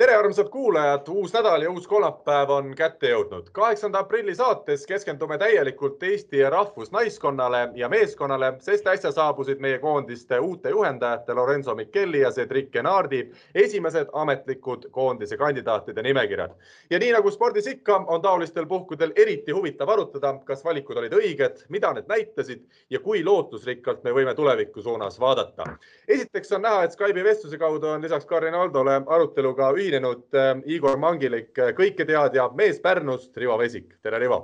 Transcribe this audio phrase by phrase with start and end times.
[0.00, 3.50] tere, armsad kuulajad, uus nädal ja uus kolmapäev on kätte jõudnud.
[3.52, 10.70] kaheksanda aprilli saates keskendume täielikult Eesti rahvusnaiskonnale ja meeskonnale, sest äsja saabusid meie koondiste uute
[10.70, 16.50] juhendajate Lorenzo Micheli ja Cedric Genardi esimesed ametlikud koondise kandidaatide nimekirjad.
[16.90, 21.60] ja nii nagu spordis ikka, on taolistel puhkudel eriti huvitav arutada, kas valikud olid õiged,
[21.68, 25.64] mida need näitasid ja kui lootusrikkalt me võime tuleviku suunas vaadata.
[26.08, 30.52] esiteks on näha, et Skype'i vestluse kaudu on lisaks Karin Aldole aruteluga ühinenud ühinenud äh,
[30.70, 33.98] Igor Mangilik, äh, kõiketeadja, mees Pärnust, Rivo Vesik.
[34.02, 34.40] tere, Rivo.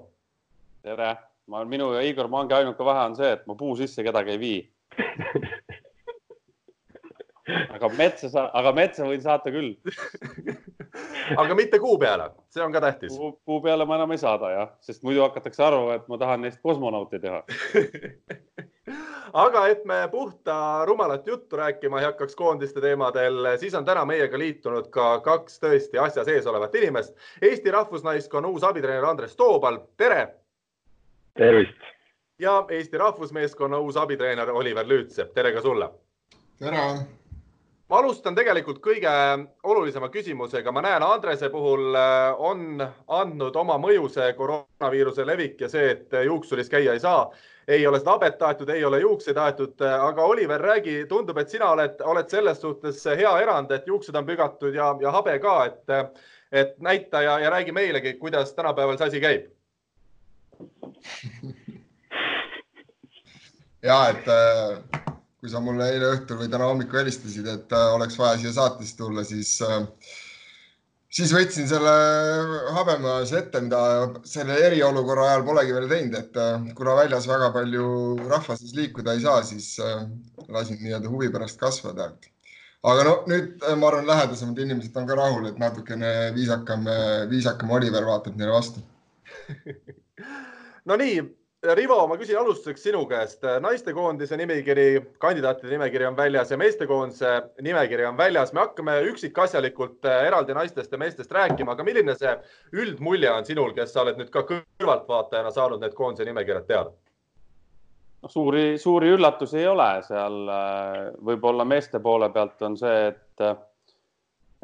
[0.83, 1.15] tere,
[1.47, 4.39] ma, minu ja Igor Mangi ainuke vahe on see, et ma puu sisse kedagi ei
[4.39, 4.61] vii
[7.47, 9.75] aga metsa sa, aga metsa võin saata küll
[11.43, 13.15] aga mitte kuu peale, see on ka tähtis.
[13.17, 16.63] kuu peale ma enam ei saada jah, sest muidu hakatakse arvama, et ma tahan neist
[16.65, 17.43] kosmonauti teha
[19.45, 24.39] aga et me puhta rumalat juttu rääkima ei hakkaks koondiste teemadel, siis on täna meiega
[24.39, 27.15] liitunud ka kaks tõesti asja sees olevat inimest.
[27.43, 30.29] Eesti Rahvusnaiskonna uus abitreener Andres Toobal, tere.
[31.35, 31.93] tervist.
[32.39, 35.91] ja Eesti Rahvusmeeskonna uus abitreener Oliver Lüütsepp, tere ka sulle.
[36.59, 36.83] tere
[37.89, 39.11] ma alustan tegelikult kõige
[39.67, 40.73] olulisema küsimusega.
[40.73, 46.17] ma näen, Andrese puhul äh, on andnud oma mõju see koroonaviiruse levik ja see, et
[46.27, 47.31] juuksuris käia ei saa.
[47.69, 51.71] ei ole seda habet taetud, ei ole juukseid aetud, aga Oliver, räägi, tundub, et sina
[51.75, 55.83] oled, oled selles suhtes hea erand, et juuksed on pügatud ja, ja habe ka, et,
[56.53, 59.51] et näita ja, ja räägi meilegi, kuidas tänapäeval see asi käib.
[63.91, 65.16] ja et äh
[65.47, 68.97] kui sa mulle eile õhtul või täna hommikul helistasid, et äh, oleks vaja siia saatesse
[68.99, 69.85] tulla, siis, äh,
[71.19, 71.93] siis võtsin selle
[72.75, 73.83] habemase ette, mida
[74.27, 77.87] selle eriolukorra ajal polegi veel teinud, et äh, kuna väljas väga palju
[78.25, 79.77] rahva sees liikuda ei saa, siis
[80.51, 82.11] lasin nii-öelda huvi pärast kasvada.
[82.83, 86.91] aga no nüüd ma arvan, lähedasemad inimesed on ka rahul, et natukene viisakam,
[87.31, 88.83] viisakam Oliver vaatab neile vastu
[90.91, 91.23] no nii
[91.65, 93.43] Rivo, ma küsin alustuseks sinu käest.
[93.61, 97.31] naistekoondise nimekiri, kandidaatide nimekiri on väljas ja meestekoondise
[97.65, 98.53] nimekiri on väljas.
[98.53, 102.35] me hakkame üksikasjalikult äh, eraldi naistest ja meestest rääkima, aga milline see
[102.73, 106.93] üldmulje on sinul, kes sa oled nüüd ka kõrvaltvaatajana saanud need koondise nimekirjad teada?
[108.23, 110.39] no suuri, suuri üllatusi ei ole seal.
[110.53, 113.49] Äh, võib-olla meeste poole pealt on see, et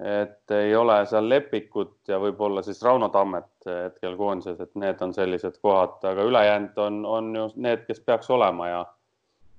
[0.02, 5.14] et ei ole seal Lepikut ja võib-olla siis Rauno Tammet hetkel koondises, et need on
[5.14, 8.82] sellised kohad, aga ülejäänud on, on ju need, kes peaks olema ja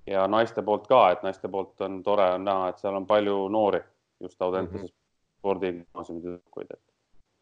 [0.08, 3.48] ja naiste poolt ka, et naiste poolt on tore on näha, et seal on palju
[3.50, 3.80] noori
[4.20, 5.40] just Audentases mm -hmm.
[5.40, 6.82] spordigümnaasiumi tüdrukuid, et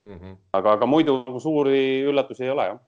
[0.06, 0.38] mm -hmm.
[0.54, 2.80] aga, aga muidu suuri üllatusi ei ole jah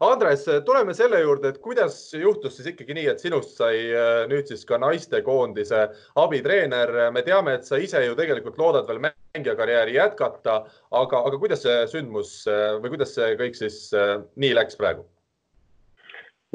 [0.00, 4.48] Andres, tuleme selle juurde, et kuidas juhtus siis ikkagi nii, et sinust sai äh, nüüd
[4.48, 5.82] siis ka naistekoondise
[6.22, 7.10] abitreener.
[7.12, 11.78] me teame, et sa ise ju tegelikult loodad veel mängijakarjääri jätkata, aga, aga kuidas see
[11.92, 15.04] sündmus äh, või kuidas see kõik siis äh, nii läks praegu?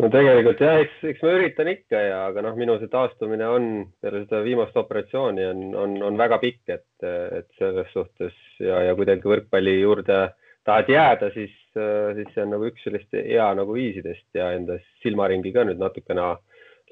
[0.01, 3.67] no tegelikult jah, eks, eks ma üritan ikka ja, aga noh, minu see taastumine on
[4.03, 8.97] peale seda viimast operatsiooni on, on, on väga pikk, et, et selles suhtes ja, ja
[8.97, 10.19] kuidagi võrkpalli juurde
[10.67, 15.53] tahad jääda, siis, siis see on nagu üks sellist hea nagu viisidest ja enda silmaringi
[15.55, 16.35] ka nüüd natukene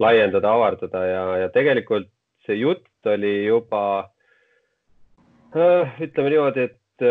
[0.01, 2.09] laiendada, avardada ja, ja tegelikult
[2.47, 3.83] see jutt oli juba
[5.53, 7.05] ütleme niimoodi, et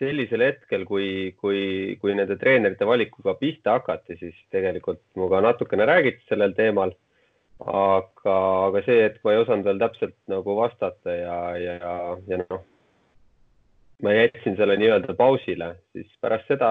[0.00, 1.08] sellisel hetkel, kui,
[1.40, 6.94] kui, kui nende treenerite valikuga pihta hakati, siis tegelikult minuga natukene räägiti sellel teemal.
[7.56, 8.32] aga,
[8.68, 11.92] aga see, et ma ei osanud veel täpselt nagu vastata ja, ja,
[12.28, 12.66] ja noh,
[14.02, 16.70] ma jätsin selle nii-öelda pausile, siis pärast seda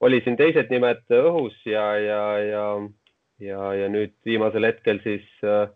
[0.00, 2.66] oli siin teised nimed õhus ja, ja, ja,
[3.40, 5.66] ja, ja nüüd viimasel hetkel siis äh,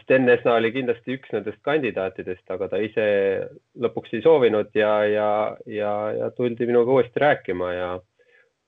[0.00, 3.04] Sten Esna oli kindlasti üks nendest kandidaatidest, aga ta ise
[3.76, 5.28] lõpuks ei soovinud ja, ja,
[5.68, 7.90] ja, ja tuldi minuga uuesti rääkima ja,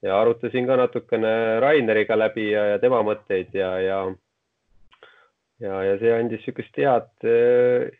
[0.04, 1.32] ja arutasin ka natukene
[1.64, 4.02] Raineriga läbi ja, ja tema mõtteid ja, ja
[5.62, 7.08] ja, ja see andis niisugust head,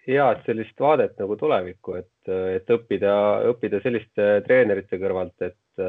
[0.09, 3.15] head sellist vaadet nagu tulevikku, et, et õppida,
[3.53, 5.87] õppida selliste treenerite kõrvalt, et,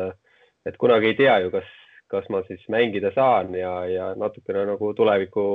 [0.67, 1.67] et kunagi ei tea ju, kas,
[2.11, 5.45] kas ma siis mängida saan ja, ja natukene nagu tuleviku,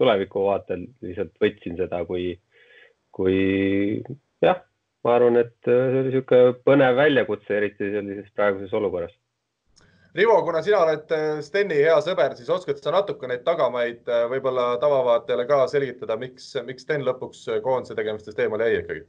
[0.00, 2.34] tuleviku vaatel lihtsalt võtsin seda kui,
[3.14, 3.40] kui
[4.44, 4.64] jah,
[5.04, 9.14] ma arvan, et see oli niisugune põnev väljakutse, eriti sellises praeguses olukorras
[10.14, 14.28] Rivo, kuna sina oled äh, Steni hea sõber, siis oskad sa natuke neid tagamaid äh,
[14.30, 19.04] võib-olla tavavaatajale ka selgitada, miks, miks Sten lõpuks äh, koondise tegemistest eemale jäi ikkagi?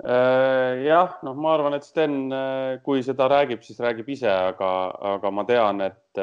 [0.00, 2.30] Jah, noh, ma arvan, et Sten,
[2.86, 4.70] kui seda räägib, siis räägib ise, aga,
[5.10, 6.20] aga ma tean, et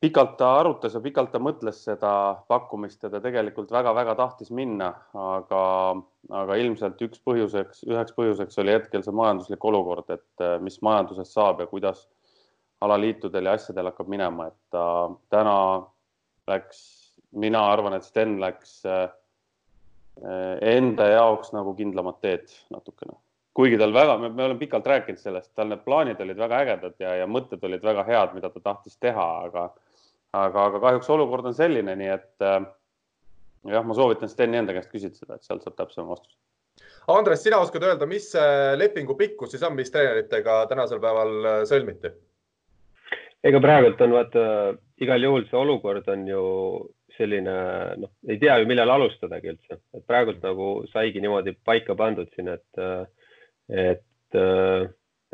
[0.00, 2.10] pikalt ta arutas ja pikalt ta mõtles seda
[2.48, 5.62] pakkumist ja ta tegelikult väga-väga tahtis minna, aga,
[6.42, 11.64] aga ilmselt üks põhjuseks, üheks põhjuseks oli hetkel see majanduslik olukord, et mis majandusest saab
[11.64, 12.06] ja kuidas
[12.84, 14.84] alaliitudel ja asjadel hakkab minema, et ta
[15.32, 15.58] täna
[16.46, 16.82] läks,
[17.32, 18.82] mina arvan, et Sten läks
[20.16, 23.18] Eh, enda jaoks nagu kindlamat teed natukene.
[23.56, 27.14] kuigi tal väga, me oleme pikalt rääkinud sellest, tal need plaanid olid väga ägedad ja,
[27.22, 29.62] ja mõtted olid väga head, mida ta tahtis teha, aga,
[30.34, 32.58] aga, aga kahjuks olukord on selline, nii et äh,
[33.72, 36.36] jah, ma soovitan Steni enda käest küsida seda, et sealt saab täpsem vastus.
[37.12, 38.32] Andres, sina oskad öelda, mis
[38.76, 42.12] lepingu pikkus siis on, mis treeneritega tänasel päeval äh, sõlmiti?
[43.46, 44.42] ega praegult on vaata
[45.04, 46.42] igal juhul see olukord on ju
[47.16, 47.54] selline
[48.00, 52.50] noh, ei tea ju, millal alustadagi üldse, et praegult nagu saigi niimoodi paika pandud siin,
[52.52, 52.82] et,
[53.72, 54.36] et,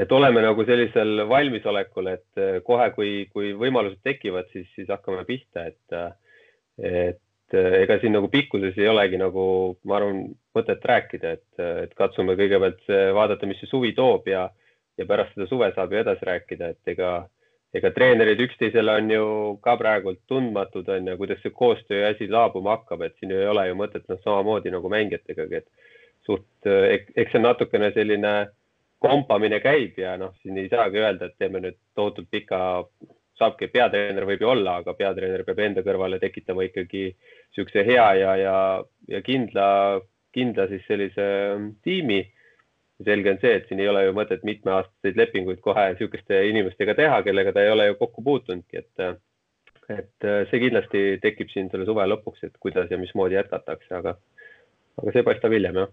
[0.00, 5.66] et oleme nagu sellisel valmisolekul, et kohe, kui, kui võimalused tekivad, siis, siis hakkame pihta,
[5.68, 6.22] et,
[6.78, 9.44] et ega siin nagu pikkuses ei olegi nagu,
[9.84, 10.24] ma arvan,
[10.56, 14.46] mõtet rääkida, et, et katsume kõigepealt vaadata, mis see suvi toob ja,
[14.98, 17.12] ja pärast seda suve saab ju edasi rääkida, et ega
[17.72, 19.26] ega treenerid üksteisele on ju
[19.64, 23.48] ka praegult tundmatud, on ju, kuidas see koostöö asi laabuma hakkab, et siin ju ei
[23.48, 25.68] ole ju mõtet noh, samamoodi nagu mängijatega, et
[26.26, 28.34] suht, eks see natukene selline
[29.02, 32.60] kompamine käib ja noh, siin ei saagi öelda, et teeme nüüd tohutult pika,
[33.38, 38.36] saabki, peatreener võib ju olla, aga peatreener peab enda kõrvale tekitama ikkagi niisuguse hea ja,
[38.40, 38.56] ja,
[39.10, 39.66] ja kindla,
[40.36, 41.26] kindla siis sellise
[41.84, 42.22] tiimi.
[43.02, 47.16] Selge on see, et siin ei ole ju mõtet mitmeaastaseid lepinguid kohe niisuguste inimestega teha,
[47.26, 49.16] kellega ta ei ole ju kokku puutunudki, et,
[49.90, 54.14] et see kindlasti tekib siin selle suve lõpuks, et kuidas ja mismoodi jätkatakse, aga,
[55.02, 55.90] aga see paistab hiljem jah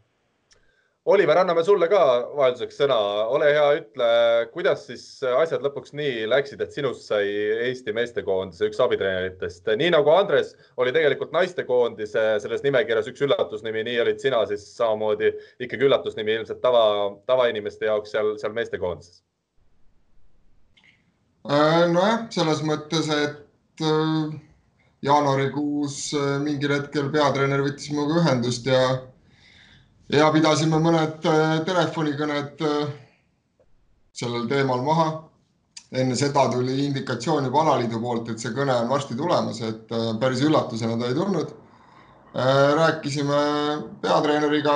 [1.09, 2.00] Oliver, anname sulle ka
[2.38, 2.97] vahelduseks sõna.
[3.33, 4.09] ole hea, ütle,
[4.53, 7.31] kuidas siis asjad lõpuks nii läksid, et sinust sai
[7.69, 9.71] Eesti meestekoondise üks abitreeneritest.
[9.81, 15.33] nii nagu Andres oli tegelikult naistekoondise selles nimekirjas üks üllatusnimi, nii olid sina siis samamoodi
[15.65, 16.85] ikkagi üllatusnimi ilmselt tava,
[17.31, 19.23] tavainimeste jaoks seal, seal meestekoondises.
[21.50, 24.39] Äh, nojah, selles mõttes, et äh,
[25.09, 28.83] jaanuarikuus äh, mingil hetkel peatreener võttis minuga ühendust ja
[30.13, 32.94] ja pidasime mõned äh, telefonikõned äh,
[34.15, 35.09] sellel teemal maha.
[35.89, 40.11] enne seda tuli indikatsioon juba alaliidu poolt, et see kõne on varsti tulemas, et äh,
[40.21, 41.56] päris üllatusena ta ei tulnud.
[42.77, 43.38] rääkisime
[44.01, 44.73] peatreeneriga,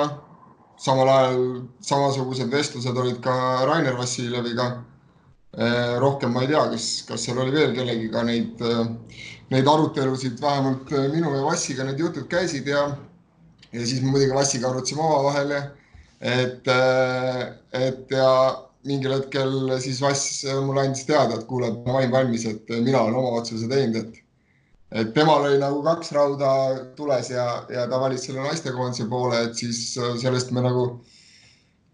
[0.76, 1.44] samal ajal
[1.86, 3.34] samasugused vestlused olid ka
[3.64, 4.82] Rainer Vassiljeviga.
[6.02, 8.58] rohkem ma ei tea, kas, kas seal oli veel kellegiga neid,
[9.50, 12.88] neid arutelusid, vähemalt minu ja Vassiga need jutud käisid ja
[13.74, 15.54] ja siis me muidugi Vassiga arutasime omavahel,
[16.20, 17.40] et, äh,
[17.80, 18.28] et ja
[18.86, 23.18] mingil hetkel siis Vass mulle andis teada, et kuule, ma olin valmis, et mina olen
[23.20, 24.20] oma otsuse teinud, et
[24.94, 26.48] et temal oli nagu kaks rauda
[26.94, 30.84] tules ja, ja ta valis selle naistekoondise poole, et siis äh, sellest me nagu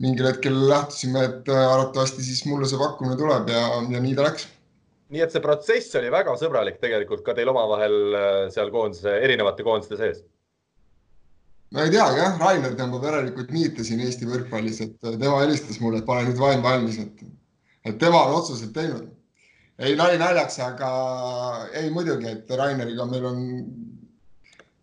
[0.05, 3.63] mingil hetkel lähtusime, et äh, arvatavasti siis mulle see pakkumine tuleb ja,
[3.95, 4.45] ja nii ta läks.
[5.15, 7.97] nii et see protsess oli väga sõbralik tegelikult ka teil omavahel
[8.53, 10.21] seal koondise, erinevate koondiste sees
[11.71, 15.81] no ei teagi jah, Rainer tõmbab järelikult niite siin Eesti võrkpallis, et äh, tema helistas
[15.83, 17.23] mulle, et pane nüüd vaim valmis, et,
[17.87, 19.09] et tema on otsused teinud.
[19.81, 20.91] ei nali naljaks, aga
[21.81, 23.39] ei muidugi, et Raineriga meil on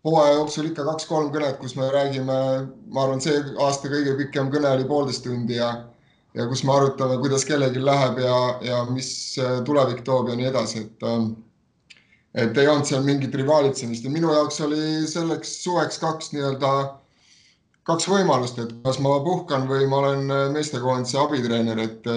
[0.04, 2.38] hooaja jooksul ikka kaks-kolm kõnet, kus me räägime,
[2.90, 5.72] ma arvan, see aasta kõige pikem kõne oli poolteist tundi ja
[6.36, 9.10] ja kus me arutame, kuidas kellelgi läheb ja, ja mis
[9.42, 11.32] äh, tulevik toob ja nii edasi, et ähm,
[12.38, 14.06] et ei olnud seal mingit rivaalitsemist.
[14.06, 14.80] Ja minu jaoks oli
[15.10, 16.72] selleks suveks kaks nii-öelda,
[17.88, 22.08] kaks võimalust, et kas ma puhkan või ma olen meestekoondise abitreener, et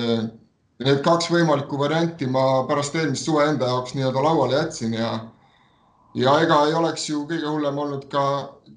[0.82, 5.12] need kaks võimalikku varianti ma pärast eelmist suve enda jaoks nii-öelda lauale jätsin ja
[6.18, 8.24] ja ega ei oleks ju kõige hullem olnud ka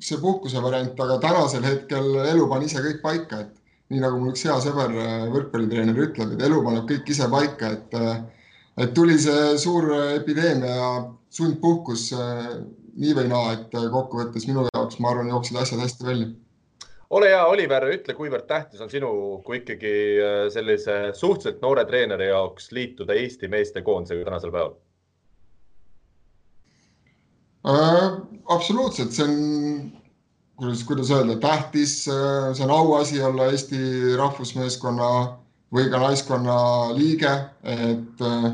[0.00, 4.32] see puhkuse variant, aga tänasel hetkel elu pani ise kõik paika, et nii nagu mul
[4.32, 4.94] üks hea sõber,
[5.32, 7.98] võrkpallitreener ütleb, et elu paneb kõik ise paika, et
[8.84, 9.86] et tuli see suur
[10.16, 10.76] epideemia
[11.34, 12.48] sundpuhkus äh,
[12.94, 16.28] nii või naa, et äh, kokkuvõttes minu jaoks, ma arvan, jooksid asjad hästi välja.
[17.10, 19.10] ole hea, Oliver, ütle, kuivõrd tähtis on sinu
[19.46, 24.74] kui ikkagi äh, sellise suhteliselt noore treeneri jaoks liituda Eesti meeste koondisega tänasel päeval
[27.68, 28.18] äh,?
[28.54, 29.38] absoluutselt, see on,
[30.60, 33.80] kuidas, kuidas öelda, tähtis, see on auasi olla Eesti
[34.20, 35.08] rahvusmeeskonna
[35.74, 36.56] või ka naiskonna
[36.94, 37.32] liige,
[37.66, 38.52] et äh,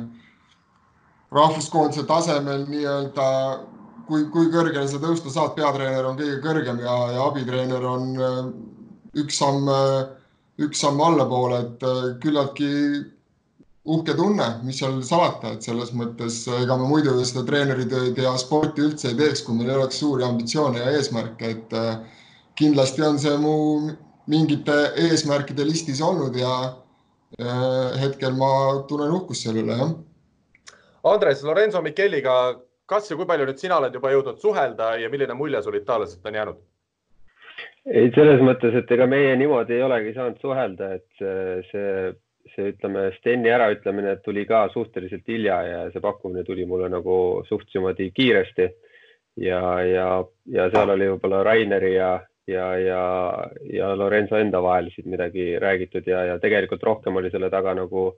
[1.35, 3.27] rahvuskoondise tasemel nii-öelda,
[4.09, 8.41] kui, kui kõrgele sa tõusta saad, peatreener on kõige kõrgem ja, ja abitreener on äh,
[9.23, 10.09] üks samm äh,
[10.61, 11.85] üks samm allapoole, et
[12.23, 12.69] küllaltki
[13.91, 18.85] uhke tunne, mis seal salata, et selles mõttes ega ma muidu seda treeneritööd ja sporti
[18.85, 21.75] üldse ei teeks, kui meil ei oleks suuri ambitsioone ja eesmärke, et
[22.61, 23.55] kindlasti on see mu
[24.31, 24.77] mingite
[25.09, 26.53] eesmärkide listis olnud ja
[28.03, 28.53] hetkel ma
[28.91, 29.97] tunnen uhkust selle üle, jah.
[31.03, 32.35] Andres, Lorenzo Micheliga,
[32.89, 36.27] kas ja kui palju nüüd sina oled juba jõudnud suhelda ja milline mulje sul Itaaliast
[36.27, 36.59] on jäänud?
[37.89, 41.23] ei, selles mõttes, et ega meie niimoodi ei olegi saanud suhelda, et
[41.71, 42.11] see,
[42.53, 47.17] see ütleme, Steni äraütlemine tuli ka suhteliselt hilja ja see pakkumine tuli mulle nagu
[47.49, 48.69] suht niimoodi kiiresti.
[49.41, 50.09] ja, ja,
[50.53, 52.13] ja seal oli võib-olla Raineri ja,
[52.51, 53.03] ja, ja,
[53.73, 58.11] ja Lorenzo enda vahel siit midagi räägitud ja, ja tegelikult rohkem oli selle taga nagu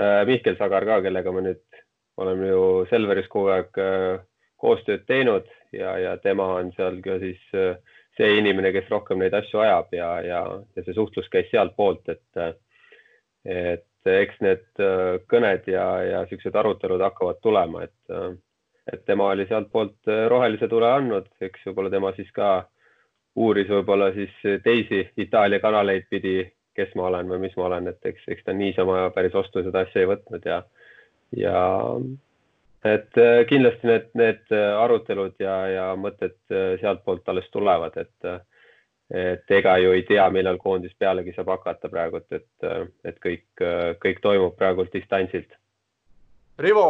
[0.00, 1.84] äh, Mihkel Sagar ka, kellega me nüüd
[2.16, 4.20] oleme ju Selveris kogu aeg äh,
[4.60, 7.76] koostööd teinud ja, ja tema on seal ka siis äh,
[8.16, 10.40] see inimene, kes rohkem neid asju ajab ja, ja,
[10.76, 12.54] ja see suhtlus käis sealtpoolt, et, äh,
[13.44, 14.82] et eks need
[15.26, 18.34] kõned ja, ja siuksed arutelud hakkavad tulema, et,
[18.92, 22.50] et tema oli sealtpoolt rohelise tule andnud, eks võib-olla tema siis ka
[23.34, 26.36] uuris võib-olla siis teisi Itaalia kanaleid pidi,
[26.78, 29.82] kes ma olen või mis ma olen, et eks, eks ta niisama päris vastu seda
[29.82, 30.62] asja ei võtnud ja,
[31.36, 31.62] ja
[32.86, 38.46] et äh, kindlasti need, need arutelud ja, ja mõtted äh, sealtpoolt alles tulevad, et,
[39.10, 42.68] et ega ju ei tea, millal koondis pealegi saab hakata praegult, et,
[43.04, 43.46] et kõik,
[44.02, 45.58] kõik toimub praegult distantsilt
[46.56, 46.82] Rivo,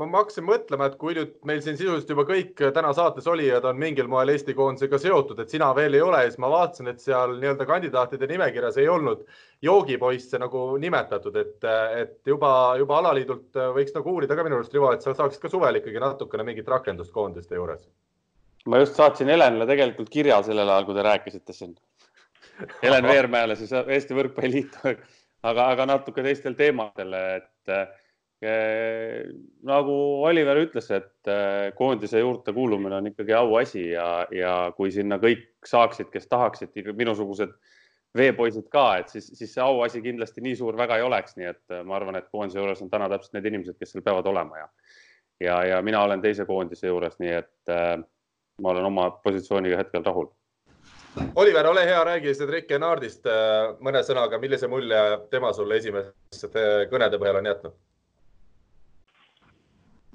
[0.00, 3.76] ma hakkasin mõtlema, et kui nüüd meil siin sisuliselt juba kõik täna saates olijad on
[3.76, 7.34] mingil moel Eesti koondisega seotud, et sina veel ei ole, siis ma vaatasin, et seal
[7.36, 9.26] nii-öelda kandidaatide nimekirjas ei olnud
[9.66, 11.66] joogipoisse nagu nimetatud, et,
[12.00, 15.52] et juba, juba alaliidult võiks nagu uurida ka minu arust, Rivo, et sa saaksid ka
[15.52, 17.84] suvel ikkagi natukene mingit rakendust koondiste juures.
[18.64, 21.76] ma just saatsin Helenile tegelikult kirja sellel ajal, kui te rääkisite siin.
[22.80, 24.96] Helen Veermäele siis Eesti Võrkpalliliitu,
[25.44, 27.76] aga, aga natuke teistel teemadel, et
[28.44, 29.94] nagu
[30.28, 35.48] Oliver ütles, et äh, koondise juurde kuulumine on ikkagi auasi ja, ja kui sinna kõik
[35.64, 37.54] saaksid, kes tahaksid, minusugused
[38.16, 41.72] veepoisid ka, et siis, siis see auasi kindlasti nii suur väga ei oleks, nii et
[41.72, 44.60] äh, ma arvan, et koondise juures on täna täpselt need inimesed, kes seal peavad olema
[44.60, 44.68] ja
[45.40, 47.96] ja, ja mina olen teise koondise juures, nii et äh,
[48.60, 50.28] ma olen oma positsiooniga hetkel rahul.
[51.40, 53.24] Oliver, ole hea, räägi Cedric Enardist
[53.80, 55.00] mõne sõnaga, millise mulje
[55.32, 57.76] tema sulle esimeste kõnede põhjal on jätnud?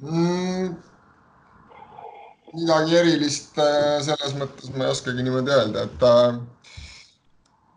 [0.01, 0.75] Mm,?
[2.53, 6.13] midagi erilist äh, selles mõttes ma ei oskagi niimoodi öelda, et ta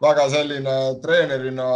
[0.03, 1.67] väga selline treenerina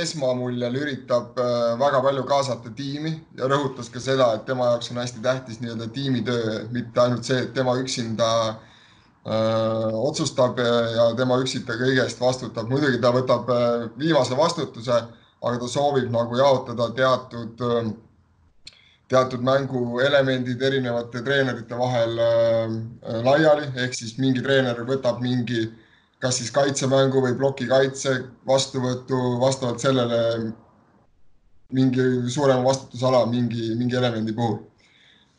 [0.00, 5.02] esmamuljel üritab äh, väga palju kaasata tiimi ja rõhutas ka seda, et tema jaoks on
[5.02, 11.36] hästi tähtis nii-öelda tiimitöö, mitte ainult see, et tema üksinda öö, äh, otsustab ja tema
[11.42, 12.70] üksita kõige eest vastutab.
[12.72, 13.52] muidugi ta võtab
[13.98, 15.02] viimase vastutuse,
[15.42, 17.84] aga ta soovib nagu jaotada teatud öö,
[19.12, 25.66] teatud mänguelemendid erinevate treenerite vahel äh, laiali, ehk siis mingi treener võtab mingi,
[26.22, 28.14] kas siis kaitsemängu või plokikaitse
[28.48, 30.20] vastuvõtu vastavalt sellele
[31.76, 34.60] mingi suurema vastutusala mingi, mingi elemendi puhul.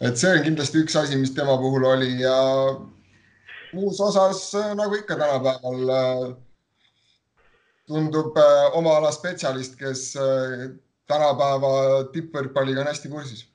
[0.01, 2.37] et see on kindlasti üks asi, mis tema puhul oli ja
[3.73, 4.41] muus osas
[4.77, 6.27] nagu ikka tänapäeval äh,
[7.87, 10.11] tundub äh, oma ala spetsialist, kes
[11.09, 11.73] tänapäeva
[12.13, 13.47] tippvõrkpalliga on hästi kursis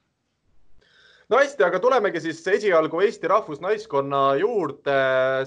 [1.29, 4.99] no hästi, aga tulemegi siis esialgu Eesti rahvusnaiskonna juurde.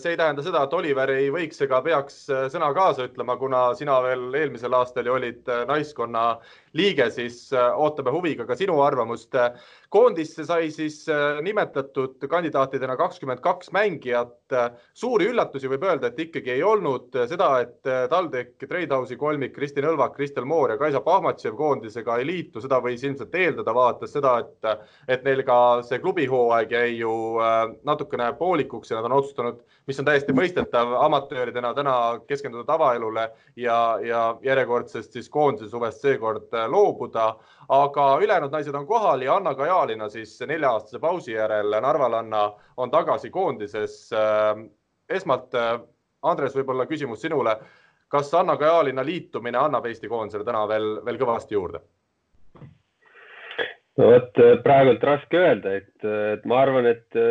[0.01, 2.19] see ei tähenda seda, et Oliver ei võiks ega peaks
[2.53, 6.25] sõna kaasa ütlema, kuna sina veel eelmisel aastal ju olid naiskonna
[6.77, 9.35] liige, siis ootame huviga ka sinu arvamust
[9.91, 14.37] koondisse sai siis äh, nimetatud kandidaatidena kakskümmend kaks mängijat.
[14.93, 19.87] suuri üllatusi võib öelda, et ikkagi ei olnud seda, et äh, TalTech, Treidhausi kolmik Kristin
[19.87, 24.37] Õlvak, Kristel Moor ja Kaisa Pahmatšev koondisega ei liitu, seda võis ilmselt eeldada, vaadates seda,
[24.43, 27.13] et, et neil ka see klubihooaeg jäi ju
[27.43, 31.95] äh, natukene poolikuks ja nad on otsustanud, mis on täiesti mõistetav, amatööridena täna
[32.27, 37.31] keskenduda tavaelule ja, ja järjekordsest siis koondise suvest seekord loobuda
[37.71, 43.29] aga ülejäänud naised on kohal ja Anna Kajalina siis nelja-aastase pausi järel, narvalanna, on tagasi
[43.29, 44.09] koondises.
[44.13, 44.65] Äh,
[45.09, 45.79] esmalt, äh,
[46.21, 47.57] Andres, võib-olla küsimus sinule.
[48.11, 51.79] kas Anna Kajalina liitumine annab Eesti koondisele täna veel, veel kõvasti juurde?
[53.97, 57.21] no vot, äh, praegult raske öelda, et, et ma arvan, et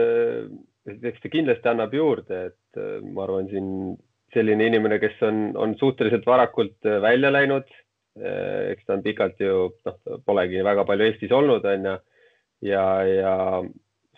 [1.11, 2.81] eks ta kindlasti annab juurde, et
[3.15, 3.71] ma arvan, siin
[4.35, 7.71] selline inimene, kes on, on suhteliselt varakult välja läinud
[8.19, 11.93] Eh, eks ta on pikalt ju, noh, polegi väga palju Eestis olnud, on ju.
[12.69, 13.35] ja, ja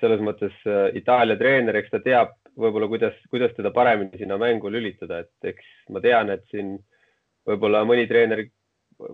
[0.01, 0.55] selles mõttes
[0.99, 5.69] Itaalia treener, eks ta teab võib-olla, kuidas, kuidas teda paremini sinna mängu lülitada, et eks
[5.95, 6.75] ma tean, et siin
[7.49, 8.47] võib-olla mõni treener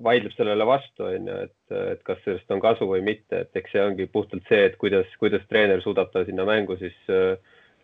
[0.04, 3.74] vaidleb sellele vastu, on ju, et, et kas sellest on kasu või mitte, et eks
[3.74, 7.36] see ongi puhtalt see, et kuidas, kuidas treener suudab ta sinna mängu siis äh,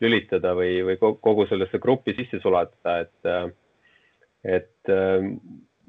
[0.02, 3.48] lülitada või, või kogu sellesse gruppi sisse sulatada, et, äh,
[4.58, 5.26] et äh,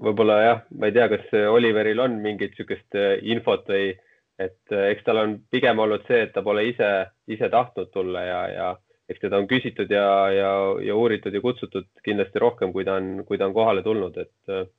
[0.02, 3.94] võib-olla jah, ma ei tea, kas Oliveril on mingit niisugust infot või
[4.42, 6.90] et eks tal on pigem olnud see, et ta pole ise,
[7.32, 8.72] ise tahtnud tulla ja, ja
[9.08, 10.50] eks teda on küsitud ja, ja,
[10.84, 14.76] ja uuritud ja kutsutud kindlasti rohkem, kui ta on, kui ta on kohale tulnud, et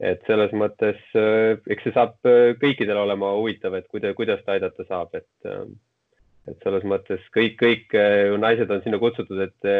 [0.00, 2.18] et selles mõttes eks see saab
[2.60, 5.52] kõikidel olema huvitav, et kuida, kuidas ta aidata saab, et
[6.46, 7.94] et selles mõttes kõik, kõik
[8.38, 9.70] naised on sinna kutsutud, et,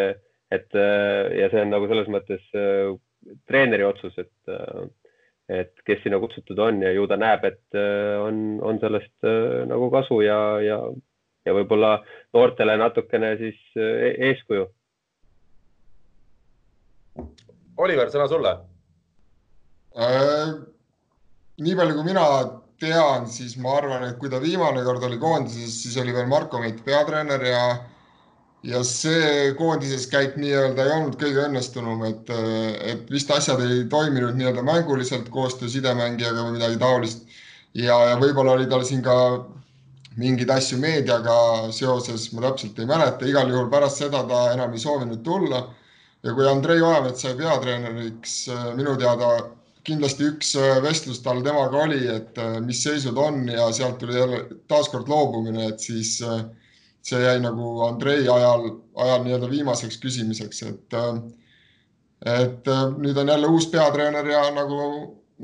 [0.50, 2.42] et ja see on nagu selles mõttes
[3.46, 4.56] treeneri otsus, et
[5.49, 9.62] et kes sinna kutsutud on ja ju ta näeb, et äh, on, on sellest äh,
[9.70, 10.78] nagu kasu ja, ja,
[11.46, 12.00] ja võib-olla
[12.35, 14.66] noortele natukene siis äh, eeskuju.
[17.76, 18.64] Oliver, sõna sulle äh,.
[19.97, 22.25] Nii palju, kui mina
[22.81, 26.61] tean, siis ma arvan, et kui ta viimane kord oli koondises, siis oli veel Marko
[26.61, 27.62] Meit peatreener ja
[28.67, 32.31] ja see koondises käik nii-öelda ei olnud kõige õnnestunum, et,
[32.91, 37.23] et vist asjad ei toiminud nii-öelda mänguliselt koostöö sidemängijaga või midagi taolist.
[37.75, 39.17] ja, ja võib-olla oli tal siin ka
[40.17, 41.37] mingeid asju meediaga
[41.76, 45.62] seoses, ma täpselt ei mäleta, igal juhul pärast seda ta enam ei soovinud tulla.
[46.25, 49.31] ja kui Andrei Ojamets sai peatreeneriks, minu teada
[49.87, 50.52] kindlasti üks
[50.83, 55.81] vestlus tal temaga oli, et mis seisud on ja sealt tuli jälle taaskord loobumine, et
[55.81, 56.43] siis äh,
[57.07, 60.97] see jäi nagu Andrei ajal, ajal nii-öelda viimaseks küsimiseks, et,
[62.35, 64.81] et nüüd on jälle uus peatreener ja nagu,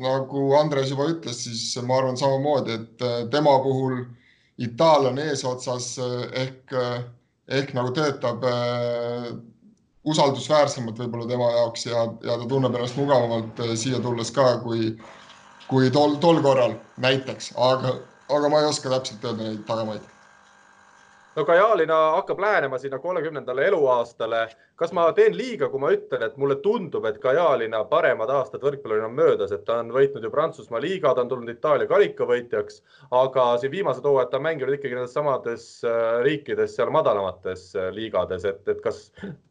[0.02, 4.02] nagu Andres juba ütles, siis ma arvan samamoodi, et tema puhul
[4.62, 5.94] itaallane eesotsas
[6.42, 6.74] ehk,
[7.48, 9.30] ehk nagu töötab äh,
[10.04, 14.92] usaldusväärsemalt võib-olla tema jaoks ja, ja ta tunneb ennast mugavamalt äh, siia tulles ka, kui,
[15.68, 17.94] kui tol, tol korral näiteks, aga,
[18.28, 20.08] aga ma ei oska täpselt öelda neid tagamaid
[21.36, 24.48] no Kajalina hakkab lähenema sinna kolmekümnendale eluaastale.
[24.76, 29.04] kas ma teen liiga, kui ma ütlen, et mulle tundub, et Kajalina paremad aastad võrkpallil
[29.06, 32.80] on möödas, et ta on võitnud ju Prantsusmaa liiga, ta on tulnud Itaalia karikavõitjaks,
[33.20, 37.92] aga siin viimased hooajad ta on mänginud ikkagi nendes samades äh, riikides, seal madalamates äh,
[37.94, 39.04] liigades, et, et kas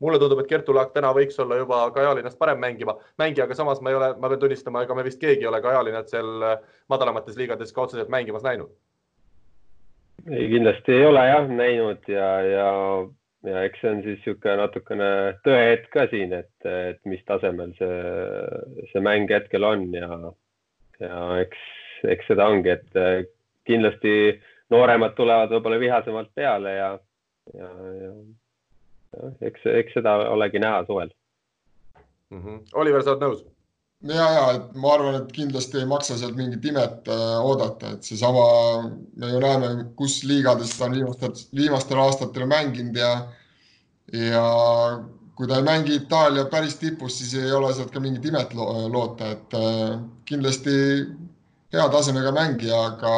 [0.04, 3.82] mulle tundub, et Kertu Laak täna võiks olla juba Kajalinast parem mängima, mängija, aga samas
[3.82, 6.58] ma ei ole, ma pean tunnistama, ega me vist keegi ei ole Kajalinat seal äh,
[6.92, 8.76] madalamates liigades ka otseselt mängimas näinud
[10.30, 12.70] ei, kindlasti ei ole jah näinud ja, ja,
[13.48, 15.10] ja eks see on siis niisugune natukene
[15.48, 18.00] tõehetk ka siin, et, et mis tasemel see,
[18.92, 20.10] see mäng hetkel on ja,
[21.02, 21.64] ja eks,
[22.16, 23.32] eks seda ongi, et
[23.70, 24.14] kindlasti
[24.74, 26.92] nooremad tulevad võib-olla vihasemalt peale ja,
[27.56, 27.72] ja,
[28.04, 28.14] ja,
[29.18, 31.10] ja eks, eks seda olegi näha suvel
[32.30, 32.42] mm.
[32.42, 32.62] -hmm.
[32.74, 33.44] Oliver, sa oled nõus?
[34.10, 38.08] Ja, ja et ma arvan, et kindlasti ei maksa sealt mingit imet äh, oodata, et
[38.08, 38.44] seesama,
[39.22, 43.12] me ju näeme, kus liigades ta on viimastel, viimastel aastatel mänginud ja,
[44.18, 44.46] ja
[45.38, 48.88] kui ta ei mängi Itaalia päris tipus, siis ei ole sealt ka mingit imet lo
[48.94, 50.78] loota, et äh, kindlasti
[51.72, 53.12] hea tasemega mängija, aga,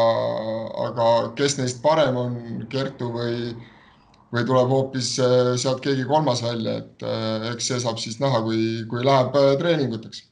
[0.87, 1.07] aga
[1.39, 2.35] kes neist parem on,
[2.69, 3.53] Kertu või,
[4.35, 7.07] või tuleb hoopis äh, sealt keegi kolmas välja, et
[7.53, 10.25] eks see saab siis näha, kui, kui läheb äh, treeninguteks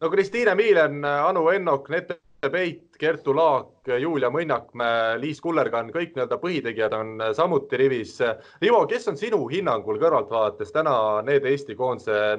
[0.00, 2.18] no Kristiine Miilen, Anu Ennok, Nete
[2.52, 8.14] Peit, Kertu Laak, Julia Mõnnakmäe, Liis Kullergann, kõik nii-öelda põhitegijad on samuti rivis.
[8.62, 10.94] Rivo, kes on sinu hinnangul kõrvaltvaates täna
[11.26, 12.38] need Eesti koondise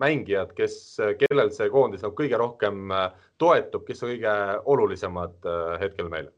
[0.00, 2.88] mängijad, kes, kellel see koondis nagu kõige rohkem
[3.38, 4.34] toetub, kes on kõige
[4.74, 6.32] olulisemad äh, hetkel meil?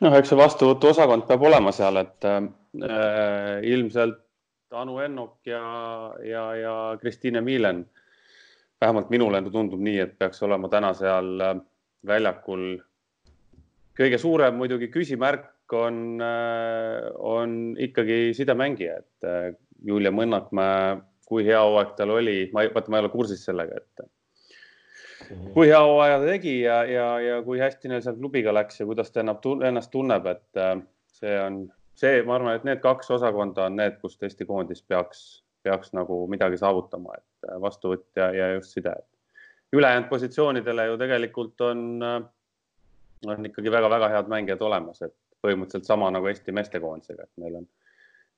[0.00, 2.46] noh, eks see vastuvõtuosakond peab olema seal, et äh,
[3.68, 4.22] ilmselt
[4.70, 5.60] Anu Ennok ja,
[6.24, 7.99] ja, ja Kristiine Miilen äh,
[8.80, 11.56] vähemalt minule tundub nii, et peaks olema täna seal äh,
[12.06, 12.78] väljakul.
[14.00, 19.50] kõige suurem muidugi küsimärk on, äh, on ikkagi sidemängija, et äh,
[19.84, 23.76] Julia Mõnnakmäe, kui hea hooaeg tal oli, ma ei, vaata, ma ei ole kursis sellega,
[23.76, 24.06] et
[25.28, 25.52] mhm.
[25.54, 28.88] kui hea hooaja ta tegi ja, ja, ja kui hästi neil seal klubiga läks ja
[28.88, 30.64] kuidas ta ennast tunneb, et
[31.20, 31.62] see on
[32.00, 36.22] see, ma arvan, et need kaks osakonda on need, kust Eesti koondis peaks peaks nagu
[36.30, 38.94] midagi saavutama, et äh, vastuvõtt ja, just side.
[39.72, 42.22] ülejäänud positsioonidele ju tegelikult on, äh,
[43.26, 47.68] on ikkagi väga-väga head mängijad olemas, et põhimõtteliselt sama nagu Eesti meestekoondisega, et meil on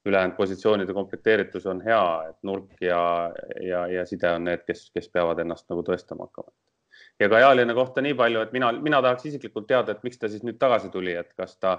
[0.07, 3.31] ülejäänud positsioonide komplekteeritus on hea, et nurk ja,
[3.63, 6.51] ja, ja side on need, kes, kes peavad ennast nagu tõestama hakkama.
[7.21, 10.29] ja ka Jaline kohta nii palju, et mina, mina tahaks isiklikult teada, et miks ta
[10.29, 11.79] siis nüüd tagasi tuli, et kas ta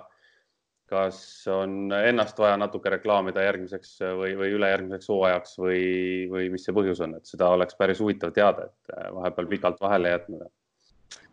[0.92, 1.20] kas
[1.52, 5.84] on ennast vaja natuke reklaamida järgmiseks või, või ülejärgmiseks hooajaks või,
[6.32, 10.12] või mis see põhjus on, et seda oleks päris huvitav teada, et vahepeal pikalt vahele
[10.14, 10.52] jätnud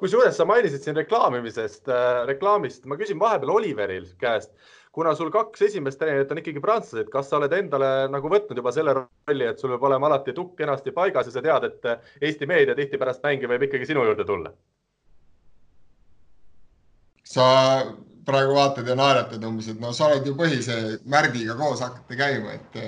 [0.01, 4.53] kusjuures sa mainisid siin reklaamimisest äh,, reklaamist, ma küsin vahepeal Oliveril käest,
[4.97, 8.73] kuna sul kaks esimest treenerit on ikkagi prantslased, kas sa oled endale nagu võtnud juba
[8.75, 12.49] selle rolli, et sul peab olema alati tukk kenasti paigas ja sa tead, et Eesti
[12.51, 14.55] meedia tihti pärast mängi võib ikkagi sinu juurde tulla?
[17.31, 17.45] sa
[18.31, 20.79] praegu vaatad ja naeratad umbes, et no sa oled ju põhise
[21.11, 22.81] Märdiga koos hakkate käima, et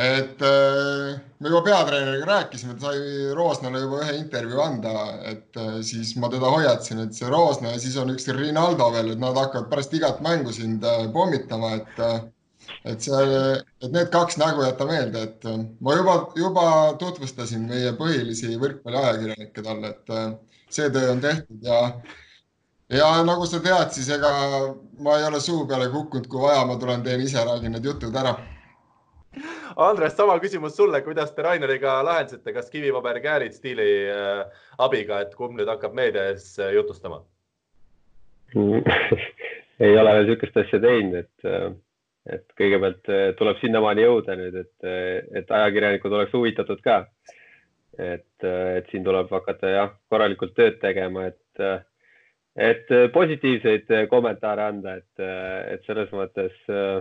[0.00, 4.92] et äh, me juba peatreeneriga rääkisime, ta sai Roosnale juba ühe intervjuu anda,
[5.26, 9.10] et äh, siis ma teda hoiatasin, et see Roosna ja siis on üks Rinaldo veel,
[9.14, 12.04] et nad hakkavad pärast igat mängu sind äh, pommitama, et
[12.86, 13.40] et see,
[13.82, 15.46] et need kaks nägu jäta meelde, et
[15.82, 16.64] ma juba, juba
[17.00, 21.80] tutvustasin meie põhilisi võrkpalliajakirjanikke talle, et see töö on tehtud ja
[22.90, 24.30] ja nagu sa tead, siis ega
[25.04, 28.16] ma ei ole suu peale kukkunud, kui vaja, ma tulen, teen ise, räägin need jutud
[28.16, 28.34] ära.
[29.80, 35.54] Andres, sama küsimus sulle, kuidas te Raineriga lahendasite, kas kivipaberkäärid stiili äh, abiga, et kumb
[35.58, 37.22] nüüd hakkab meedia ees äh, jutustama?
[39.80, 41.70] Ei ole veel niisugust asja teinud, et, äh,
[42.34, 44.90] et kõigepealt tuleb sinnamaani jõuda nüüd, et,
[45.38, 47.04] et ajakirjanikud oleks huvitatud ka.
[48.00, 51.86] et, et siin tuleb hakata jah, korralikult tööd tegema, et,
[52.60, 55.22] et positiivseid kommentaare anda, et,
[55.74, 57.00] et selles mõttes äh,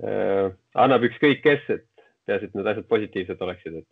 [0.00, 1.84] Äh, annab ükskõik kes, et
[2.24, 3.88] peaasi, et need asjad positiivsed oleksid, et.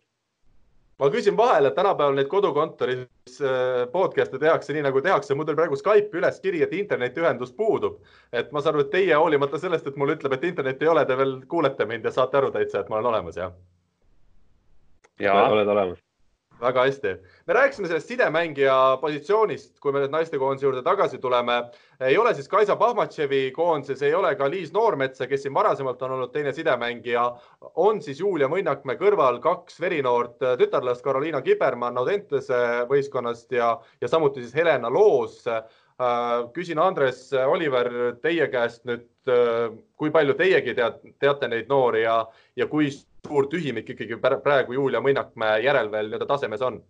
[1.01, 5.59] Ma küsin vahele, et tänapäeval neid kodukontoris äh, podcast'e tehakse nii nagu tehakse, mul tuli
[5.59, 8.01] praegu Skype'i üles kiri, et internetiühendus puudub.
[8.33, 11.05] et ma saan aru, et teie hoolimata sellest, et mulle ütleb, et internetti ei ole,
[11.05, 13.53] te veel kuulete mind ja saate aru täitsa, et ma olen olemas, jah?
[15.21, 16.01] ja oled olemas
[16.61, 17.15] väga hästi.
[17.47, 21.63] me rääkisime sellest sidemängija positsioonist, kui me nüüd naistekoondise juurde tagasi tuleme.
[21.99, 26.11] ei ole siis Kaisa Pahmatševi koondises, ei ole ka Liis Noormetsa, kes siin varasemalt on
[26.11, 27.25] olnud teine sidemängija.
[27.75, 34.41] on siis Julia Mõnnakmäe kõrval kaks verinoort tütarlast, Karoliina Kibermann Audentese võistkonnast ja, ja samuti
[34.41, 35.43] siis Helena Loos
[36.55, 37.89] küsin, Andres, Oliver,
[38.23, 39.07] teie käest nüüd,
[39.97, 42.21] kui palju teiegi tead, teate neid noori ja,
[42.57, 46.81] ja kui suur tühimik ikkagi praegu Julia Mõnnakmäe järel veel nii-öelda tasemes on?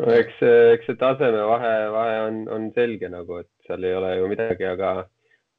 [0.00, 0.40] no eks,
[0.74, 4.92] eks see tasemevahe, vahe on, on selge nagu, et seal ei ole ju midagi, aga,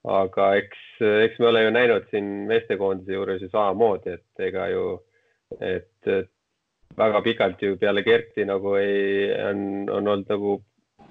[0.09, 0.83] aga eks,
[1.27, 4.85] eks me ole ju näinud siin meestekoondise juures ju samamoodi, et ega ju,
[5.59, 6.11] et
[6.97, 10.57] väga pikalt ju peale Kerti nagu ei, on, on olnud nagu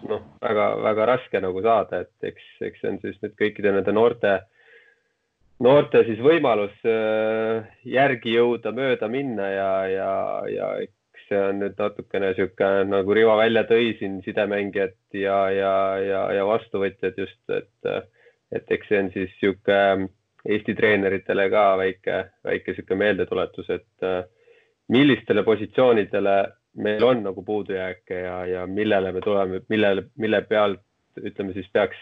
[0.08, 4.38] noh, väga-väga raske nagu saada, et eks, eks see on siis nüüd kõikide nende noorte
[5.60, 10.12] noorte siis võimalus äh, järgi jõuda, mööda minna ja, ja,
[10.48, 15.74] ja eks see on nüüd natukene niisugune nagu Rivo välja tõi siin sidemängijad ja, ja,
[16.02, 17.92] ja, ja vastuvõtjad just, et,
[18.50, 20.08] et eks see on siis niisugune
[20.40, 22.14] Eesti treeneritele ka väike,
[22.48, 24.22] väike niisugune meeldetuletus, et äh,
[24.88, 26.36] millistele positsioonidele
[26.76, 30.80] meil on nagu puudujääke ja, ja millele me tuleme, millele, mille pealt
[31.18, 31.98] ütleme siis peaks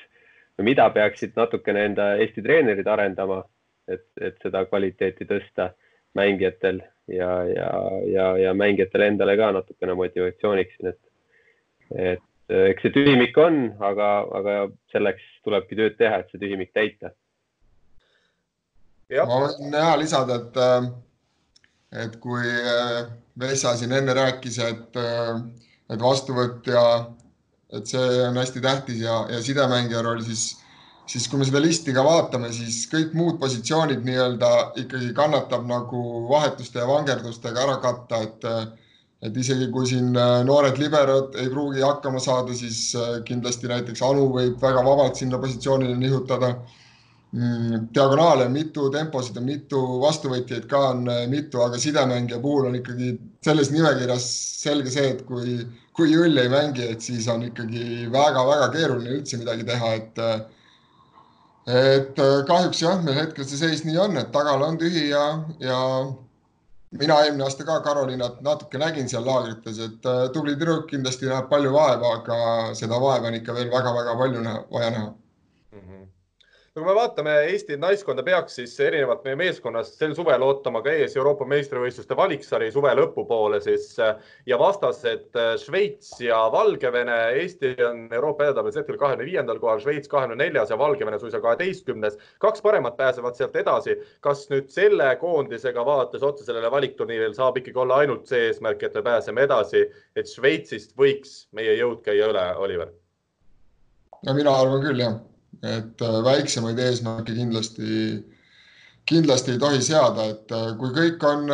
[0.62, 3.42] mida peaksid natukene enda Eesti treenerid arendama,
[3.88, 5.70] et, et seda kvaliteeti tõsta
[6.18, 6.80] mängijatel
[7.12, 7.68] ja, ja,
[8.10, 11.00] ja, ja mängijatele endale ka natukene motivatsiooniks et,
[11.94, 14.58] et eks see tühimik on, aga, aga
[14.92, 17.12] selleks tulebki tööd teha, et see tühimik täita.
[19.28, 20.58] ma võin hea lisada, et,
[21.92, 25.36] et kui äh, Vessa siin enne rääkis, et, äh,
[25.88, 26.82] et vastuvõtt ja
[27.72, 30.56] et see on hästi tähtis ja, ja sidemängija roll, siis,
[31.08, 34.50] siis kui me seda listi ka vaatame, siis kõik muud positsioonid nii-öelda
[34.84, 38.52] ikkagi kannatab nagu vahetuste ja vangerdustega ära katta, et
[39.18, 40.12] et isegi kui siin
[40.46, 42.92] noored liberod ei pruugi hakkama saada, siis
[43.26, 46.52] kindlasti näiteks Anu võib väga vabalt sinna positsioonile nihutada
[47.32, 52.78] diagonaale on mitu, temposid on mitu, vastuvõtjaid ka on äh, mitu, aga sidemängija puhul on
[52.78, 54.28] ikkagi selles nimekirjas
[54.62, 55.58] selge see, et kui
[55.98, 60.22] kui Jüll ei mängi, et siis on ikkagi väga-väga keeruline üldse midagi teha, et
[61.68, 65.24] et kahjuks jah, meil hetkel see seis nii on, et tagala on tühi ja,
[65.60, 65.78] ja
[66.96, 71.50] mina eelmine aasta ka Karolinat natuke nägin seal laagrites, et äh, tubli tüdruk kindlasti näeb
[71.50, 72.38] palju vaeva, aga
[72.78, 75.10] seda vaeva on ikka veel väga-väga palju näha, vaja näha
[76.78, 80.92] no kui me vaatame Eesti naiskonda, peaks siis erinevalt meie meeskonnast sel suvel ootama ka
[80.94, 83.88] ees Euroopa meistrivõistluste valiksari suve lõpupoole siis
[84.46, 87.16] ja vastased äh, Šveits ja Valgevene.
[87.40, 92.18] Eesti on Euroopa edetabelis hetkel kahekümne viiendal kohal, Šveits kahekümne neljas ja Valgevene suisa kaheteistkümnes.
[92.38, 93.96] kaks paremat pääsevad sealt edasi.
[94.20, 98.94] kas nüüd selle koondisega vaadates otsa sellele valikturniiril saab ikkagi olla ainult see eesmärk, et
[98.94, 102.94] me pääseme edasi, et Šveitsist võiks meie jõud käia üle, Oliver?
[104.26, 105.18] no mina arvan küll jah
[105.66, 108.18] et väiksemaid eesmärke kindlasti,
[109.08, 111.48] kindlasti ei tohi seada, et kui kõik on,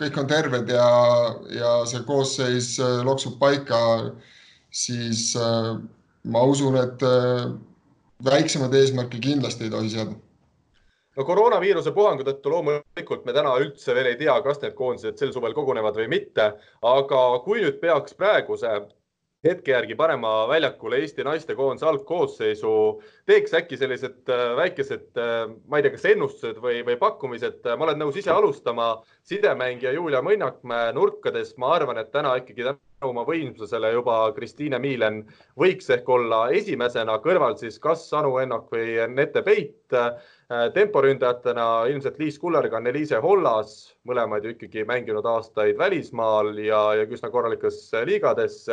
[0.00, 0.88] kõik on terved ja,
[1.54, 2.72] ja see koosseis
[3.06, 3.82] loksub paika,
[4.70, 7.06] siis ma usun, et
[8.24, 10.18] väiksemaid eesmärke kindlasti ei tohi seada.
[11.18, 15.32] No koroonaviiruse puhangu tõttu loomulikult me täna üldse veel ei tea, kas need koondised sel
[15.34, 16.46] suvel kogunevad või mitte,
[16.86, 18.70] aga kui nüüd peaks praeguse
[19.44, 22.72] hetke järgi panema väljakule Eesti naistekoondise algkoosseisu,
[23.28, 27.88] teeks äkki sellised äh, väikesed, äh, ma ei tea, kas ennustused või, või pakkumised, ma
[27.88, 28.90] olen nõus ise alustama.
[29.30, 35.22] sidemängija Julia Mõnnakmäe nurkades, ma arvan, et täna ikkagi tänu oma võimsusele juba Kristiine Miilen
[35.58, 39.96] võiks ehk olla esimesena, kõrval siis kas Anu Ennok või Nete Peit
[40.74, 43.74] temporündajatena ilmselt Liis Kullergan, Eliise Hollas,
[44.08, 48.64] mõlemad ju ikkagi mänginud aastaid välismaal ja, ja üsna korralikes liigades.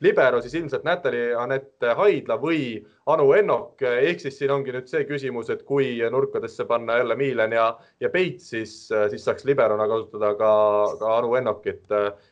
[0.00, 3.82] libero siis ilmselt Nätali Anett Haidla või Anu Ennok.
[3.82, 7.66] ehk siis siin ongi nüüd see küsimus, et kui nurkadesse panna jälle Miilen ja,
[8.00, 8.76] ja Peits, siis,
[9.10, 10.52] siis saaks liberona kasutada ka,
[11.00, 11.82] ka Anu Ennokit.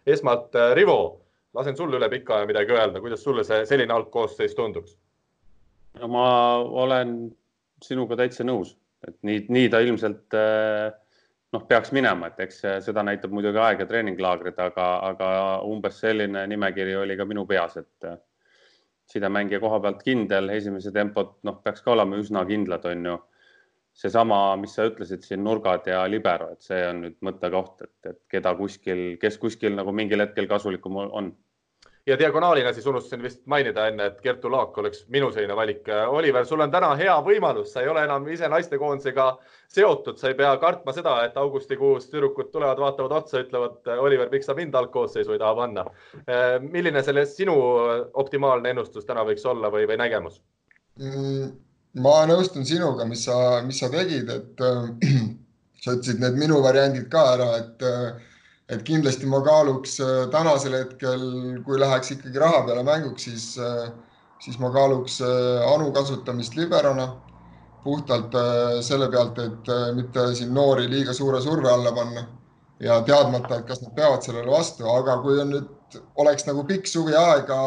[0.06, 1.20] esmalt Rivo,
[1.54, 4.94] lasen sulle üle pika aja midagi öelda, kuidas sulle see selline algkoosseis tunduks?
[6.08, 7.34] ma olen
[7.82, 8.76] sinuga täitsa nõus
[9.08, 10.90] et nii, nii ta ilmselt eh,
[11.52, 15.32] noh, peaks minema, et eks seda näitab muidugi aeg ja treeninglaagrid, aga, aga
[15.68, 18.16] umbes selline nimekiri oli ka minu peas, et eh,
[19.12, 23.20] sidemängija koha pealt kindel, esimese tempot, noh, peaks ka olema üsna kindlad, on ju.
[23.92, 28.20] seesama, mis sa ütlesid siin, nurgad ja libero, et see on nüüd mõttekoht, et, et
[28.32, 31.28] keda kuskil, kes kuskil nagu mingil hetkel kasulikum on
[32.06, 35.86] ja diagonaalina siis unustasin vist mainida enne, et Kertu Laak oleks minu selline valik.
[36.08, 39.26] Oliver, sul on täna hea võimalus, sa ei ole enam ise naistekoondisega
[39.70, 44.50] seotud, sa ei pea kartma seda, et augustikuus tüdrukud tulevad, vaatavad otsa, ütlevad, Oliver, miks
[44.50, 45.86] sa mind algkoosseisu ei taha panna.
[46.62, 47.54] milline selle sinu
[48.24, 50.40] optimaalne ennustus täna võiks olla või, või nägemus
[50.98, 51.52] mm,?
[52.00, 53.36] ma nõustun sinuga, mis sa,
[53.66, 55.22] mis sa tegid, et äh,
[55.82, 58.30] sa ütlesid need minu variandid ka ära, et äh,
[58.72, 61.24] et kindlasti ma kaaluks äh, tänasel hetkel,
[61.66, 63.90] kui läheks ikkagi raha peale mänguks, siis, äh,
[64.40, 67.10] siis ma kaaluks äh, Anu kasutamist liberona
[67.82, 68.30] puhtalt
[68.86, 72.20] selle pealt, et mitte siin noori liiga suure surve alla panna
[72.78, 76.86] ja teadmata, et kas nad peavad sellele vastu, aga kui on nüüd, oleks nagu pikk
[76.86, 77.58] suvi aega,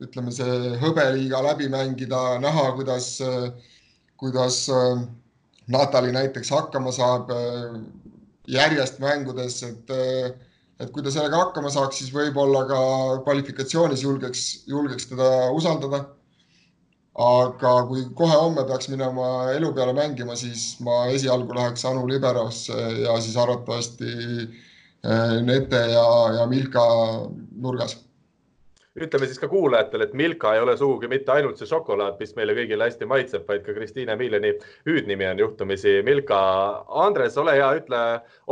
[0.00, 3.10] ütleme, see hõbeliiga läbi mängida, näha, kuidas,
[4.16, 4.62] kuidas
[5.68, 7.28] Natali näiteks hakkama saab
[8.50, 9.92] järjest mängudes, et,
[10.80, 12.80] et kui ta sellega hakkama saaks, siis võib-olla ka
[13.26, 16.04] kvalifikatsioonis julgeks, julgeks teda usaldada.
[17.22, 22.72] aga kui kohe homme peaks minema elu peale mängima, siis ma esialgu läheks Anu Liberosse
[23.02, 24.12] ja siis arvatavasti
[25.04, 26.06] eh, Nete ja,
[26.38, 26.86] ja Milka
[27.52, 27.98] nurgas
[29.00, 32.56] ütleme siis ka kuulajatele, et Milka ei ole sugugi mitte ainult see šokolaad, mis meile
[32.58, 34.52] kõigile hästi maitseb, vaid ka Kristiine Miileni
[34.88, 36.40] hüüdnimi on juhtumisi Milka.
[37.04, 38.02] Andres, ole hea, ütle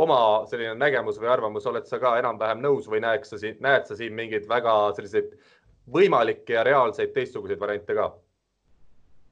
[0.01, 3.85] oma selline nägemus või arvamus, oled sa ka enam-vähem nõus või näeks sa siin, näed
[3.85, 5.37] sa siin mingeid väga selliseid
[5.93, 8.09] võimalikke ja reaalseid teistsuguseid variante ka?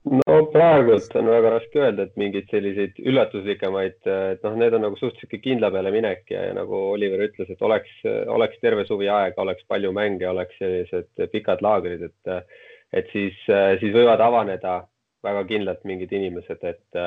[0.10, 4.98] No praegult on väga raske öelda, et mingeid selliseid üllatuslikemaid, et noh, need on nagu
[5.00, 9.10] suht sihuke kindla peale minek ja, ja nagu Oliver ütles, et oleks, oleks terve suvi
[9.12, 12.54] aega, oleks palju mänge, oleks sellised pikad laagrid, et,
[12.96, 14.82] et siis, siis võivad avaneda
[15.26, 17.02] väga kindlalt mingid inimesed, et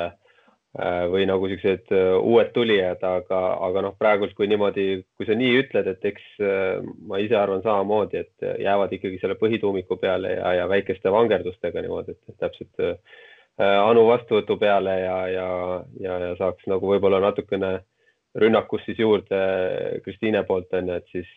[0.73, 5.59] või nagu siuksed äh, uued tulijad, aga, aga noh, praegult kui niimoodi, kui sa nii
[5.59, 10.55] ütled, et eks äh, ma ise arvan samamoodi, et jäävad ikkagi selle põhituumiku peale ja,
[10.57, 12.89] ja väikeste vangerdustega niimoodi, et täpselt
[13.61, 15.49] Anu vastuvõtu peale ja, ja,
[16.01, 17.83] ja, ja saaks nagu võib-olla natukene
[18.41, 19.41] rünnakust siis juurde
[20.01, 21.29] Kristiine poolt on ju, et siis,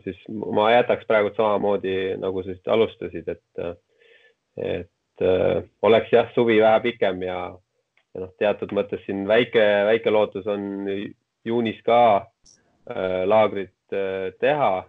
[0.00, 3.76] siis ma jätaks praegult samamoodi nagu sa alustasid, et,
[4.56, 5.26] et
[5.84, 7.42] oleks jah, suvi vähe pikem ja
[8.18, 10.86] ja noh, teatud mõttes siin väike, väike lootus on
[11.46, 14.86] juunis ka äh, laagrit äh, teha.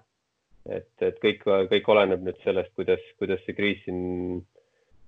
[0.70, 4.02] et, et kõik, kõik oleneb nüüd sellest, kuidas, kuidas see kriis siin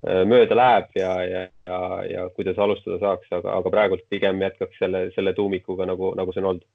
[0.08, 1.80] äh, mööda läheb ja, ja, ja,
[2.10, 6.44] ja kuidas alustada saaks, aga, aga praegult pigem jätkaks selle, selle tuumikuga nagu, nagu see
[6.44, 6.70] on olnud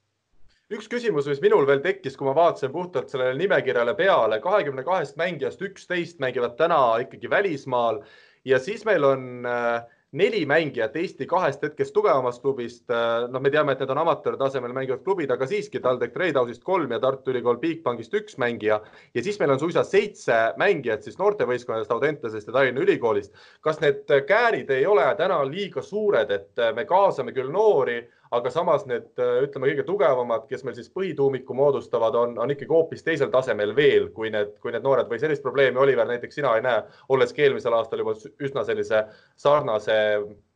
[0.67, 5.15] üks küsimus, mis minul veel tekkis, kui ma vaatasin puhtalt sellele nimekirjale peale, kahekümne kahest
[5.19, 8.01] mängijast üksteist mängivad täna ikkagi välismaal
[8.47, 12.85] ja siis meil on äh, neli mängijat Eesti kahest hetkest tugevamast klubist.
[12.91, 16.91] Äh, noh, me teame, et need on amatöörtasemel mängivad klubid, aga siiski TalTech Treidhausist kolm
[16.95, 18.79] ja Tartu Ülikool Bigbankist üks mängija.
[19.13, 23.33] ja siis meil on suisa seitse mängijat siis noortevõistkondadest, Audentesest ja Tallinna Ülikoolist.
[23.61, 27.99] kas need käärid ei ole täna liiga suured, et me kaasame küll noori,
[28.35, 33.05] aga samas need, ütleme, kõige tugevamad, kes meil siis põhituumiku moodustavad, on, on ikkagi hoopis
[33.05, 36.65] teisel tasemel veel kui need, kui need noored või sellist probleemi, Oliver, näiteks sina ei
[36.65, 39.05] näe, olles ka eelmisel aastal juba üsna sellise
[39.39, 39.97] sarnase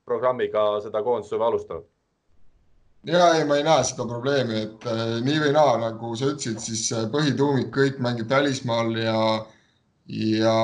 [0.05, 1.87] programmiga seda koondissuve alustanud?
[3.07, 6.59] ja ei, ma ei näe seda probleemi, et äh, nii või naa, nagu sa ütlesid,
[6.61, 9.21] siis põhituumik kõik mängib välismaal ja,
[10.05, 10.57] ja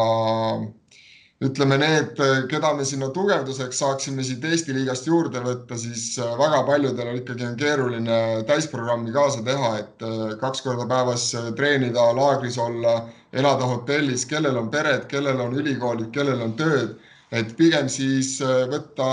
[1.43, 2.17] ütleme, need,
[2.49, 7.19] keda me sinna tugevduseks saaksime siit Eesti liigast juurde võtta, siis äh, väga paljudel on
[7.19, 12.95] ikkagi on keeruline täisprogrammi kaasa teha, et äh, kaks korda päevas äh, treenida, laagris olla,
[13.37, 16.97] elada hotellis, kellel on pered, kellel on ülikoolid, kellel on tööd,
[17.29, 18.37] et pigem siis
[18.71, 19.07] võtta,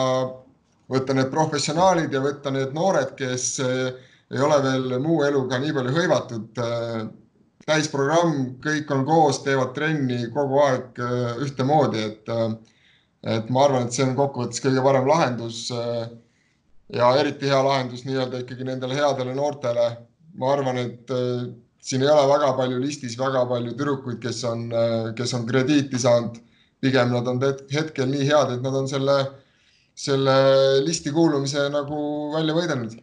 [0.88, 5.96] võtta need professionaalid ja võtta need noored, kes ei ole veel muu eluga nii palju
[5.98, 6.62] hõivatud
[7.68, 12.81] täisprogramm, kõik on koos, teevad trenni kogu aeg äh, ühtemoodi, et, äh,
[13.37, 15.66] et ma arvan, et see on kokkuvõttes kõige parem lahendus.
[15.72, 16.09] Äh,
[16.94, 19.92] ja eriti hea lahendus nii-öelda ikkagi nendele headele noortele.
[20.35, 21.11] ma arvan, et
[21.79, 24.64] siin ei ole väga palju listis väga palju tüdrukuid, kes on,
[25.14, 26.40] kes on krediiti saanud.
[26.83, 27.38] pigem nad on
[27.72, 29.14] hetkel nii head, et nad on selle,
[29.94, 30.35] selle
[30.85, 31.96] listi kuulumise nagu
[32.35, 32.98] välja võidelnud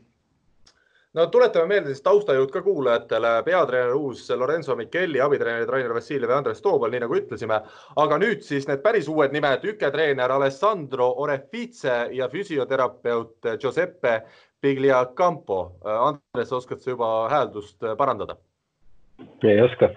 [1.13, 6.37] no tuletame meelde siis taustajõud ka kuulajatele, peatreener uus Lorenzo Micheli, abitreenerid Rainer Vassiljev ja
[6.41, 7.61] Andres Toobal, nii nagu ütlesime.
[8.03, 14.21] aga nüüd siis need päris uued nimed, üketreener Alessandro Orefice ja füsioterapeut Giuseppe
[14.61, 15.59] Pigliacampo.
[15.83, 18.37] Andres, oskad sa juba hääldust parandada?
[19.43, 19.89] ei oska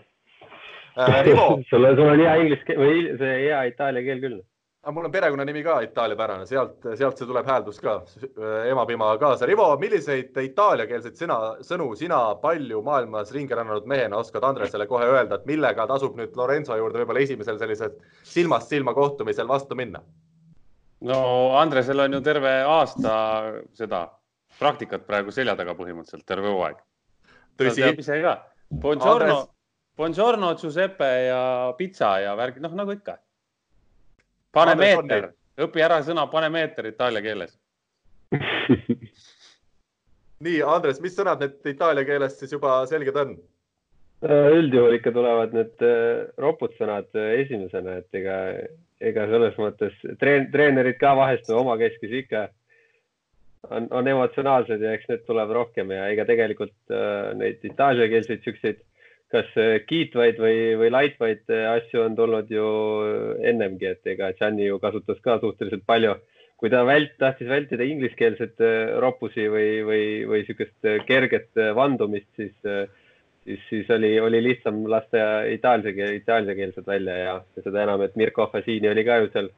[0.98, 1.24] äh,.
[1.70, 4.42] sul on, hea inglise või see hea itaalia keel küll
[4.85, 7.94] aga mul on perekonnanimi ka itaaliapärane, sealt, sealt see tuleb hääldus ka,
[8.68, 9.47] emapima kaasa.
[9.49, 15.40] Rivo, milliseid itaaliakeelseid sõna, sõnu sina palju maailmas ringi rännanud mehena oskad Andresele kohe öelda,
[15.40, 17.97] et millega tasub nüüd Lorenzo juurde võib-olla esimesel sellisel
[18.29, 20.05] silmast silma kohtumisel vastu minna?
[21.05, 21.18] no
[21.61, 23.16] Andresel on ju terve aasta
[23.77, 24.07] seda
[24.61, 26.79] praktikat praegu selja taga põhimõtteliselt terve hooaeg.
[27.57, 28.38] ta teab ise ka.
[28.68, 29.51] Buongiorno Andres...,
[29.94, 31.42] Buongiorno, Giuseppe ja
[31.79, 33.14] pitsa ja värgid, noh nagu ikka
[34.54, 37.56] pane meeter, õpi ära sõna pane meeter itaalia keeles.
[40.44, 43.36] Nii, Andres, mis sõnad need itaalia keeles siis juba selged on?
[44.24, 48.36] Äh, üldjuhul ikka tulevad need äh, ropud sõnad äh, esimesena, et ega,
[49.04, 52.46] ega selles mõttes treen, treenerid ka vahest omakeskis ikka
[53.68, 56.96] on, on emotsionaalsed ja eks need tuleb rohkem ja ega tegelikult
[57.40, 58.80] neid itaaliakeelseid siukseid
[59.32, 62.66] kas äh, kiitvaid või, või laitvaid äh, asju on tulnud ju
[63.42, 66.16] ennemgi, et ega Gianni ju kasutas ka suhteliselt palju.
[66.54, 72.54] kui ta vält-, tahtis vältida ingliskeelset äh, roppusi või, või, või niisugust kerget vandumist, siis,
[73.44, 78.46] siis, siis oli, oli lihtsam lasta itaalse, itaaliakeelsed välja ja, ja seda enam, et Mirko
[78.52, 79.50] Fassini oli ka ju seal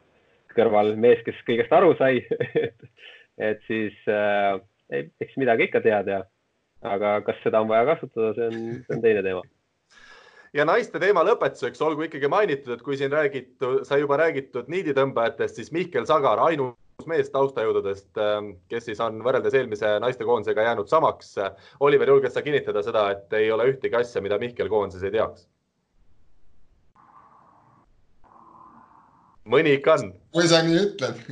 [0.56, 2.22] kõrval mees, kes kõigest aru sai
[2.66, 2.88] et,
[3.36, 4.56] et siis äh,
[4.96, 6.22] eks midagi ikka tead ja
[6.86, 9.44] aga kas seda on vaja kasutada, see on, see on teine teema
[10.56, 15.54] ja naiste teema lõpetuseks olgu ikkagi mainitud, et kui siin räägitud, sai juba räägitud niiditõmbajatest,
[15.60, 21.28] siis Mihkel Sagar, ainus mees taustajõududest, ähm, kes siis on võrreldes eelmise naistekoondisega jäänud samaks.
[21.84, 25.40] Oliver, julged sa kinnitada seda, et ei ole ühtegi asja, mida Mihkel koondises ei teaks?
[29.46, 30.08] mõni ikka on.
[30.34, 31.16] kui sa nii ütled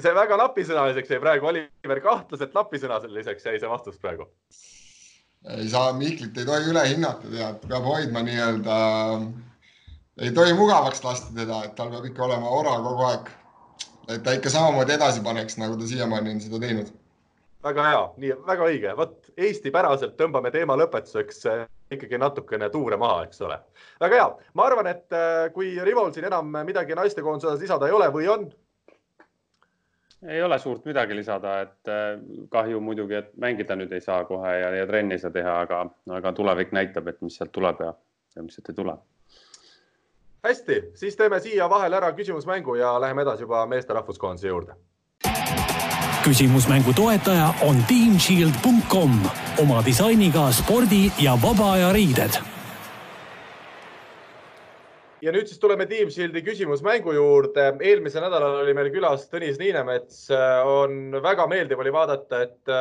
[0.00, 4.24] see väga napisõnaliseks jäi praegu, Oliver, kahtlaselt napisõnaliseks jäi see vastus praegu
[5.48, 8.76] ei saa, Mihklit ei tohi üle hinnata, tead, peab hoidma nii-öelda,
[10.20, 13.30] ei tohi mugavaks lasta teda, et tal peab ikka olema ora kogu aeg.
[14.10, 16.92] et ta ikka samamoodi edasi paneks, nagu ta siiamaani on seda teinud.
[17.64, 23.24] väga hea, nii väga õige, vot Eesti-päraselt tõmbame teema lõpetuseks eh, ikkagi natukene tuure maha,
[23.24, 23.58] eks ole.
[24.00, 27.96] väga hea, ma arvan, et eh, kui Rivol siin enam midagi naistekoondise osas lisada ei
[27.96, 28.50] ole või on,
[30.28, 34.52] ei ole suurt midagi lisada, et äh, kahju muidugi, et mängida nüüd ei saa kohe
[34.58, 35.84] ja, ja trenni ei saa teha, aga,
[36.18, 37.94] aga tulevik näitab, et mis sealt tuleb ja,
[38.36, 38.98] ja mis sealt ei tule.
[40.44, 44.76] hästi, siis teeme siia vahele ära küsimusmängu ja läheme edasi juba meeste rahvuskoondise juurde.
[46.24, 49.20] küsimusmängu toetaja on teamshield.com
[49.58, 52.49] oma disainiga spordi ja vaba aja riided
[55.22, 57.66] ja nüüd siis tuleme Team Shieldi küsimusmängu juurde.
[57.80, 60.28] eelmisel nädalal oli meil külas Tõnis Niinemets.
[60.64, 62.72] on väga meeldiv oli vaadata, et,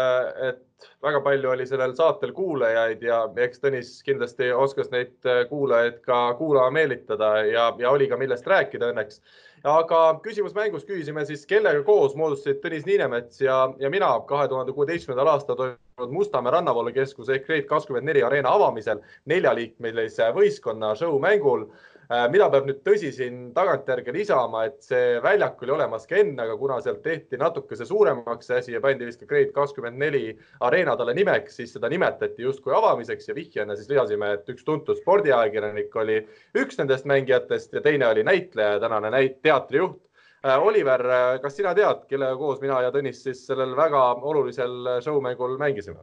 [0.50, 6.22] et väga palju oli sellel saatel kuulajaid ja eks Tõnis kindlasti oskas neid kuulajaid ka
[6.40, 9.22] kuulama meelitada ja, ja oli ka millest rääkida õnneks.
[9.64, 15.34] aga küsimusmängus küsisime siis, kellega koos moodustasid Tõnis Niinemets ja, ja mina kahe tuhande kuueteistkümnendal
[15.36, 21.68] aastal toimunud Mustamäe rannavoolukeskuse ehk Grade kakskümmend neli areena avamisel neljaliikmelise võistkonna show mängul
[22.10, 26.56] mida peab nüüd tõsi siin tagantjärgi lisama, et see väljak oli olemas ka enne, aga
[26.58, 30.24] kuna sealt tehti natukese suuremaks see asi ja pandi vist ka Grade kakskümmend neli
[30.66, 34.98] areena talle nimeks, siis seda nimetati justkui avamiseks ja vihjena siis lisasime, et üks tuntud
[35.04, 36.18] spordiajakirjanik oli
[36.58, 40.02] üks nendest mängijatest ja teine oli näitleja, tänane näit-, teatrijuht.
[40.40, 44.96] Äh, Oliver, äh, kas sina tead, kellega koos mina ja Tõnis siis sellel väga olulisel
[45.06, 46.02] showmängul mängisime?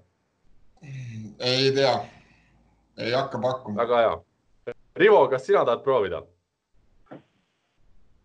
[1.40, 1.98] ei tea,
[3.00, 3.80] ei hakka pakkuma.
[3.82, 4.16] väga hea
[4.97, 6.22] Rivo, kas sina tahad proovida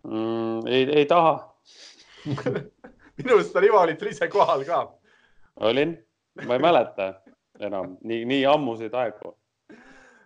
[0.08, 0.66] mm,?
[0.66, 1.34] ei, ei taha
[3.18, 4.80] minu arust Rivo olid sul ise kohal ka.
[5.68, 5.94] olin,
[6.46, 7.12] ma ei mäleta
[7.60, 9.36] enam nii, nii ammuseid aegu.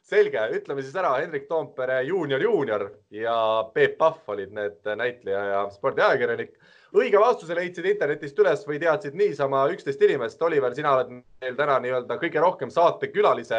[0.07, 3.36] selge, ütleme siis ära, Hendrik Toompere juunior, juunior ja
[3.74, 6.55] Peep Pahv olid need näitleja ja spordiajakirjanik.
[6.94, 10.42] õige vastuse leidsid internetist üles või teadsid niisama üksteist inimest.
[10.42, 13.59] Oliver, sina oled meil täna nii-öelda kõige rohkem saatekülalise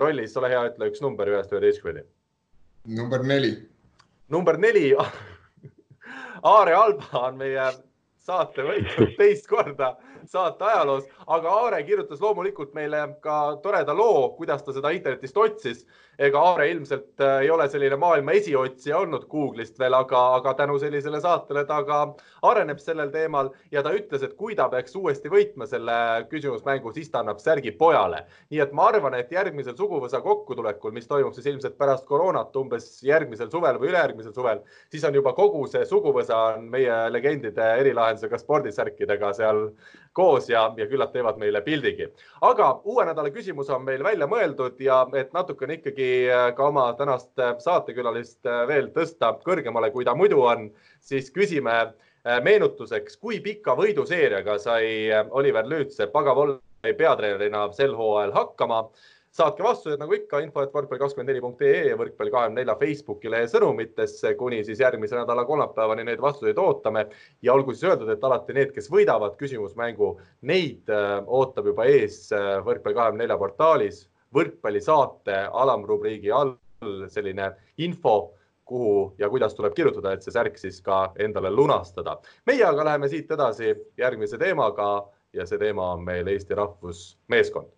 [0.00, 2.06] rollis, ole hea, ütle üks number ühest üheteistkümneni.
[2.86, 3.52] number neli.
[4.30, 4.94] number neli
[6.42, 7.66] Aare Alba on meie
[8.22, 9.92] saate võitnud teist korda
[10.30, 11.06] saate ajaloos,
[11.36, 15.84] aga Aare kirjutas loomulikult meile ka toreda loo, kuidas ta seda internetist otsis
[16.20, 20.76] ega Aare ilmselt äh, ei ole selline maailma esiotsija olnud Google'ist veel, aga, aga tänu
[20.80, 22.00] sellisele saatele ta ka
[22.48, 25.96] areneb sellel teemal ja ta ütles, et kui ta peaks uuesti võitma selle
[26.30, 28.24] küsimusmängu, siis ta annab särgi pojale.
[28.52, 32.90] nii et ma arvan, et järgmisel suguvõsa kokkutulekul, mis toimub siis ilmselt pärast koroonat umbes
[33.06, 34.62] järgmisel suvel või ülejärgmisel suvel,
[34.92, 39.64] siis on juba kogu see suguvõsa on meie legendide erilahendusega spordisärkidega seal
[40.12, 42.08] koos ja, ja küllap teevad meile pildigi.
[42.40, 46.86] aga uue nädala küsimus on meil välja mõeldud ja et natukene ikkagi äh, ka oma
[46.98, 53.40] tänast äh, saatekülalist äh, veel tõsta kõrgemale, kui ta muidu on, siis küsime meenutuseks, kui
[53.42, 58.84] pika võiduseeriaga sai Oliver Lüütsepp Agavolley peatreenerina sel hooajal hakkama
[59.32, 65.16] saatke vastused nagu ikka info, et võrkpall24.ee ja võrkpall24 Facebooki lehe sõnumitesse kuni siis järgmise
[65.16, 67.06] nädala kolmapäevani neid vastuseid ootame.
[67.42, 70.12] ja olgu siis öeldud, et alati need, kes võidavad küsimusmängu,
[70.42, 74.04] neid äh, ootab juba ees äh, võrkpall24 portaalis
[74.36, 76.56] võrkpallisaate alamrubriigi all
[77.08, 78.32] selline info
[78.68, 82.18] kuhu ja kuidas tuleb kirjutada, et see särk siis ka endale lunastada.
[82.46, 87.72] meie aga läheme siit edasi järgmise teemaga ja see teema on meil Eesti rahvusmeeskond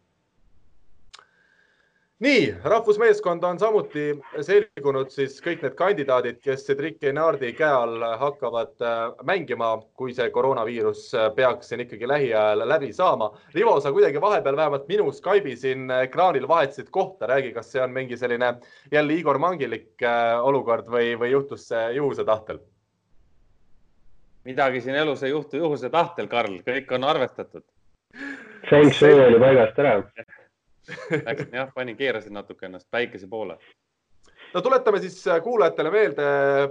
[2.20, 4.04] nii, rahvusmeeskond on samuti
[4.46, 10.28] selgunud siis kõik need kandidaadid, kes Cedric Enardi käe all hakkavad äh, mängima, kui see
[10.34, 13.32] koroonaviirus äh, peaks siin ikkagi lähiajal läbi saama.
[13.54, 17.92] Rivo, sa kuidagi vahepeal vähemalt minu Skype'i siin ekraanil vahetasid kohta, räägi, kas see on
[17.92, 18.54] mingi selline
[18.92, 22.62] jälle Igor Mangilik äh, olukord või, või juhtus see juhuse tahtel?
[24.44, 27.64] midagi siin elus ei juhtu juhuse tahtel, Karl, kõik on arvestatud.
[28.68, 29.94] Feng Shui oli paigast ära
[31.26, 33.58] Läksin jah, panin, keerasin natuke ennast päikese poole.
[34.54, 36.24] No tuletame siis äh, kuulajatele meelde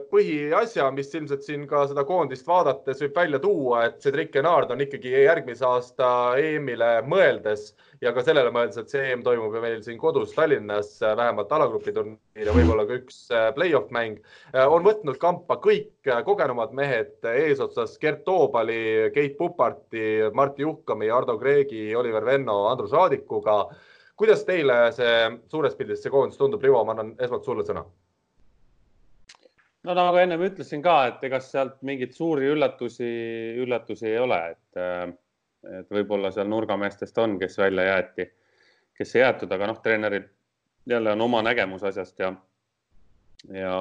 [0.08, 4.86] põhiasja, mis ilmselt siin ka seda koondist vaadates võib välja tuua, et Cedric Enard on
[4.86, 6.08] ikkagi järgmise aasta
[6.40, 10.96] EM-ile mõeldes ja ka sellele mõeldes, et see EM toimub ju meil siin kodus Tallinnas,
[11.04, 14.24] äh, vähemalt alagrupi turniir ja võib-olla ka üks äh, play-off mäng,
[14.64, 21.90] on võtnud kampa kõik kogenumad mehed eesotsas Gert Toobali, Keit Puparti, Martti Juhkami, Ardo Kreegi,
[22.00, 23.66] Oliver Venno, Andrus Raadikuga
[24.20, 25.18] kuidas teile see
[25.52, 27.84] suures pildis see koondis tundub, Rivo, ma annan esmalt sulle sõna.
[29.84, 33.10] no nagu ennem ütlesin ka, et ega sealt mingeid suuri üllatusi,
[33.64, 35.18] üllatusi ei ole, et,
[35.80, 38.30] et võib-olla seal nurgameestest on, kes välja jäeti,
[38.98, 40.30] kes ei jäetud, aga noh, treeneril
[40.90, 42.34] jälle on oma nägemus asjast ja,
[43.52, 43.78] ja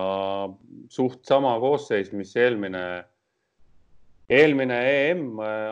[0.89, 2.83] suht sama koosseis, mis eelmine
[4.33, 5.24] eelmine EM,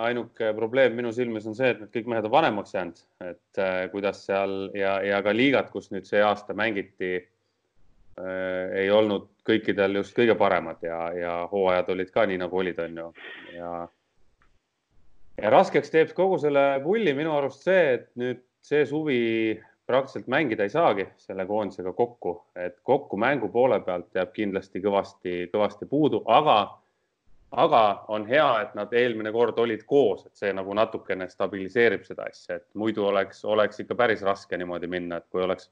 [0.05, 3.85] ainuke probleem minu silmis on see, et need kõik mehed on vanemaks jäänud, et äh,
[3.93, 10.01] kuidas seal ja, ja ka liigad, kus nüüd see aasta mängiti äh,, ei olnud kõikidel
[10.01, 13.09] just kõige paremad ja, ja hooajad olid ka nii nagu olid, on ju.
[13.57, 13.73] ja,
[15.41, 19.21] ja raskeks teeb kogu selle pulli minu arust see, et nüüd see suvi
[19.91, 25.49] praktiliselt mängida ei saagi selle koondisega kokku, et kokku mängu poole pealt jääb kindlasti kõvasti,
[25.51, 26.61] kõvasti puudu, aga
[27.51, 32.29] aga on hea, et nad eelmine kord olid koos, et see nagu natukene stabiliseerib seda
[32.31, 35.71] asja, et muidu oleks, oleks ikka päris raske niimoodi minna, et kui oleks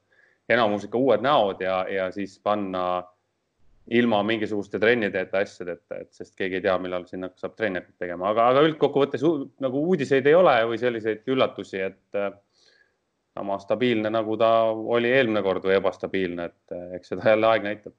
[0.49, 3.03] enamus ikka uued näod ja, ja siis panna
[3.95, 8.29] ilma mingisuguste trennideta asjadeta, et sest keegi ei tea, millal sinna saab trenni hakata tegema,
[8.33, 9.23] aga, aga üldkokkuvõttes
[9.63, 12.19] nagu uudiseid ei ole või selliseid üllatusi, et
[13.39, 17.95] sama stabiilne, nagu ta oli eelmine kord või ebastabiilne, et eks seda jälle aeg näitab.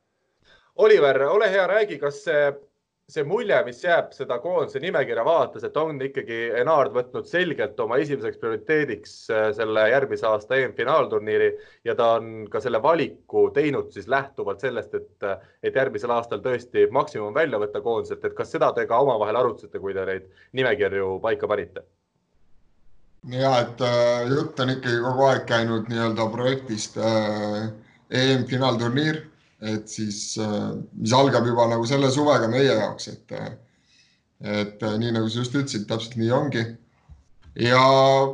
[0.81, 2.51] Oliver, ole hea, räägi, kas see
[3.11, 7.99] see mulje, mis jääb seda koondise nimekirja vaadates, et on ikkagi Enard võtnud selgelt oma
[8.03, 11.51] esimeseks prioriteediks äh, selle järgmise aasta EM-finaalturniiri
[11.89, 15.29] ja ta on ka selle valiku teinud siis lähtuvalt sellest, et,
[15.63, 19.83] et järgmisel aastal tõesti maksimum välja võtta koondiselt, et kas seda te ka omavahel arutasite,
[19.83, 21.87] kui te neid nimekirju paika panite?
[23.29, 27.67] ja et äh, jutt on ikkagi kogu aeg käinud nii-öelda projektist äh,
[28.11, 29.27] EM-finaalturniir
[29.61, 33.51] et siis, äh, mis algab juba nagu selle suvega meie jaoks, et, äh,
[34.63, 36.65] et äh, nii nagu sa just ütlesid, täpselt nii ongi.
[37.61, 37.83] ja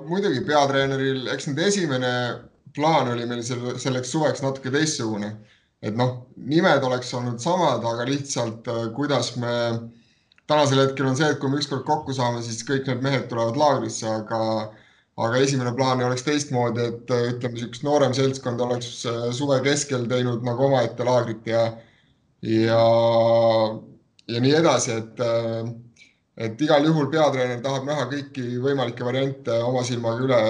[0.06, 2.12] muidugi peatreeneril, eks nüüd esimene
[2.76, 5.32] plaan oli meil selle, selleks suveks natuke teistsugune,
[5.82, 9.54] et noh, nimed oleks olnud samad, aga lihtsalt kuidas me
[10.46, 13.56] tänasel hetkel on see, et kui me ükskord kokku saame, siis kõik need mehed tulevad
[13.58, 14.68] laagrisse, aga
[15.16, 20.04] aga esimene plaan oleks teistmoodi, et äh, ütleme, niisugust noorem seltskond oleks äh, suve keskel
[20.10, 21.62] teinud nagu omaette laagrit ja,
[22.44, 22.82] ja,
[24.28, 25.70] ja nii edasi, et, äh,
[26.48, 30.42] et igal juhul peatreener tahab näha kõiki võimalikke variante oma silmaga üle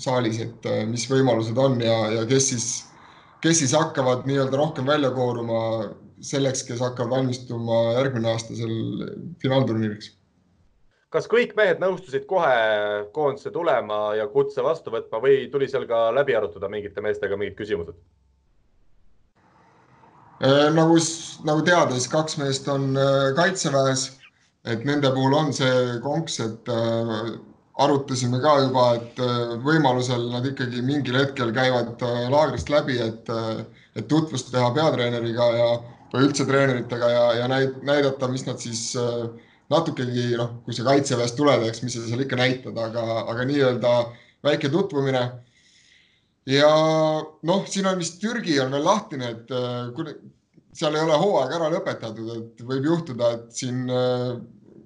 [0.00, 2.68] saalis, et mis võimalused on ja, ja kes siis,
[3.44, 5.60] kes siis hakkavad nii-öelda rohkem välja kooruma
[6.24, 9.04] selleks, kes hakkavad valmistuma järgmine aasta seal
[9.44, 10.14] finaalturniiriks
[11.14, 12.54] kas kõik mehed nõustusid kohe
[13.14, 17.56] koondise tulema ja kutse vastu võtma või tuli seal ka läbi arutada mingite meestega mingid
[17.58, 17.96] küsimused?
[20.42, 20.98] Äh, nagu,
[21.46, 24.08] nagu teada, siis kaks meest on äh, kaitseväes,
[24.66, 27.22] et nende puhul on see konks, et äh,
[27.84, 29.22] arutasime ka juba, et
[29.64, 33.30] võimalusel nad ikkagi mingil hetkel käivad laagrist läbi, et,
[33.98, 35.66] et tutvust teha peatreeneriga ja,
[36.12, 39.26] või üldse treeneritega ja, ja näidata, mis nad siis äh,
[39.72, 43.92] natukegi noh, kui sa kaitseväest tuled, eks, mis sa seal ikka näitad, aga, aga nii-öelda
[44.44, 45.24] väike tutvumine.
[46.46, 46.70] ja
[47.48, 50.12] noh, siin on vist Türgi on veel lahtine, et äh,
[50.74, 54.34] seal ei ole hooaeg ära lõpetatud, et võib juhtuda, et siin äh,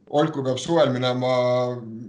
[0.08, 1.30] Olku peab suvel minema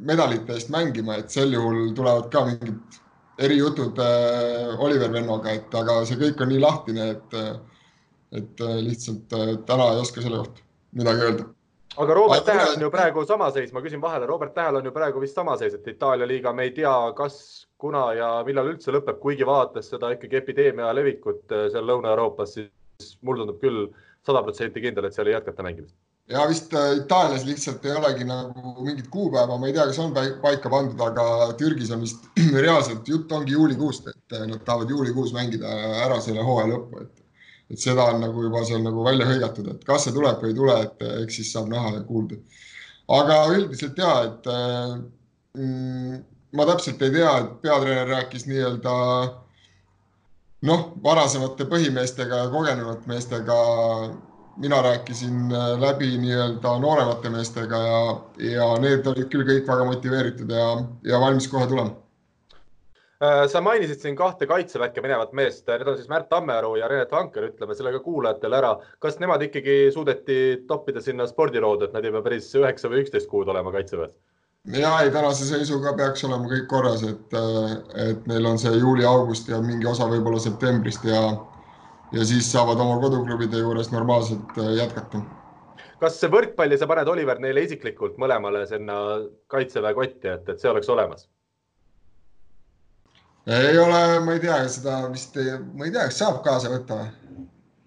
[0.08, 3.00] medalite eest mängima, et sel juhul tulevad ka mingid
[3.44, 7.38] erijutud äh, Oliver Vennoga, et aga see kõik on nii lahtine, et,
[8.40, 9.36] et lihtsalt
[9.68, 10.64] täna ei oska selle kohta
[10.96, 11.50] midagi öelda
[11.98, 14.92] aga Robert Tähel on ju praegu sama seis, ma küsin vahele, Robert Tähel on ju
[14.96, 17.40] praegu vist sama seis, et Itaalia liiga, me ei tea, kas,
[17.82, 23.18] kuna ja millal üldse lõpeb, kuigi vaadates seda ikkagi epideemia levikut äh, seal Lõuna-Euroopas, siis
[23.26, 23.88] mul tundub küll
[24.28, 25.96] sada protsenti kindel, et seal ei jätkata mängimist.
[26.30, 30.14] ja vist äh, Itaalias lihtsalt ei olegi nagu mingit kuupäeva, ma ei tea, kas on
[30.14, 32.30] paika pandud, aga Türgis on vist
[32.66, 35.74] reaalselt jutt ongi juulikuust, et äh, nad tahavad juulikuus mängida
[36.06, 37.26] ära selle hooaja lõppu, et
[37.70, 40.58] et seda on nagu juba seal nagu välja hõigatud, et kas see tuleb või ei
[40.58, 42.40] tule, et eks siis saab näha ja kuulda.
[43.20, 44.50] aga üldiselt ja, et
[45.58, 46.24] mm,
[46.58, 48.96] ma täpselt ei tea, et peatreener rääkis nii-öelda
[50.70, 53.62] noh, varasemate põhimeestega ja kogenud meestega.
[54.60, 58.00] mina rääkisin läbi nii-öelda nooremate meestega ja,
[58.44, 60.66] ja need olid küll kõik väga motiveeritud ja,
[61.08, 61.96] ja valmis kohe tulema
[63.20, 67.50] sa mainisid siin kahte kaitseväkke minevat meest, need on siis Märt Tammearu ja Renet Vanker,
[67.52, 68.78] ütleme selle ka kuulajatele ära.
[69.00, 73.28] kas nemad ikkagi suudeti toppida sinna spordiroodu, et nad ei pea päris üheksa või üksteist
[73.28, 74.14] kuud olema kaitseväes?
[74.66, 77.36] ja ei, tänase seisuga peaks olema kõik korras, et,
[78.08, 81.22] et neil on see juuli-august ja mingi osa võib-olla septembrist ja,
[82.16, 85.26] ja siis saavad oma koduklubide juures normaalselt äh, jätkata.
[86.00, 88.96] kas see võrkpalli sa paned, Oliver, neile isiklikult mõlemale sinna
[89.52, 91.28] kaitseväe kotti, et, et see oleks olemas?
[93.58, 95.38] Ei ole, ma ei tea, seda vist,
[95.76, 97.16] ma ei tea, kas saab kaasa võtta või?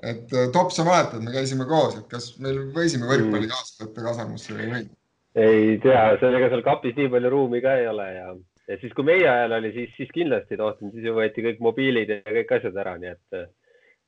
[0.02, 3.52] et äh, Top, sa mäletad, me käisime koos, et kas meil võisime võrkpalli mm.
[3.52, 4.96] kaasa võtta Kasamusse või ei võinud?
[5.42, 8.34] ei tea, sellega seal kapis nii palju ruumi ka ei ole ja,
[8.68, 11.62] ja siis, kui meie ajal oli, siis, siis kindlasti ei tohtinud, siis ju võeti kõik
[11.64, 13.48] mobiilid ja kõik asjad ära, nii et äh,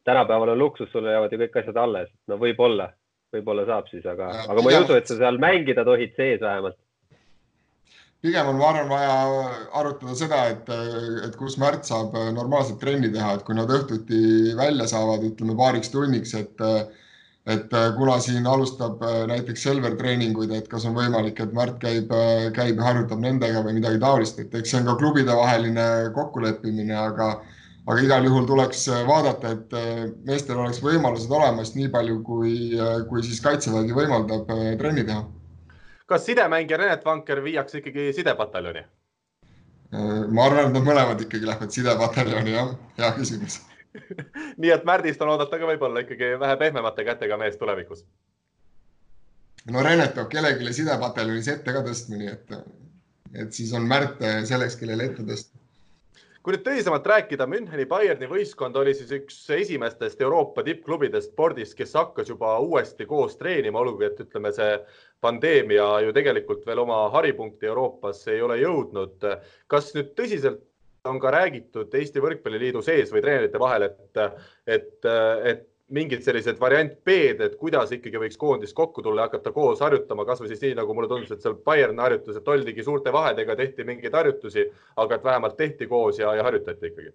[0.04, 2.10] tänapäeval on luksus, sulle jäävad ju kõik asjad alles.
[2.28, 2.90] no võib-olla,
[3.32, 6.78] võib-olla saab siis, aga, aga ma ei usu, et sa seal mängida tohid sees vähemalt
[8.24, 9.14] pigem on, ma arvan, vaja
[9.76, 10.68] arutada seda, et,
[11.26, 15.92] et kus Märt saab normaalselt trenni teha, et kui nad õhtuti välja saavad, ütleme paariks
[15.92, 16.68] tunniks, et
[17.44, 22.08] et kuna siin alustab näiteks Selver treeninguid, et kas on võimalik, et Märt käib,
[22.56, 27.28] käib ja harjutab nendega või midagi taolist, et eks see on ka klubidevaheline kokkuleppimine, aga
[27.84, 29.76] aga igal juhul tuleks vaadata, et
[30.24, 32.56] meestel oleks võimalused olemas nii palju, kui,
[33.10, 34.48] kui siis kaitsevägi võimaldab
[34.80, 35.26] trenni teha
[36.06, 38.84] kas sidemängija Renet Vanker viiakse ikkagi sidepataljoni?
[40.34, 43.60] ma arvan, et nad mõlemad ikkagi lähevad sidepataljoni, jah, hea küsimus
[44.60, 48.04] nii et Märdist on oodata ka võib-olla ikkagi vähe pehmemate kätega mees tulevikus.
[49.70, 52.56] no Renet peab kellelegi sidepataljonis ette ka tõstma, nii et,
[53.44, 55.62] et siis on Märt selleks, kellele ette tõsta
[56.44, 61.94] kui nüüd tõsisemalt rääkida, Müncheni Bayerni võistkond oli siis üks esimestest Euroopa tippklubidest spordis, kes
[61.96, 64.74] hakkas juba uuesti koos treenima, olgugi et ütleme, see
[65.24, 69.24] pandeemia ju tegelikult veel oma haripunkti Euroopas ei ole jõudnud.
[69.66, 70.62] kas nüüd tõsiselt
[71.08, 74.20] on ka räägitud Eesti Võrkpalliliidu sees või treenerite vahel, et,
[74.66, 75.08] et,
[75.44, 79.82] et mingid sellised variant B-d, et kuidas ikkagi võiks koondis kokku tulla ja hakata koos
[79.84, 83.56] harjutama, kasvõi siis nii, nagu mulle tundus, et seal Bayern harjutas, et oldigi suurte vahedega,
[83.58, 84.64] tehti mingeid harjutusi,
[85.04, 87.12] aga et vähemalt tehti koos ja, ja harjutati ikkagi.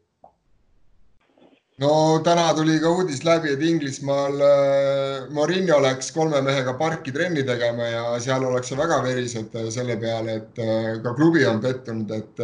[1.79, 1.91] No
[2.23, 7.87] täna tuli ka uudis läbi, et Inglismaal äh, Morinho läks kolme mehega parki trenni tegema
[7.87, 12.43] ja seal ollakse väga verised äh, selle peale, et äh, ka klubi on pettunud, et,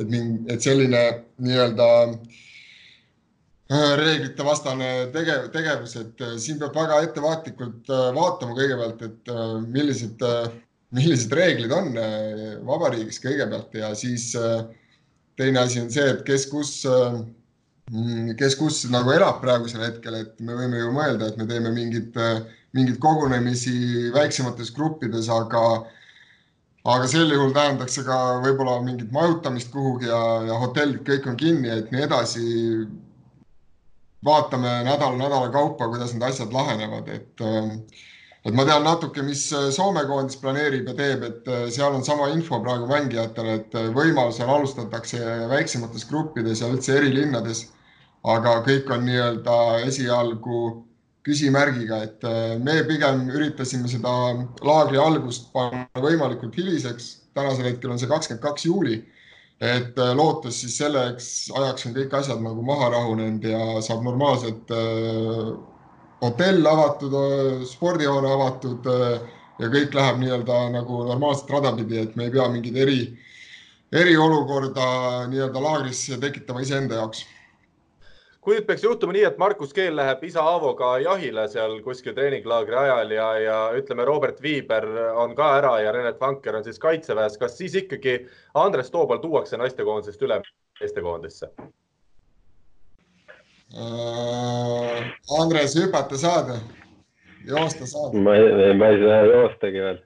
[0.00, 0.16] et,
[0.54, 1.02] et selline
[1.44, 1.90] nii-öelda
[3.72, 9.30] reeglite vastane tegev, tegevus, et siin peab väga ettevaatlikult vaatama kõigepealt, et
[9.64, 10.24] millised,
[10.92, 11.94] millised reeglid on
[12.68, 14.26] vabariigis kõigepealt ja siis
[15.40, 16.74] teine asi on see, et kes kus,
[18.38, 22.16] kes kus nagu elab praegusel hetkel, et me võime ju mõelda, et me teeme mingit,
[22.72, 25.64] mingeid kogunemisi väiksemates gruppides, aga
[26.82, 31.36] aga sel juhul tähendaks see ka võib-olla mingit majutamist kuhugi ja, ja hotellid kõik on
[31.38, 32.46] kinni, et nii edasi
[34.24, 37.76] vaatame nädal nädala kaupa, kuidas need asjad lahenevad, et ähm,
[38.42, 42.02] et ma tean natuke, mis äh, Soome koondis planeerib ja teeb, et äh, seal on
[42.06, 45.20] sama info praegu mängijatele, et äh, võimalusel alustatakse
[45.52, 47.68] väiksemates gruppides ja üldse eri linnades.
[48.24, 49.56] Aga kõik on nii-öelda
[49.88, 50.60] esialgu
[51.26, 52.24] küsimärgiga, et
[52.62, 54.12] me pigem üritasime seda
[54.66, 57.18] laagri algust panna võimalikult hiliseks.
[57.34, 58.96] tänasel hetkel on see kakskümmend kaks juuli
[59.62, 64.72] et äh, lootes siis selleks ajaks on kõik asjad nagu maha rahunenud ja saab normaalselt
[64.74, 65.52] äh,
[66.22, 68.88] hotell avatud, äh, spordihoone avatud
[69.62, 72.98] ja kõik läheb nii-öelda nagu normaalset rada pidi, et me ei pea mingit eri,
[73.94, 74.88] eriolukorda
[75.30, 77.22] nii-öelda laagrisse tekitama iseenda jaoks
[78.42, 82.74] kui nüüd peaks juhtuma nii, et Markus Keel läheb isa Aavoga jahile seal kuskil treeninglaagri
[82.80, 84.86] ajal ja, ja ütleme, Robert Viiber
[85.22, 88.16] on ka ära ja Renet Vanker on siis kaitseväes, kas siis ikkagi
[88.58, 90.40] Andres Toobal tuuakse naistekoondisest üle
[90.80, 91.52] meestekoondisse
[93.78, 94.98] uh,?
[95.38, 96.50] Andres, hüpata saad?
[97.46, 98.18] joosta saad?
[98.26, 100.02] ma ei, ma ei saa joostagi veel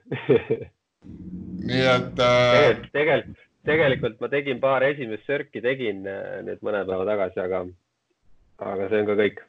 [1.73, 2.85] nii et uh....
[2.93, 7.65] tegelikult, tegelikult ma tegin paar esimest sörki tegin äh, nüüd mõne päeva tagasi, aga
[8.59, 9.43] aga see on ka kõik.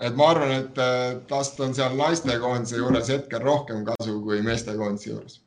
[0.00, 0.82] et ma arvan, et
[1.28, 5.40] tast on seal naistekoondise juures hetkel rohkem kasu kui meestekoondise juures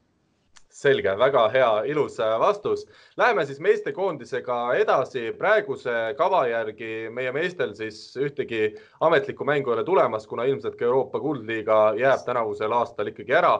[0.83, 2.85] selge, väga hea, ilus äh, vastus.
[3.17, 5.31] Läheme siis meestekoondisega edasi.
[5.37, 10.85] praeguse kava järgi meie meestel siis ühtegi ametlikku mängu ei ole tulemas, kuna ilmselt ka
[10.89, 13.55] Euroopa Kuldliiga jääb tänavusel aastal ikkagi ära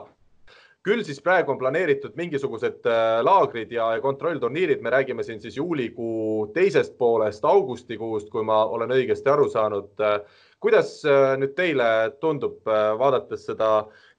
[0.84, 6.50] küll siis praegu on planeeritud mingisugused äh, laagrid ja kontrollturniirid, me räägime siin siis juulikuu
[6.54, 9.94] teisest poolest, augustikuust, kui ma olen õigesti aru saanud.
[10.04, 10.18] Äh,
[10.60, 11.86] kuidas äh, nüüd teile
[12.20, 12.60] tundub,
[13.00, 13.70] vaadates seda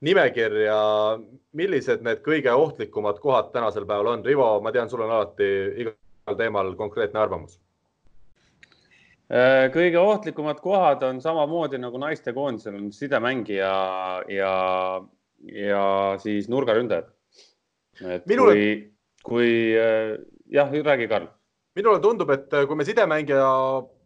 [0.05, 0.79] nimekirja,
[1.57, 4.25] millised need kõige ohtlikumad kohad tänasel päeval on?
[4.25, 5.51] Rivo, ma tean, sul on alati
[5.85, 7.61] igal teemal konkreetne arvamus
[9.73, 13.71] kõige ohtlikumad kohad on samamoodi nagu naistekoondisel on sidemängija
[14.29, 14.51] ja
[14.99, 15.14] ja
[16.21, 17.09] siis nurgaründajad.
[18.01, 18.53] et Minule...
[18.53, 18.75] kui,
[19.23, 20.15] kui äh,
[20.51, 21.27] jah, räägi, Karl.
[21.75, 23.47] minule tundub, et äh, kui me sidemängija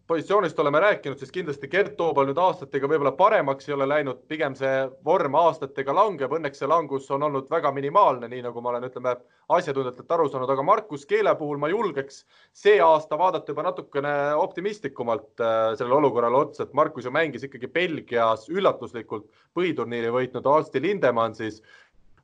[0.09, 4.55] positsioonist oleme rääkinud, siis kindlasti Gert Toobal nüüd aastatega võib-olla paremaks ei ole läinud, pigem
[4.57, 4.71] see
[5.05, 9.13] vorm aastatega langeb, õnneks see langus on olnud väga minimaalne, nii nagu ma olen, ütleme,
[9.53, 12.23] asjatundjatelt aru saanud, aga Markus Keele puhul ma julgeks
[12.57, 17.69] see aasta vaadata juba natukene optimistlikumalt äh, sellele olukorrale otsa, et Markus ju mängis ikkagi
[17.77, 21.61] Belgias üllatuslikult põhiturniiri võitnud Asti Lindemann siis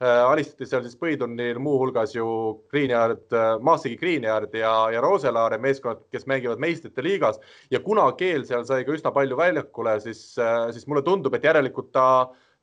[0.05, 2.25] alistati seal siis põhiturniiril muuhulgas ju
[2.71, 7.39] Greenyard, äh, Maasigi Greenyard ja, ja Roselaare meeskonnad, kes mängivad meistrite liigas
[7.71, 11.47] ja kuna Keel seal sai ka üsna palju väljakule, siis, äh, siis mulle tundub, et
[11.47, 12.07] järelikult ta,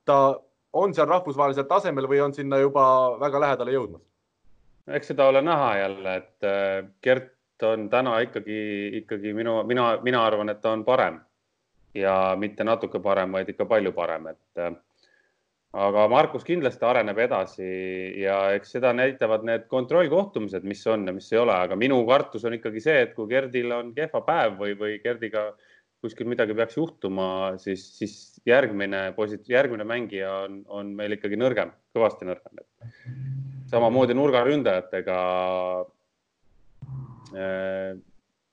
[0.05, 0.19] ta
[0.73, 2.85] on seal rahvusvahelisel tasemel või on sinna juba
[3.21, 4.05] väga lähedale jõudmas.
[4.89, 8.63] eks seda ole näha jälle, et Gert on täna ikkagi,
[9.03, 11.21] ikkagi minu, mina, mina arvan, et ta on parem
[11.95, 14.65] ja mitte natuke parem, vaid ikka palju parem, et
[15.73, 17.67] aga Markus kindlasti areneb edasi
[18.21, 22.45] ja eks seda näitavad need kontrollkohtumised, mis on ja mis ei ole, aga minu kartus
[22.45, 25.49] on ikkagi see, et kui Gerdil on kehva päev või, või Gerdiga
[26.03, 27.27] kuskil midagi peaks juhtuma,
[27.63, 28.15] siis, siis
[28.49, 32.65] järgmine posit-, järgmine mängija on, on meil ikkagi nõrgem, kõvasti nõrgem.
[33.71, 35.19] samamoodi nurgaründajatega
[37.39, 37.95] äh....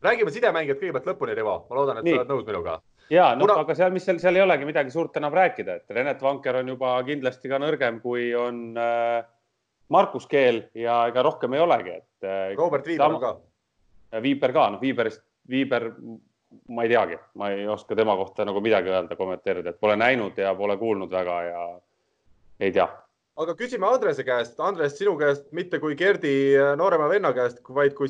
[0.05, 2.15] räägime sidemängijad kõigepealt lõpuni, Rivo, ma loodan, et Nii.
[2.15, 2.79] sa oled nõus minuga
[3.09, 5.97] ja noh Kuna..., aga seal, mis seal, seal ei olegi midagi suurt enam rääkida, et
[5.97, 9.25] Renet Vanker on juba kindlasti ka nõrgem, kui on äh,
[9.89, 12.55] Markus Keel ja ega rohkem ei olegi, et äh,.
[12.57, 13.35] Robert Viiber ka.
[14.13, 15.89] ja Viiper ka, noh, Viiberist, Viiber,
[16.69, 20.37] ma ei teagi, ma ei oska tema kohta nagu midagi öelda, kommenteerida, et pole näinud
[20.37, 21.67] ja pole kuulnud väga ja
[22.59, 22.87] ei tea.
[23.39, 26.33] aga küsime Andrese käest, Andres, sinu käest, mitte kui Gerdi
[26.77, 28.09] noorema venna käest, vaid kui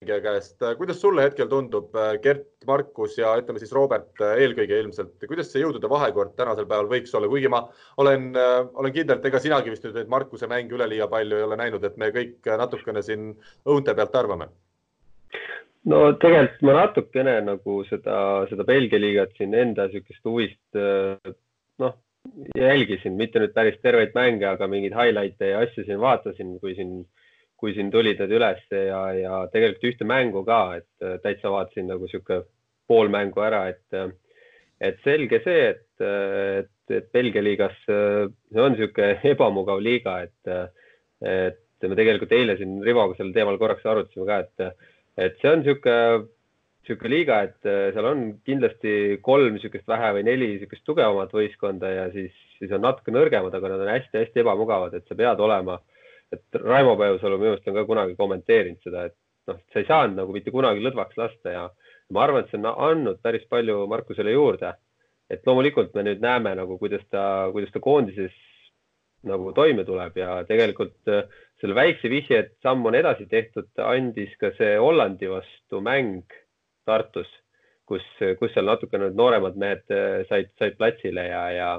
[0.00, 0.62] sidemängija käest.
[0.78, 1.92] kuidas sulle hetkel tundub
[2.22, 7.12] Gert, Markus ja ütleme siis Robert eelkõige ilmselt, kuidas see jõudude vahekord tänasel päeval võiks
[7.14, 7.66] olla, kuigi ma
[8.00, 8.32] olen,
[8.72, 11.84] olen kindel, et ega sinagi vist nüüd neid Markuse mänge üleliia palju ei ole näinud,
[11.84, 13.34] et me kõik natukene siin
[13.68, 14.48] õunte pealt arvame.
[15.84, 21.96] No tegelikult ma natukene nagu seda, seda Belgia liigat siin enda niisugust huvist noh,
[22.56, 27.02] jälgisin, mitte nüüd päris terveid mänge, aga mingeid highlight'e ja asju siin vaatasin, kui siin,
[27.60, 32.08] kui siin tulid need üles ja, ja tegelikult ühte mängu ka, et täitsa vaatasin nagu
[32.08, 32.42] niisugune
[32.90, 34.18] pool mängu ära, et,
[34.80, 40.80] et selge see, et, et, et Belgia liigas see on niisugune ebamugav liiga, et,
[41.20, 44.72] et me tegelikult eile siin Rivoga sel teemal korraks arutasime ka, et
[45.20, 46.26] et see on niisugune,
[46.80, 48.92] niisugune liiga, et äh, seal on kindlasti
[49.24, 53.72] kolm niisugust vähe või neli niisugust tugevamat võistkonda ja siis, siis on natuke nõrgemad, aga
[53.72, 55.80] nad on hästi-hästi ebamugavad, et sa pead olema,
[56.32, 59.16] et Raimo Päevusalu minu arust on ka kunagi kommenteerinud seda, et
[59.50, 61.64] noh, sa ei saanud nagu mitte kunagi lõdvaks lasta ja
[62.14, 64.74] ma arvan, et see on andnud päris palju Markusele juurde.
[65.30, 67.22] et loomulikult me nüüd näeme nagu, kuidas ta,
[67.54, 68.34] kuidas ta koondises
[69.30, 71.28] nagu toime tuleb ja tegelikult äh,
[71.60, 76.24] selle väikse vihje, et samm on edasi tehtud, andis ka see Hollandi vastu mäng
[76.88, 77.28] Tartus,
[77.86, 78.06] kus,
[78.40, 81.70] kus seal natukene need nooremad mehed äh, said, said platsile ja, ja.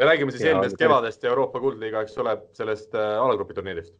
[0.00, 3.92] Me räägime siis eelmisest kevadest Euroopa kuldliiga, eks ole, sellest äh, alagrupi turniirist.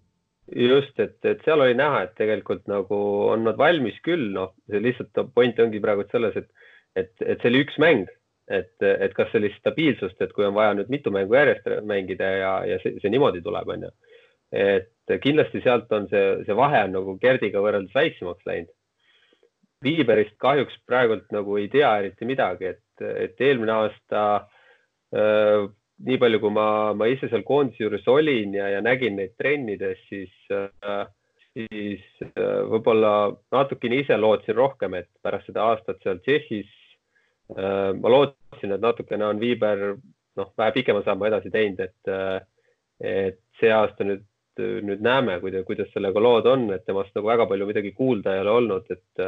[0.56, 4.80] just, et, et seal oli näha, et tegelikult nagu on nad valmis küll, noh, see
[4.82, 6.48] lihtsalt point ongi praegu selles, et,
[6.96, 8.08] et, et see oli üks mäng
[8.50, 12.54] et, et kas sellist stabiilsust, et kui on vaja nüüd mitu mängu järjest mängida ja,
[12.66, 13.92] ja see, see niimoodi tuleb, onju
[14.52, 18.72] et kindlasti sealt on see, see vahe on nagu Gerdiga võrreldes väiksemaks läinud.
[19.80, 24.24] Viiberist kahjuks praegult nagu ei tea eriti midagi, et, et eelmine aasta
[25.14, 25.70] äh,
[26.06, 30.00] nii palju, kui ma, ma ise seal koondise juures olin ja, ja nägin neid trennides,
[30.08, 31.04] siis äh,,
[31.54, 36.70] siis äh, võib-olla natukene ise lootsin rohkem, et pärast seda aastat seal Tšehhis
[37.56, 39.84] äh, ma lootsin, et natukene on Viiber
[40.38, 42.40] noh, vähe pikema sammu edasi teinud, et, äh,
[43.00, 44.26] et see aasta nüüd
[44.60, 48.50] nüüd näeme, kuidas sellega lood on, et temast nagu väga palju midagi kuulda ei ole
[48.58, 49.22] olnud, et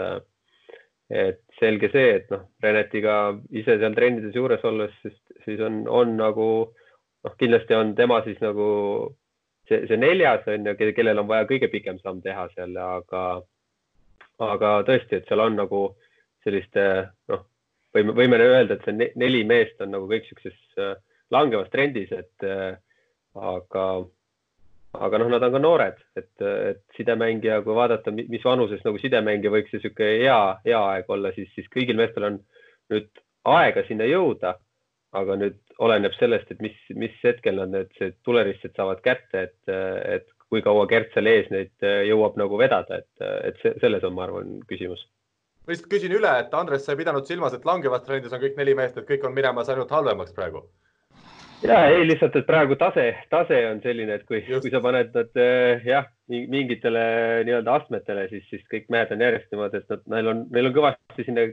[1.12, 3.16] et selge see, et noh, Renetiga
[3.52, 8.40] ise seal trennides juures olles, siis, siis on, on nagu noh, kindlasti on tema siis
[8.42, 8.68] nagu
[9.68, 13.24] see, see neljas on ju, kellel on vaja kõige pikem samm teha seal, aga,
[14.48, 15.82] aga tõesti, et seal on nagu
[16.46, 16.86] selliste
[17.30, 17.44] noh,
[17.94, 20.88] võime, võime öelda, et see neli meest on nagu kõik siukses
[21.32, 22.48] langevas trendis, et
[23.32, 23.86] aga
[24.98, 29.52] aga noh, nad on ka noored, et, et sidemängija, kui vaadata, mis vanuses nagu sidemängija
[29.54, 32.38] võiks see niisugune hea, hea aeg olla, siis, siis kõigil meestel on
[32.92, 33.08] nüüd
[33.48, 34.58] aega sinna jõuda.
[35.12, 39.72] aga nüüd oleneb sellest, et mis, mis hetkel nad need tuleristsed saavad kätte, et,
[40.08, 44.14] et kui kaua Gert seal ees neid jõuab nagu vedada, et, et see, selles on,
[44.16, 45.04] ma arvan, küsimus
[45.62, 48.56] ma lihtsalt küsin üle, et Andres, sa ei pidanud silmas, et langevas trendis on kõik
[48.56, 50.64] neli meest, et kõik on minemas ainult halvemaks praegu
[51.66, 55.42] ja ei lihtsalt, et praegu tase, tase on selline, et kui, kui sa paned nad
[55.42, 57.04] eh, jah, mingitele
[57.46, 60.76] nii-öelda astmetele, siis, siis kõik mehed on järjest niimoodi, et nad, neil on, neil on
[60.78, 61.46] kõvasti sinna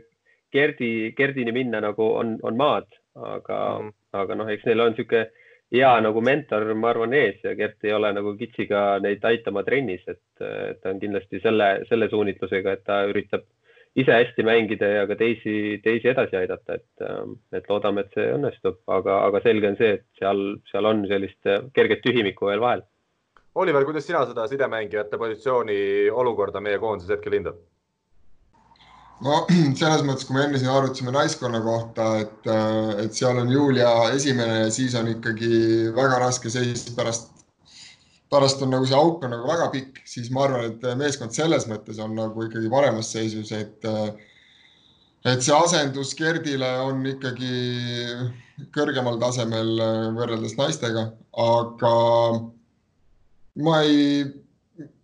[0.53, 3.93] Gerdi, Gerdini minna nagu on, on maad, aga mm, -hmm.
[4.24, 5.28] aga noh, eks neil on niisugune
[5.72, 10.01] hea nagu mentor, ma arvan, ees ja Gert ei ole nagu kitsiga neid aitama trennis,
[10.07, 13.45] et, et ta on kindlasti selle, selle suunitlusega, et ta üritab
[14.00, 18.28] ise hästi mängida ja ka teisi, teisi edasi aidata, et, ähm, et loodame, et see
[18.36, 22.64] õnnestub, aga, aga selge on see, et seal, seal on sellist äh, kerget tühimikku veel
[22.64, 22.86] vahel.
[23.60, 25.80] Oliver, kuidas sina seda sidemängijate positsiooni
[26.14, 27.60] olukorda meie koondises hetkel hindad?
[29.26, 29.41] no
[29.80, 33.91] selles mõttes, kui me enne siin arutasime naiskonna kohta, et, äh, et seal on Julia
[34.16, 37.38] esimene ja siis on ikkagi väga raske seis pärast
[38.30, 41.65] pärast on nagu see auk on nagu väga pikk, siis ma arvan, et meeskond selles
[41.69, 43.88] mõttes on nagu ikkagi paremas seisus, et
[45.27, 47.53] et see asendus Gerdile on ikkagi
[48.75, 49.73] kõrgemal tasemel
[50.15, 51.09] võrreldes naistega,
[51.39, 51.93] aga
[53.65, 54.23] ma ei,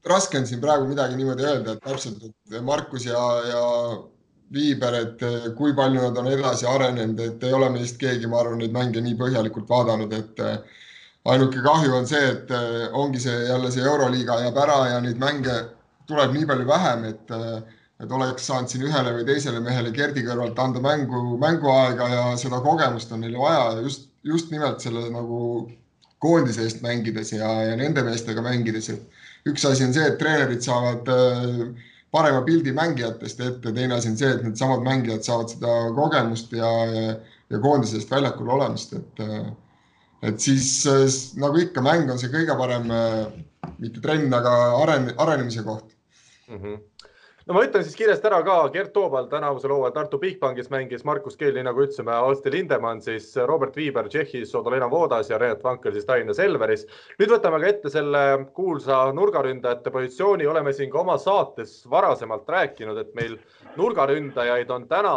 [0.07, 3.63] raske on siin praegu midagi niimoodi öelda, et täpselt, et Markus ja, ja
[4.55, 5.23] Viiber, et
[5.57, 9.01] kui palju nad on edasi arenenud, et ei ole meist keegi, ma arvan, neid mänge
[9.01, 10.43] nii põhjalikult vaadanud, et
[11.25, 15.17] ainuke kahju on see, et äh, ongi see jälle see Euroliiga jääb ära ja neid
[15.21, 15.55] mänge
[16.09, 17.55] tuleb nii palju vähem, et, äh,
[18.03, 22.61] et oleks saanud siin ühele või teisele mehele Gerdi kõrvalt anda mängu, mänguaega ja seda
[22.65, 25.39] kogemust on neil vaja ja just, just nimelt selle nagu
[26.21, 30.61] koondise eest mängides ja, ja nende meestega mängides, et üks asi on see, et treenerid
[30.65, 35.73] saavad äh, parema pildi mängijatest ette, teine asi on see, et needsamad mängijad saavad seda
[35.97, 37.13] kogemust ja, ja,
[37.49, 39.25] ja koondisest väljakul olemist, et,
[40.25, 42.91] et siis nagu ikka, mäng on see kõige parem,
[43.77, 45.95] mitte trenn, aga aren-, arenemise koht
[46.49, 46.59] mm.
[46.59, 46.83] -hmm
[47.45, 51.37] no ma ütlen siis kiiresti ära ka, Gert Toobal tänavusel hooajal Tartu Bigbankis mängis Markus
[51.37, 55.93] Keel, nii nagu ütlesime, Alsti Lindemann siis Robert Viiber Tšehhis, Odolena Vodas ja Renat Vankel
[55.93, 56.87] siis Tallinna Selveris.
[57.19, 58.23] nüüd võtame ka ette selle
[58.57, 63.37] kuulsa nurgaründajate positsiooni, oleme siin ka oma saates varasemalt rääkinud, et meil
[63.77, 65.15] nurgaründajaid on täna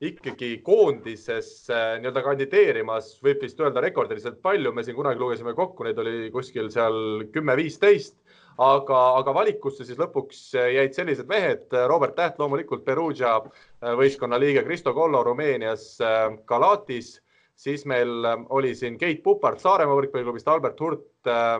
[0.00, 5.98] ikkagi koondises nii-öelda kandideerimas, võib vist öelda rekordiliselt palju, me siin kunagi lugesime kokku, neid
[6.00, 8.16] oli kuskil seal kümme-viisteist
[8.60, 14.64] aga, aga valikusse siis lõpuks jäid sellised mehed, Robert Täht loomulikult Perugia äh, võistkonna liige,
[14.66, 17.18] Kristo Kollo Rumeenias äh, Galatis,
[17.60, 21.06] siis meil äh, oli siin Keit Pupart Saaremaa võrkpalliklubist, Albert Hurt,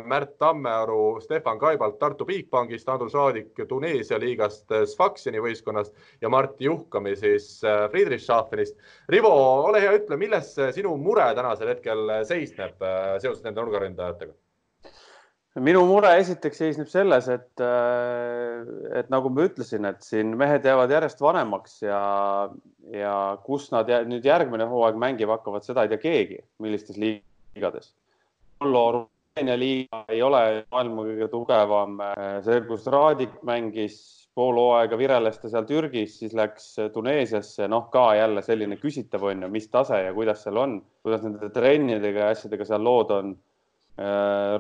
[0.09, 5.93] Märt Tammearu, Stefan Kaibalt Tartu Bigbankist, Andrus Raadik Tuneesia liigast Sfaxini võistkonnast
[6.25, 7.59] ja Mart Juhkami siis
[7.93, 8.79] Friedrichshafenist.
[9.13, 9.35] Rivo,
[9.69, 12.81] ole hea, ütle, milles sinu mure tänasel hetkel seisneb
[13.21, 14.33] seoses nende nurgaründajatega?
[15.59, 18.61] minu mure esiteks seisneb selles, et, äh,
[19.01, 22.01] et nagu ma ütlesin, et siin mehed jäävad järjest vanemaks ja,
[22.93, 27.93] ja kus nad jää, nüüd järgmine hooaeg mängima hakkavad, seda ei tea keegi, millistes liigades.
[28.61, 30.41] Rumeenia liiga ei ole
[30.73, 32.01] maailma kõige tugevam.
[32.45, 34.01] see, kus Raadik mängis
[34.35, 39.47] pool hooaega vireles ta seal Türgis, siis läks Tuneesiasse, noh, ka jälle selline küsitav on
[39.47, 43.35] ju, mis tase ja kuidas seal on, kuidas nende trennidega ja asjadega seal lood on.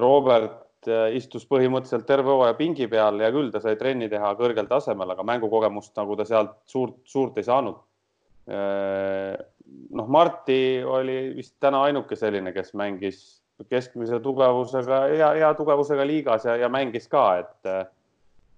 [0.00, 5.12] Robert istus põhimõtteliselt terve hooaja pingi peal, hea küll, ta sai trenni teha kõrgel tasemel,
[5.12, 7.78] aga mängukogemust nagu ta sealt suurt, suurt ei saanud.
[8.50, 9.36] Äh,
[9.94, 13.20] noh, Marti oli vist täna ainuke selline, kes mängis
[13.68, 17.90] keskmise tugevusega, hea, hea tugevusega liigas ja, ja mängis ka, et,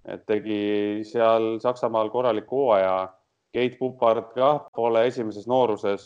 [0.06, 3.08] et tegi seal Saksamaal korraliku hooaja.
[3.52, 6.04] Keit Pupart kah pole esimeses nooruses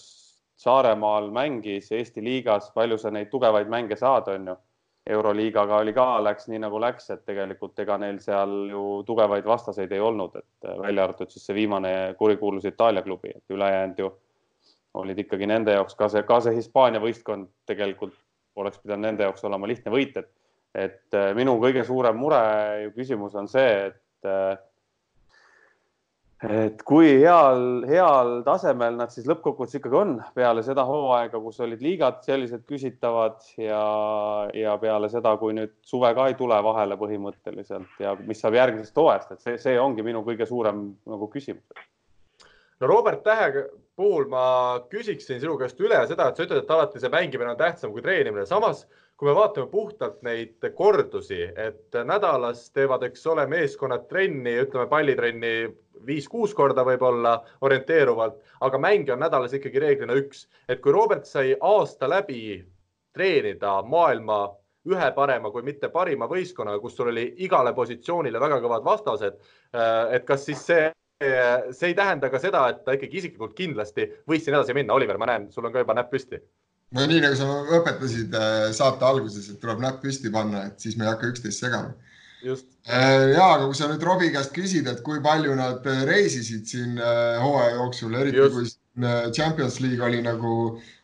[0.56, 4.54] Saaremaal mängis Eesti liigas, palju sa neid tugevaid mänge saad, on ju
[5.06, 9.92] Euroliigaga oli ka, läks nii nagu läks, et tegelikult ega neil seal ju tugevaid vastaseid
[9.94, 14.10] ei olnud, et äh, välja arvatud siis see viimane kurikuulus Itaalia klubi, et ülejäänud ju
[14.96, 18.16] olid ikkagi nende jaoks ka see, ka see Hispaania võistkond tegelikult
[18.56, 20.30] oleks pidanud nende jaoks olema lihtne võit, et,
[20.74, 22.42] et äh, minu kõige suurem mure
[22.86, 24.56] ju küsimus on see, et äh,
[26.44, 31.80] et kui heal, heal tasemel nad siis lõppkokkuvõttes ikkagi on peale seda hooaega, kus olid
[31.80, 33.80] liigad sellised küsitavad ja,
[34.52, 39.00] ja peale seda, kui nüüd suve ka ei tule vahele põhimõtteliselt ja mis saab järgmisest
[39.00, 41.64] hooajast, et see, see ongi minu kõige suurem nagu küsimus.
[42.80, 43.64] no Robert Tähe
[43.96, 44.44] puhul ma
[44.92, 48.04] küsiksin sinu käest üle seda, et sa ütled, et alati see mängimine on tähtsam kui
[48.04, 48.84] treenimine, samas
[49.16, 55.52] kui me vaatame puhtalt neid kordusi, et nädalas teevad, eks ole, meeskonnad trenni, ütleme pallitrenni
[56.06, 60.46] viis-kuus korda võib-olla orienteeruvalt, aga mänge on nädalas ikkagi reeglina üks.
[60.68, 62.60] et kui Robert sai aasta läbi
[63.16, 64.50] treenida maailma
[64.86, 69.40] ühe parema, kui mitte parima võistkonnaga, kus sul oli igale positsioonile väga kõvad vastased.
[69.74, 70.92] Äh, et kas siis see,
[71.72, 74.94] see ei tähenda ka seda, et ta ikkagi isiklikult kindlasti võis siin edasi minna.
[74.94, 76.42] Oliver, ma näen, sul on ka juba näpp püsti.
[76.94, 77.46] No nii nagu sa
[77.80, 81.64] õpetasid äh, saate alguses, et tuleb näpp püsti panna, et siis me ei hakka üksteist
[81.64, 81.94] segama
[82.46, 86.68] Äh, ja, aga kui sa nüüd Robbie käest küsid, et kui palju nad äh, reisisid
[86.70, 86.98] siin
[87.42, 88.54] hooaja jooksul, eriti Just.
[88.54, 90.52] kui Champions League oli nagu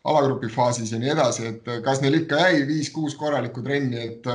[0.09, 4.29] alagrupi faasis ja nii edasi, et kas neil ikka jäi viis-kuus korralikku trenni, et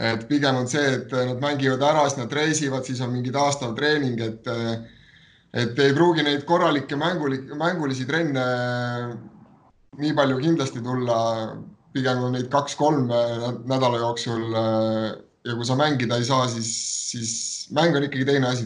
[0.00, 3.74] et pigem on see, et nad mängivad ära, siis nad reisivad, siis on mingi taastav
[3.76, 4.48] treening, et
[5.52, 8.46] et ei pruugi neid korralikke mänguli, mängulisi trenne
[10.00, 11.18] nii palju kindlasti tulla.
[11.92, 13.10] pigem on neid kaks-kolm
[13.68, 16.70] nädala jooksul ja kui sa mängida ei saa, siis,
[17.10, 17.32] siis
[17.76, 18.64] mäng on ikkagi teine asi.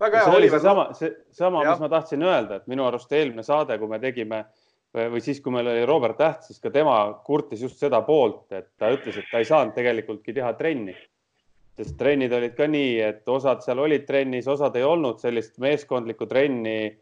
[0.00, 0.60] väga hea, Oliver.
[0.60, 4.46] sama, see sama, mis ma tahtsin öelda, et minu arust eelmine saade, kui me tegime
[4.96, 6.96] või siis, kui meil oli Robert Täht, siis ka tema
[7.26, 10.96] kurtis just seda poolt, et ta ütles, et ta ei saanud tegelikult teha trenni.
[11.76, 16.24] sest trennid olid ka nii, et osad seal olid trennis, osad ei olnud, sellist meeskondlikku
[16.26, 16.96] trenni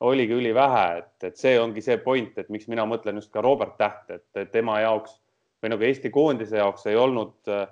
[0.00, 3.76] oligi ülivähe, et, et see ongi see point, et miks mina mõtlen just ka Robert
[3.80, 5.16] Täht, et tema jaoks
[5.62, 7.66] või nagu Eesti koondise jaoks ei olnud äh,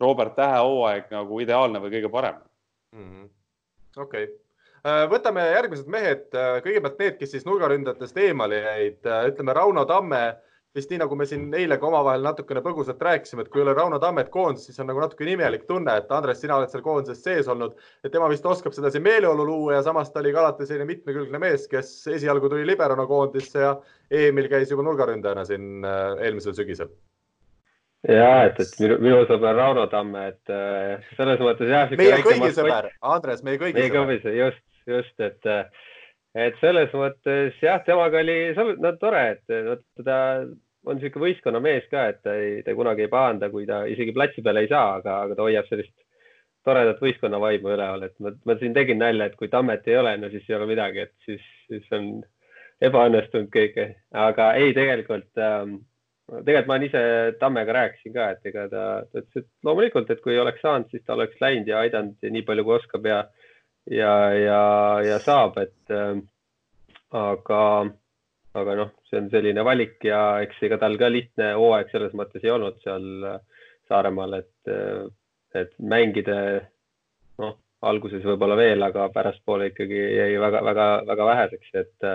[0.00, 2.40] Robert Tähe hooaeg nagu ideaalne või kõige parem.
[2.96, 3.30] Mm -hmm..
[3.96, 4.24] okei.
[4.24, 4.34] Okay.,
[4.84, 9.00] äh, võtame järgmised mehed, äh, kõigepealt need, kes siis nurgaründajatest eemale jäid,
[9.32, 10.24] ütleme Rauno Tamme
[10.74, 13.76] vist nii nagu me siin eile ka omavahel natukene põgusalt rääkisime, et kui ei ole
[13.78, 17.22] Rauno Tammet koondises, siis on nagu natuke imelik tunne, et Andres, sina oled seal koondises
[17.22, 20.66] sees olnud, et tema vist oskab sedasi meeleolu luua ja samas ta oli ka alati
[20.66, 23.74] selline mitmekülgne mees, kes esialgu tuli liberona koondisse ja
[24.10, 26.90] EM-il käis juba nurgaründajana siin eelmisel sügisel
[28.08, 31.92] ja et, et minu, minu sõber Rauno Tamme, et äh, selles mõttes jah.
[31.98, 34.18] meie kõigi sõber, Andres, meie kõigi sõber.
[34.36, 35.52] just, just, et,
[36.34, 38.38] et selles mõttes jah, temaga oli
[38.82, 39.44] no, tore, et
[39.98, 40.18] teda
[40.84, 44.44] on niisugune võistkonnamees ka, et ta ei, ta kunagi ei pahanda, kui ta isegi platsi
[44.44, 45.94] peale ei saa, aga, aga ta hoiab sellist
[46.64, 50.14] toredat võistkonna vaimu üleval, et ma, ma siin tegin nalja, et kui Tammet ei ole,
[50.20, 52.12] no siis ei ole midagi, et siis, siis on
[52.84, 53.80] ebaõnnestunud kõik,
[54.18, 55.78] aga ei, tegelikult ähm,
[56.44, 57.02] tegelikult ma ise
[57.40, 61.04] Tammega rääkisin ka, et ega ta, ta ütles, et loomulikult, et kui oleks saanud, siis
[61.04, 63.20] ta oleks läinud ja aidanud nii palju, kui oskab ja,
[63.90, 64.62] ja, ja,
[65.04, 66.14] ja saab, et äh,
[67.14, 67.62] aga,
[68.60, 72.44] aga noh, see on selline valik ja eks ega tal ka lihtne hooaeg selles mõttes
[72.44, 73.10] ei olnud seal
[73.84, 74.70] Saaremaal, et,
[75.60, 76.36] et mängida
[77.42, 82.06] noh, alguses võib-olla veel, aga pärastpoole ikkagi jäi väga-väga-väga väheseks, et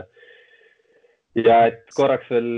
[1.45, 2.49] ja et korraks veel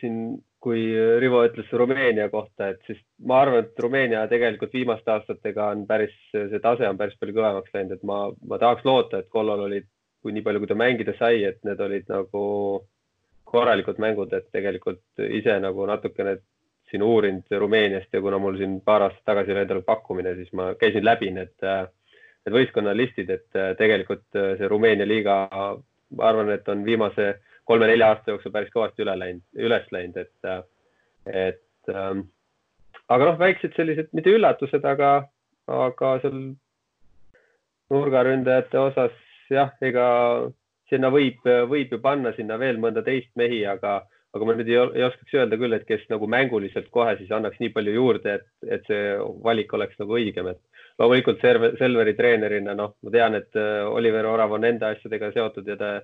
[0.00, 0.16] siin
[0.64, 0.84] kui
[1.20, 6.14] Rivo ütles Rumeenia kohta, et siis ma arvan, et Rumeenia tegelikult viimaste aastatega on päris,
[6.32, 9.86] see tase on päris palju kõvemaks läinud, et ma, ma tahaks loota, et Kollol olid,
[10.24, 12.44] kui nii palju, kui ta mängida sai, et need olid nagu
[13.54, 16.38] korralikud mängud, et tegelikult ise nagu natukene
[16.90, 20.72] siin uurinud Rumeeniast ja kuna mul siin paar aastat tagasi oli endale pakkumine, siis ma
[20.80, 25.36] käisin läbi need, need võistkonnalistid, et tegelikult see Rumeenia liiga,
[26.16, 27.34] ma arvan, et on viimase
[27.68, 30.64] kolme-nelja aasta jooksul päris kõvasti üle läinud, üles läinud, et,
[31.44, 32.26] et ähm,
[33.08, 35.14] aga noh, väiksed sellised, mitte üllatused, aga,
[35.70, 36.40] aga seal
[37.92, 39.16] nurgaründajate osas
[39.52, 40.06] jah, ega
[40.90, 41.40] sinna võib,
[41.70, 44.02] võib ju panna sinna veel mõnda teist mehi, aga,
[44.34, 47.60] aga ma nüüd ei, ei oskaks öelda küll, et kes nagu mänguliselt kohe siis annaks
[47.62, 50.60] nii palju juurde, et, et see valik oleks nagu õigem, et
[51.00, 55.78] loomulikult Selveri treenerina, noh, ma tean, et äh, Oliver Orav on enda asjadega seotud ja
[55.80, 55.94] ta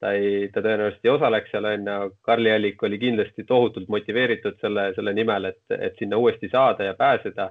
[0.00, 1.96] ta ei, ta tõenäoliselt ei osaleks seal onju.
[2.24, 6.94] Karli Allik oli kindlasti tohutult motiveeritud selle, selle nimel, et, et sinna uuesti saada ja
[6.98, 7.50] pääseda.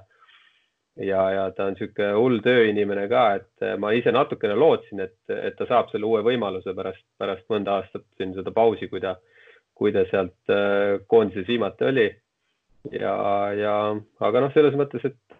[1.00, 5.54] ja, ja ta on niisugune hull tööinimene ka, et ma ise natukene lootsin, et, et
[5.56, 9.14] ta saab selle uue võimaluse pärast, pärast mõnda aastat siin seda pausi, kui ta,
[9.74, 12.08] kui ta sealt äh, koondises viimati oli.
[12.90, 13.14] ja,
[13.54, 13.76] ja
[14.26, 15.39] aga noh, selles mõttes, et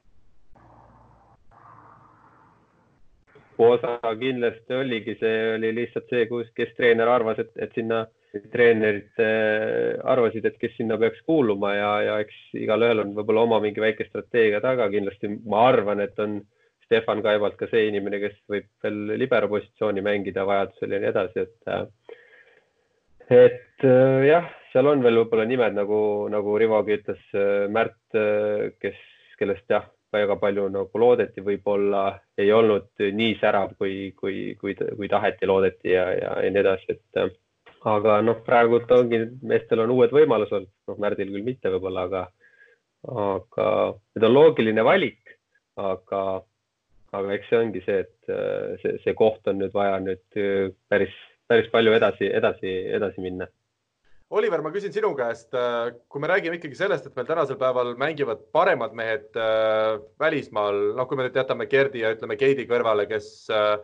[3.66, 8.04] osa kindlasti oligi, see oli lihtsalt see, kus, kes treener arvas, et, et sinna
[8.52, 13.60] treenerid äh, arvasid, et kes sinna peaks kuuluma ja, ja eks igalühel on võib-olla oma
[13.64, 14.88] mingi väike strateegia taga.
[14.92, 16.38] kindlasti ma arvan, et on
[16.86, 21.46] Stefan Kaibalt ka see inimene, kes võib veel libero positsiooni mängida vajadusel ja nii edasi,
[21.46, 21.86] et äh,
[23.30, 27.22] et äh, jah, seal on veel võib-olla nimed nagu, nagu Rivogi ütles,
[27.74, 27.98] Märt,
[28.82, 28.98] kes,
[29.38, 32.04] kellest jah, väga palju nagu loodeti, võib-olla
[32.38, 36.96] ei olnud nii särav, kui, kui, kui, kui taheti, loodeti ja, ja, ja nii edasi,
[36.96, 37.38] et
[37.88, 42.24] aga noh, praegult ongi, meestel on uued võimalused, noh, Märdil küll mitte võib-olla, aga,
[43.08, 43.66] aga
[44.16, 45.36] need on loogiline valik,
[45.80, 46.24] aga,
[47.16, 48.34] aga eks see ongi see, et
[48.82, 50.42] see, see koht on nüüd vaja nüüd
[50.90, 51.14] päris,
[51.48, 53.48] päris palju edasi, edasi, edasi minna
[54.30, 57.96] Oliver, ma küsin sinu käest, äh, kui me räägime ikkagi sellest, et meil tänasel päeval
[57.98, 63.08] mängivad paremad mehed äh, välismaal, noh, kui me nüüd jätame Gerdi ja ütleme Keidi kõrvale,
[63.10, 63.74] kes, äh,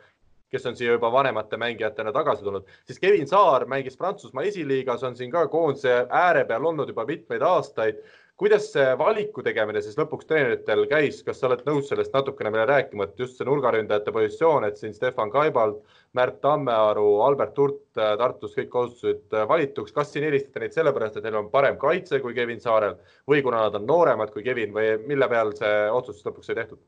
[0.55, 5.19] kes on siia juba vanemate mängijatena tagasi tulnud, siis Kevin Saar mängis Prantsusmaa esiliigas, on
[5.19, 7.99] siin ka koondise ääre peal olnud juba mitmeid aastaid
[8.37, 12.67] kuidas see valiku tegemine siis lõpuks treeneritel käis, kas sa oled nõus sellest natukene meile
[12.69, 15.79] rääkima, et just see nurgaründajate positsioon, et siin Stefan Kaibald,
[16.17, 21.17] Märt Tammearu, Albert Hurt äh, Tartus kõik osutusid äh, valituks, kas siin eelistate neid sellepärast,
[21.17, 24.77] et neil on parem kaitse kui Kevin Saarel või kuna nad on nooremad kui Kevin
[24.77, 26.83] või mille peal see otsus lõpuks sai tehtud?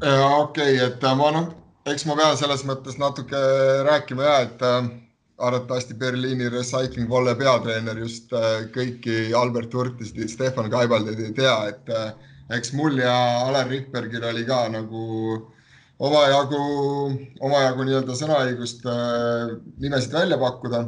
[0.00, 1.52] okei okay,, et äh, ma noh,
[1.88, 3.40] eks ma pean selles mõttes natuke
[3.88, 4.68] rääkima ja et
[5.40, 11.92] arvatavasti Berliini Recycling Volle peatreener just äh, kõiki Albert Hurtist, Stefan Kaibaldit ei tea, et
[11.94, 12.10] äh,
[12.56, 13.14] eks mul ja
[13.46, 15.04] Alar Rikbergil oli ka nagu
[16.00, 16.64] omajagu,
[17.40, 20.84] omajagu nii-öelda sõnaõigust äh, nimesid välja pakkuda.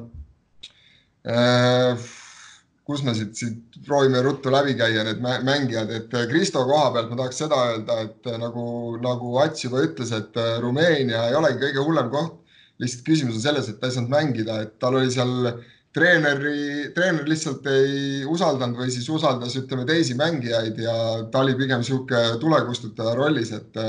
[2.82, 7.18] kus me siit, siit proovime ruttu läbi käia, need mängijad, et Kristo koha pealt ma
[7.20, 8.64] tahaks seda öelda, et nagu,
[9.05, 12.41] nagu Ats juba ütles, et Rumeenia ei olegi kõige hullem koht
[12.81, 15.53] lihtsalt küsimus on selles, et ta ei saanud mängida, et tal oli seal
[15.93, 20.97] treeneri, treener lihtsalt ei usaldanud või siis usaldas, ütleme teisi mängijaid ja
[21.31, 23.81] ta oli pigem niisugune tulekustutaja rollis, et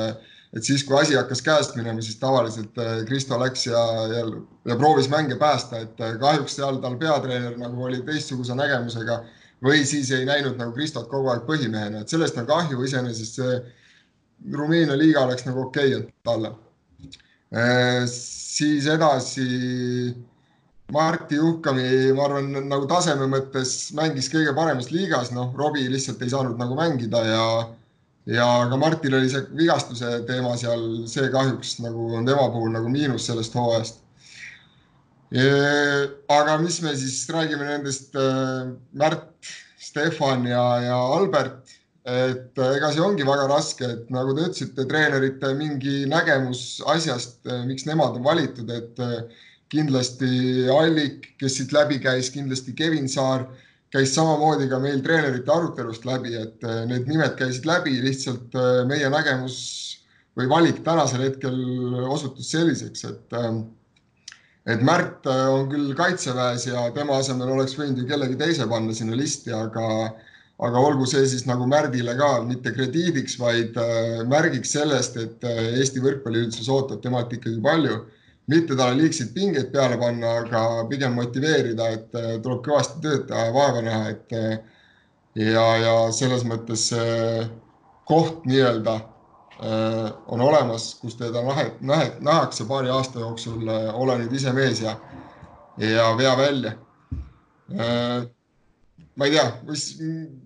[0.54, 4.26] et siis, kui asi hakkas käest minema, siis tavaliselt eh, Kristo läks ja, ja,
[4.70, 9.24] ja proovis mänge päästa, et eh, kahjuks seal tal peatreener nagu oli teistsuguse nägemusega
[9.66, 13.58] või siis ei näinud nagu Kristot kogu aeg põhimehena, et sellest on kahju, iseenesest see
[14.54, 16.54] Rumeenia liiga oleks nagu okei okay, talle
[18.10, 19.46] siis edasi
[20.94, 21.86] Marti Juhkami,
[22.18, 26.76] ma arvan, nagu taseme mõttes mängis kõige paremas liigas, noh, Robbie lihtsalt ei saanud nagu
[26.78, 27.46] mängida ja
[28.30, 32.92] ja ka Martil oli see vigastuse teema seal, see kahjuks nagu on tema puhul nagu
[32.92, 34.00] miinus sellest hooajast.
[36.38, 39.34] aga mis me siis räägime nendest äh, Märt,
[39.80, 41.74] Stefan ja, ja Albert,
[42.06, 47.42] et äh, ega see ongi väga raske, et nagu te ütlesite, treenerite mingi nägemus asjast,
[47.48, 49.04] äh, miks nemad on valitud, et
[49.74, 53.48] kindlasti Allik, kes siit läbi käis, kindlasti Kevin Saar
[53.94, 58.82] käis samamoodi ka meil treenerite arutelust läbi, et äh, need nimed käisid läbi, lihtsalt äh,
[58.90, 59.58] meie nägemus
[60.38, 61.58] või valik tänasel hetkel
[62.10, 63.40] osutus selliseks, et
[64.64, 68.96] et Märt äh, on küll kaitseväes ja tema asemel oleks võinud ju kellegi teise panna
[68.96, 70.14] sinna listi, aga
[70.60, 73.78] aga olgu see siis nagu Märdile ka mitte krediidiks, vaid
[74.30, 78.04] märgiks sellest, et Eesti võrkpalliüldsus ootab temalt ikkagi palju
[78.52, 83.48] mitte talle liigseid pingeid peale panna, aga pigem motiveerida, et äh, tuleb kõvasti tööd teha
[83.48, 84.58] ja vaeva näha, et äh,
[85.40, 86.90] ja, ja selles mõttes
[88.10, 91.44] koht nii-öelda äh, on olemas, kus teda
[91.80, 94.98] nähakse paari aasta jooksul, ole nüüd ise mees ja,
[95.80, 96.78] ja vea välja.
[99.16, 99.84] Ma ei tea, mis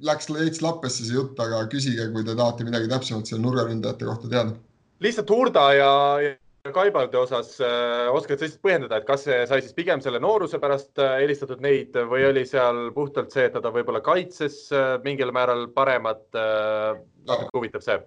[0.06, 4.32] läks veits lappesse see jutt, aga küsige, kui te tahate midagi täpsemat seal nurgaründajate kohta
[4.32, 4.58] teada.
[5.04, 5.92] lihtsalt Hurda ja,
[6.24, 10.20] ja Kaibalde osas äh, oskad sa lihtsalt põhjendada, et kas see sai siis pigem selle
[10.24, 14.96] nooruse pärast äh, helistatud neid või oli seal puhtalt see, et on võib-olla kaitses äh,
[15.06, 16.98] mingil määral paremad äh,?
[17.28, 18.00] natuke huvitab see.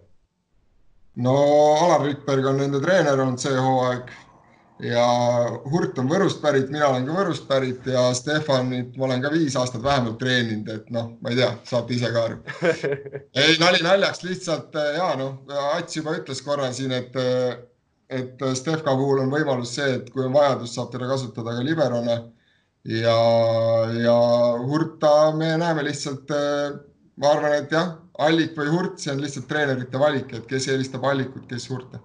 [1.25, 1.37] no
[1.87, 4.13] Alar Rikberg on nende treener olnud see hooaeg
[4.85, 5.07] ja
[5.71, 9.57] Hurt on Võrust pärit, mina olen ka Võrust pärit ja Stefanit ma olen ka viis
[9.59, 12.39] aastat vähemalt treeninud, et noh, ma ei tea, saate ise ka aru.
[13.43, 15.41] ei, nali naljaks, lihtsalt ja noh,
[15.77, 17.17] Ats juba ütles korra siin, et
[18.11, 21.65] et äh, Stefka puhul on võimalus see, et kui on vajadus, saab teda kasutada ka
[21.67, 22.21] liberona.
[22.85, 23.17] ja,
[24.01, 24.19] ja
[24.67, 26.79] Hurta me näeme lihtsalt, äh,
[27.21, 31.05] ma arvan, et jah, Allik või Hurt, see on lihtsalt treenerite valik, et kes eelistab
[31.07, 32.03] Allikut, kes Hurta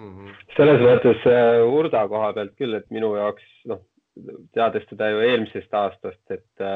[0.00, 0.16] mm.
[0.16, 0.40] -hmm.
[0.56, 3.84] selles mõttes äh, Hurda koha pealt küll, et minu jaoks noh,
[4.56, 6.66] teades teda ju eelmisest aastast, et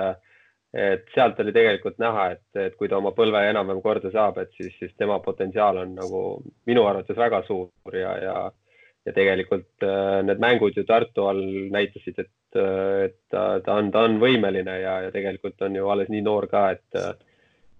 [0.74, 4.50] et sealt oli tegelikult näha, et, et kui ta oma põlve enam-vähem korda saab, et
[4.58, 6.22] siis, siis tema potentsiaal on nagu
[6.66, 8.34] minu arvates väga suur ja, ja
[9.04, 13.90] ja tegelikult äh, need mängud ju Tartu all näitasid, et, äh, et ta, ta on,
[13.92, 17.20] ta on võimeline ja, ja tegelikult on ju alles nii noor ka, et,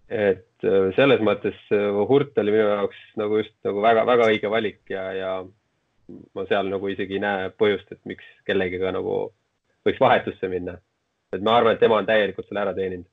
[0.09, 1.59] et äh, selles mõttes
[2.09, 5.31] Hurt oli minu jaoks nagu just nagu väga-väga õige valik ja, ja
[6.35, 9.33] ma seal nagu isegi ei näe põhjust, et miks kellegiga nagu
[9.87, 10.79] võiks vahetusse minna.
[11.33, 13.07] et ma arvan, et tema on täielikult selle ära teeninud.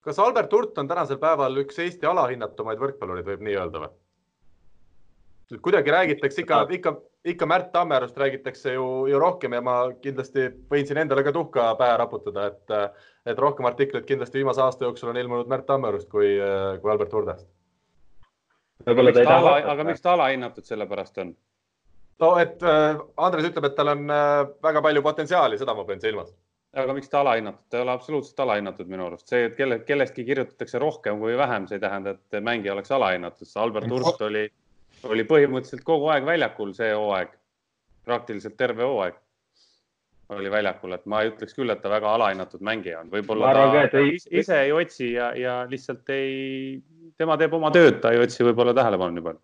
[0.00, 3.92] kas Albert Hurt on tänasel päeval üks Eesti alahinnatumaid võrkpallureid, võib nii öelda või?
[5.58, 6.94] kuidagi räägitakse ikka, ikka,
[7.26, 11.72] ikka Märt Tammerust räägitakse ju, ju rohkem ja ma kindlasti võin siin endale ka tuhka
[11.78, 12.76] pähe raputada, et,
[13.26, 16.36] et rohkem artikleid kindlasti viimase aasta jooksul on ilmunud Märt Tammerust kui,
[16.80, 17.48] kui Albert Hurdest.
[18.86, 21.34] aga miks ta alahinnatud sellepärast on?
[22.20, 26.00] no et äh, Andres ütleb, et tal on äh, väga palju potentsiaali, seda ma pean
[26.00, 26.32] silmas.
[26.80, 30.22] Aga miks ta alahinnatud, ta ei ole absoluutselt alahinnatud minu arust, see, et kelle, kellestki
[30.28, 34.44] kirjutatakse rohkem või vähem, see ei tähenda, et mängija oleks alahinnatud, Albert Hurt oli
[35.08, 37.32] oli põhimõtteliselt kogu aeg väljakul see hooaeg,
[38.04, 39.16] praktiliselt terve hooaeg
[40.36, 43.84] oli väljakul, et ma ei ütleks küll, et ta väga alahinnatud mängija on, võib-olla ta,
[43.92, 44.18] ta ei...
[44.40, 46.80] ise ei otsi ja, ja lihtsalt ei,
[47.18, 49.42] tema teeb oma tööd, ta ei otsi võib-olla tähelepanu nii palju.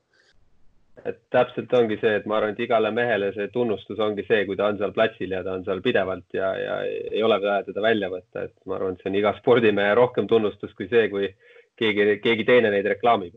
[1.07, 4.57] et täpselt ongi see, et ma arvan, et igale mehele see tunnustus ongi see, kui
[4.59, 7.83] ta on seal platsil ja ta on seal pidevalt ja, ja ei ole vaja teda
[7.85, 11.31] välja võtta, et ma arvan, et see on iga spordimehe rohkem tunnustus kui see, kui
[11.79, 13.35] keegi, keegi teine neid reklaamib.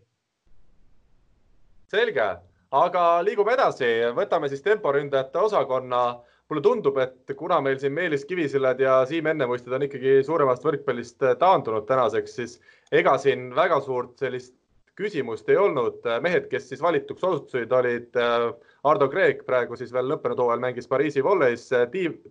[1.90, 2.26] Selge,
[2.78, 3.88] aga liigume edasi,
[4.18, 6.04] võtame siis temporündajate osakonna.
[6.50, 11.22] Mulle tundub, et kuna meil siin Meelis Kivisillad ja Siim Ennemuistid on ikkagi suuremast võrkpallist
[11.42, 12.56] taandunud tänaseks, siis
[12.92, 14.56] ega siin väga suurt sellist
[15.00, 16.04] küsimust ei olnud.
[16.22, 18.50] mehed, kes siis valituks osutusid, olid äh,
[18.90, 21.70] Ardo Kreek, praegu siis veel lõppenud hooajal mängis Pariisi volleis,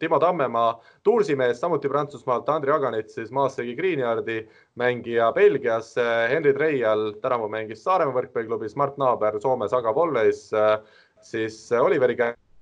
[0.01, 0.75] Timo Tammemaa
[1.05, 4.41] Tuursimees, samuti Prantsusmaalt, Andri Aganits siis Maassegi Greenyardi
[4.81, 5.95] mängija Belgias,
[6.33, 10.49] Henri Treial tänavu mängis Saaremaa võrkpalliklubis, Mart Naaber Soome Saga volleis,
[11.25, 12.19] siis Oliveri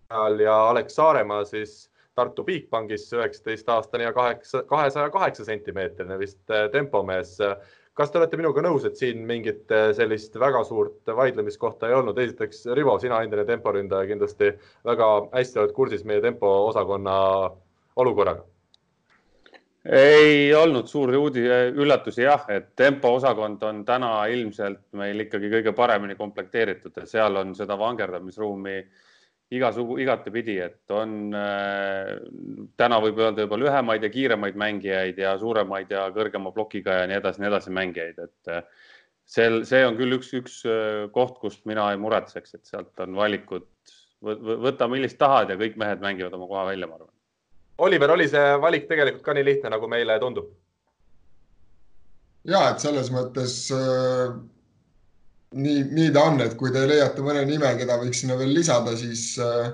[0.08, 6.54] Käal ja Alex Saaremaa siis Tartu Bigbankis üheksateist aastane ja kaheksa, kahesaja kaheksa sentimeetrine vist
[6.72, 7.36] tempomees
[7.96, 12.18] kas te olete minuga nõus, et siin mingit äh, sellist väga suurt vaidlemiskohta ei olnud?
[12.20, 14.50] esiteks, Rivo, sina endine temporündaja kindlasti
[14.84, 17.16] väga hästi oled kursis meie tempoosakonna
[17.96, 18.44] olukorraga.
[19.86, 21.46] ei olnud suuri uudi-,
[21.78, 27.54] üllatusi jah, et tempoosakond on täna ilmselt meil ikkagi kõige paremini komplekteeritud, et seal on
[27.56, 28.80] seda vangerdamisruumi
[29.54, 32.16] igasugu, igatepidi, et on äh,
[32.80, 37.18] täna võib öelda juba lühemaid ja kiiremaid mängijaid ja suuremaid ja kõrgema plokiga ja nii
[37.20, 38.88] edasi, nii edasi mängijaid, et äh,
[39.36, 43.14] sel, see on küll üks, üks äh, koht, kust mina ei muretseks, et sealt on
[43.18, 43.68] valikud,
[44.26, 47.12] võta millist tahad ja kõik mehed mängivad oma koha välja, ma arvan.
[47.86, 50.50] Oliver, oli see valik tegelikult ka nii lihtne, nagu meile tundub?
[52.46, 54.34] ja et selles mõttes äh
[55.54, 58.96] nii, nii ta on, et kui te leiate mõne nime, keda võiks sinna veel lisada,
[58.98, 59.70] siis äh,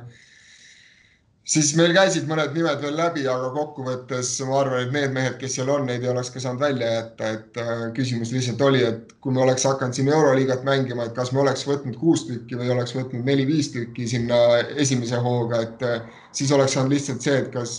[1.45, 5.57] siis meil käisid mõned nimed veel läbi, aga kokkuvõttes ma arvan, et need mehed, kes
[5.59, 9.15] seal on, neid ei oleks ka saanud välja jätta, et äh, küsimus lihtsalt oli, et
[9.25, 12.71] kui me oleks hakanud siin Euroliigat mängima, et kas me oleks võtnud kuus tükki või
[12.75, 14.39] oleks võtnud neli-viis tükki sinna
[14.85, 17.77] esimese hooga, et äh, siis oleks saanud lihtsalt see, et kas,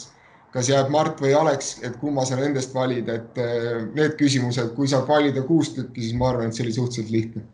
[0.53, 3.43] kas jääb Mart või Alex, et kumma sa nendest valid, et
[3.95, 7.47] need küsimused, kui saab valida kuus tükki, siis ma arvan, et see oli suhteliselt lihtne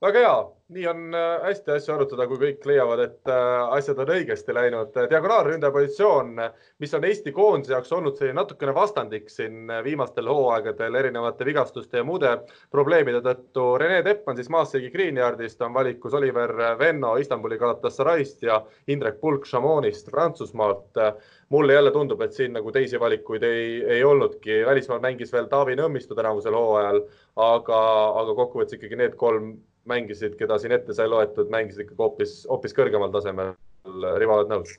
[0.00, 0.36] väga hea,
[0.72, 4.94] nii on äh, hästi asju arutada, kui kõik leiavad, et äh, asjad on õigesti läinud.
[5.10, 6.40] diagonaalründaja positsioon,
[6.80, 12.06] mis on Eesti koondise jaoks olnud selline natukene vastandik siin viimastel hooaegadel erinevate vigastuste ja
[12.06, 12.32] muude
[12.72, 13.66] probleemide tõttu.
[13.82, 20.10] Rene Teppmann siis Maassegi Greenyardist on valikus Oliver Venno Istanbuli Galatasarayst ja Indrek Pulk Chamonix'ist
[20.10, 20.96] Prantsusmaalt.
[21.50, 24.62] mulle jälle tundub, et siin nagu teisi valikuid ei, ei olnudki.
[24.66, 27.02] välismaal mängis veel Taavi Nõmmistu tänavusel hooajal,
[27.36, 27.80] aga,
[28.20, 29.56] aga kokkuvõttes ikkagi need kolm
[29.88, 33.54] mängisid, keda siin ette sai loetud, mängisid ikkagi hoopis, hoopis kõrgemal tasemel.
[34.20, 34.74] Rivo, oled nõus?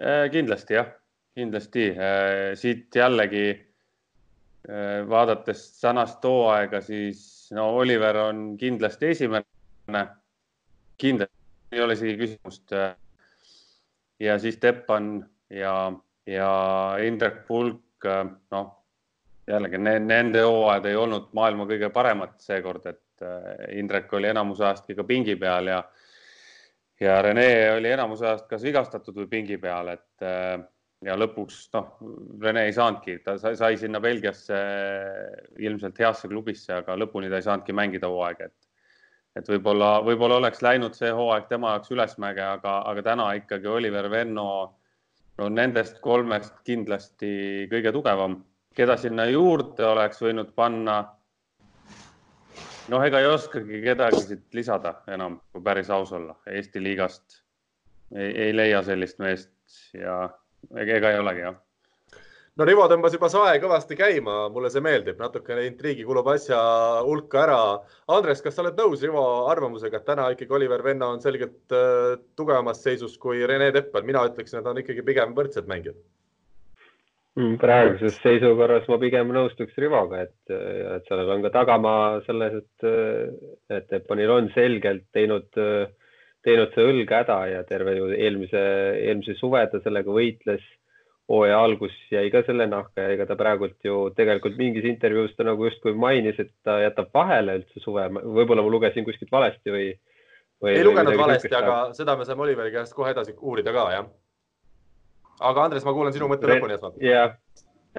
[0.00, 0.90] Äh, kindlasti jah,
[1.38, 9.44] kindlasti äh, siit jällegi äh, vaadates tänast hooaega, siis no Oliver on kindlasti esimene.
[10.98, 12.74] kindlasti ei ole isegi küsimust.
[14.20, 15.92] ja siis Teppan ja,
[16.26, 16.50] ja
[17.02, 18.08] Indrek Pulk,
[18.50, 18.84] noh
[19.46, 24.64] jällegi nende hooajad ei olnud maailma kõige paremad seekord, et et äh, Indrek oli enamuse
[24.64, 25.80] ajast ka pingi peal ja,
[27.00, 30.58] ja Rene oli enamuse ajast kas vigastatud või pingi peal, et äh,
[31.04, 31.96] ja lõpuks noh,
[32.42, 34.60] Rene ei saanudki, ta sai, sai sinna Belgiasse
[35.62, 38.60] ilmselt heasse klubisse, aga lõpuni ta ei saanudki mängida hooaega, et
[39.34, 44.06] et võib-olla, võib-olla oleks läinud see hooaeg tema jaoks ülesmäge, aga, aga täna ikkagi Oliver
[44.10, 44.46] Venno
[45.42, 48.44] on nendest kolmest kindlasti kõige tugevam.
[48.74, 51.13] keda sinna juurde oleks võinud panna
[52.92, 56.36] noh, ega ei oskagi kedagi siit lisada enam, kui päris aus olla.
[56.50, 57.40] Eesti liigast
[58.14, 59.52] ei, ei leia sellist meest
[59.96, 60.24] ja
[60.74, 61.56] ega, ega ei olegi jah.
[62.58, 66.58] no Rivo tõmbas juba sae kõvasti käima, mulle see meeldib, natukene intriigi kulub asja
[67.06, 67.60] hulka ära.
[68.14, 72.18] Andres, kas sa oled nõus Rivo arvamusega, et täna ikkagi Oliver Venno on selgelt äh,
[72.36, 75.98] tugevamas seisus kui Rene Teppel, mina ütleksin, et nad on ikkagi pigem võrdsed mängijad
[77.34, 82.86] praeguses seisukorras ma pigem nõustuks Rivoga, et, et sellel on ka tagamaa selles, et,
[83.74, 85.50] et Epponil on selgelt teinud,
[86.46, 88.64] teinud see õlg häda ja terve ju eelmise,
[89.02, 90.62] eelmise suve ta sellega võitles.
[91.24, 95.46] hooaja algus jäi ka selle nahka ja ega ta praegult ju tegelikult mingis intervjuus ta
[95.48, 99.86] nagu justkui mainis, et ta jätab vahele üldse suve, võib-olla ma lugesin kuskilt valesti või,
[100.60, 100.74] või.
[100.76, 104.12] ei lugenud valesti, aga seda me saame Oliveri käest kohe edasi uurida ka, jah
[105.50, 107.00] aga Andres, ma kuulan sinu mõtte lõpuni esmalt.
[107.02, 107.34] jah,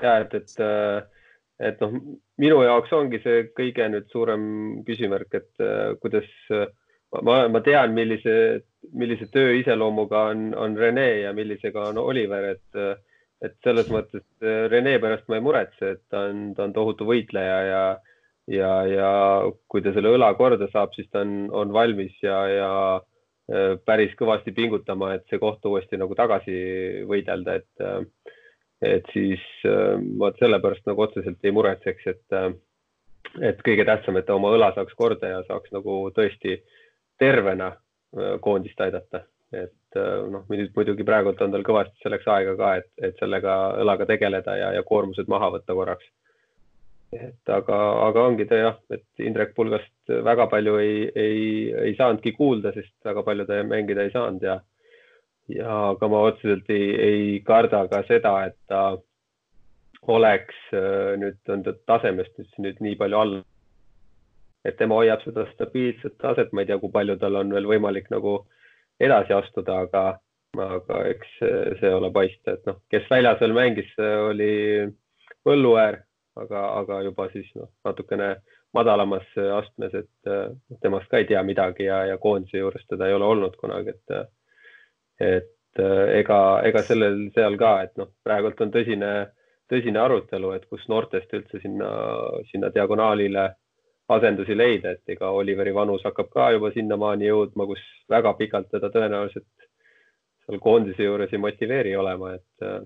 [0.01, 1.27] ja et, et, äh,
[1.69, 1.97] et noh,
[2.41, 4.45] minu jaoks ongi see kõige nüüd suurem
[4.87, 6.29] küsimärk, et äh, kuidas
[7.21, 8.35] ma, ma tean, millise,
[8.93, 12.99] millise töö iseloomuga on, on Rene ja millisega on Oliver, et,
[13.45, 17.07] et selles mõttes äh, Rene pärast ma ei muretse, et ta on, ta on tohutu
[17.07, 17.83] võitleja ja,
[18.51, 19.09] ja, ja
[19.71, 23.14] kui ta selle õla korda saab, siis ta on, on valmis ja, ja Äh,
[23.85, 26.55] päris kõvasti pingutama, et see koht uuesti nagu tagasi
[27.09, 28.31] võidelda, et, äh,
[28.81, 32.39] et siis äh, vot sellepärast nagu otseselt ei muretseks, et,
[33.41, 36.59] et kõige tähtsam, et oma õla saaks korda ja saaks nagu tõesti
[37.19, 37.75] tervena
[38.41, 39.97] koondist aidata, et
[40.31, 44.69] noh, muidugi praegult on tal kõvasti selleks aega ka, et, et sellega õlaga tegeleda ja,
[44.71, 46.07] ja koormused maha võtta korraks
[47.15, 47.77] et aga,
[48.07, 51.41] aga ongi ta jah, et Indrek Pulgast väga palju ei, ei,
[51.89, 54.59] ei saanudki kuulda, sest väga palju ta mängida ei saanud ja,
[55.51, 58.97] ja aga ma otseselt ei, ei karda ka seda, et ta
[60.15, 60.57] oleks
[61.21, 63.39] nüüd on ta tasemest nüüd nii palju all.
[64.65, 68.07] et tema hoiab seda stabiilset taset, ma ei tea, kui palju tal on veel võimalik
[68.09, 68.39] nagu
[68.99, 70.03] edasi astuda, aga,
[70.57, 71.35] aga eks
[71.81, 74.53] see ole paista, et noh, kes väljas veel mängis, oli
[75.45, 75.99] Põlluäär
[76.41, 78.35] aga, aga juba siis noh, natukene
[78.75, 79.27] madalamas
[79.59, 83.25] astmes, et noh, temast ka ei tea midagi ja, ja koondise juures teda ei ole
[83.25, 84.15] olnud kunagi, et,
[85.23, 85.83] et
[86.19, 89.11] ega, ega sellel seal ka, et noh, praegult on tõsine,
[89.71, 91.91] tõsine arutelu, et kus noortest üldse sinna,
[92.51, 93.49] sinna diagonaalile
[94.15, 97.81] asendusi leida, et ega Oliveri vanus hakkab ka juba sinnamaani jõudma, kus
[98.11, 99.47] väga pikalt teda tõenäoliselt
[100.45, 102.85] seal koondise juures ei motiveeri olema, et,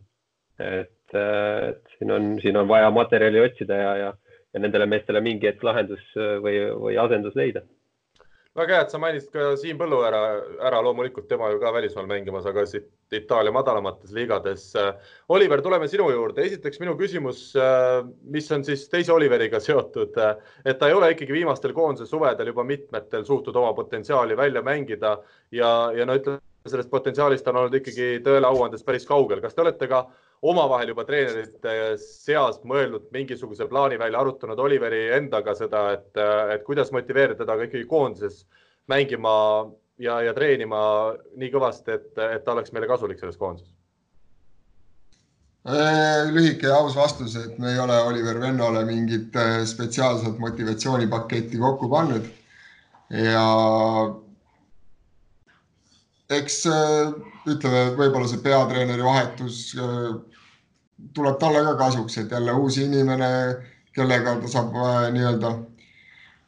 [0.64, 4.14] et, et siin on, siin on vaja materjali otsida ja, ja,
[4.54, 7.66] ja nendele meestele mingi hetk lahendus või, või asendus leida
[8.60, 10.22] väga hea, et sa mainisid ka Siim Põllu ära,
[10.68, 14.66] ära loomulikult tema ju ka välismaal mängimas, aga siit Itaalia madalamates liigades.
[15.34, 16.44] Oliver, tuleme sinu juurde.
[16.46, 17.54] esiteks minu küsimus,
[18.34, 20.18] mis on siis teise Oliveriga seotud,
[20.66, 25.18] et ta ei ole ikkagi viimastel koondise suvedel juba mitmetel suutnud oma potentsiaali välja mängida
[25.52, 26.42] ja, ja no ütleme,
[26.72, 29.42] sellest potentsiaalist on olnud ikkagi tõele au andes päris kaugel.
[29.42, 30.04] kas te olete ka
[30.42, 36.24] omavahel juba treenerite seas mõelnud mingisuguse plaani välja, arutanud Oliveri endaga seda, et,
[36.54, 38.46] et kuidas motiveerida teda ka ikkagi koondises
[38.90, 39.34] mängima
[40.00, 40.80] ja, ja treenima
[41.36, 43.76] nii kõvasti, et, et ta oleks meile kasulik selles koondises?
[45.68, 51.60] Äh, lühike ja aus vastus, et me ei ole Oliver Vennole mingit äh, spetsiaalset motivatsioonipaketti
[51.60, 52.30] kokku pannud
[53.12, 53.44] ja
[56.30, 57.14] eks äh,
[57.50, 59.64] ütleme, võib-olla see peatreeneri vahetus
[61.16, 63.30] tuleb talle ka kasuks, et jälle uus inimene,
[63.96, 65.54] kellega ta saab äh, nii-öelda,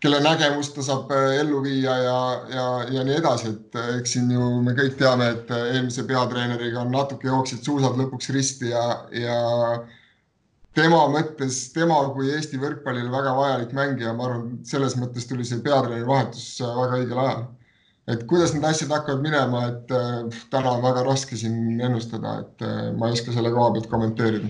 [0.02, 2.20] kelle nägemust ta saab äh, ellu viia ja,
[2.56, 2.68] ja,
[2.98, 6.94] ja nii edasi, et äh, eks siin ju me kõik teame, et eelmise peatreeneriga on
[6.96, 8.86] natuke jooksid suusad lõpuks risti ja,
[9.16, 9.40] ja
[10.78, 15.64] tema mõttes, tema kui Eesti võrkpallile väga vajalik mängija, ma arvan, selles mõttes tuli see
[15.64, 17.50] peatreeneri vahetus väga õigel ajal
[18.10, 22.66] et kuidas need asjad hakkavad minema, et äh, täna on väga raske siin ennustada, et
[22.66, 24.50] äh, ma ei oska selle koha pealt kommenteerida.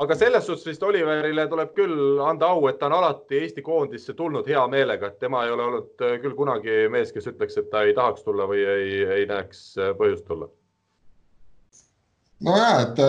[0.00, 4.14] aga selles suhtes vist Oliverile tuleb küll anda au, et ta on alati Eesti koondisse
[4.16, 7.70] tulnud hea meelega, et tema ei ole olnud äh, küll kunagi mees, kes ütleks, et
[7.72, 9.66] ta ei tahaks tulla või ei, ei näeks
[9.98, 10.48] põhjust tulla.
[12.46, 13.04] no ja, et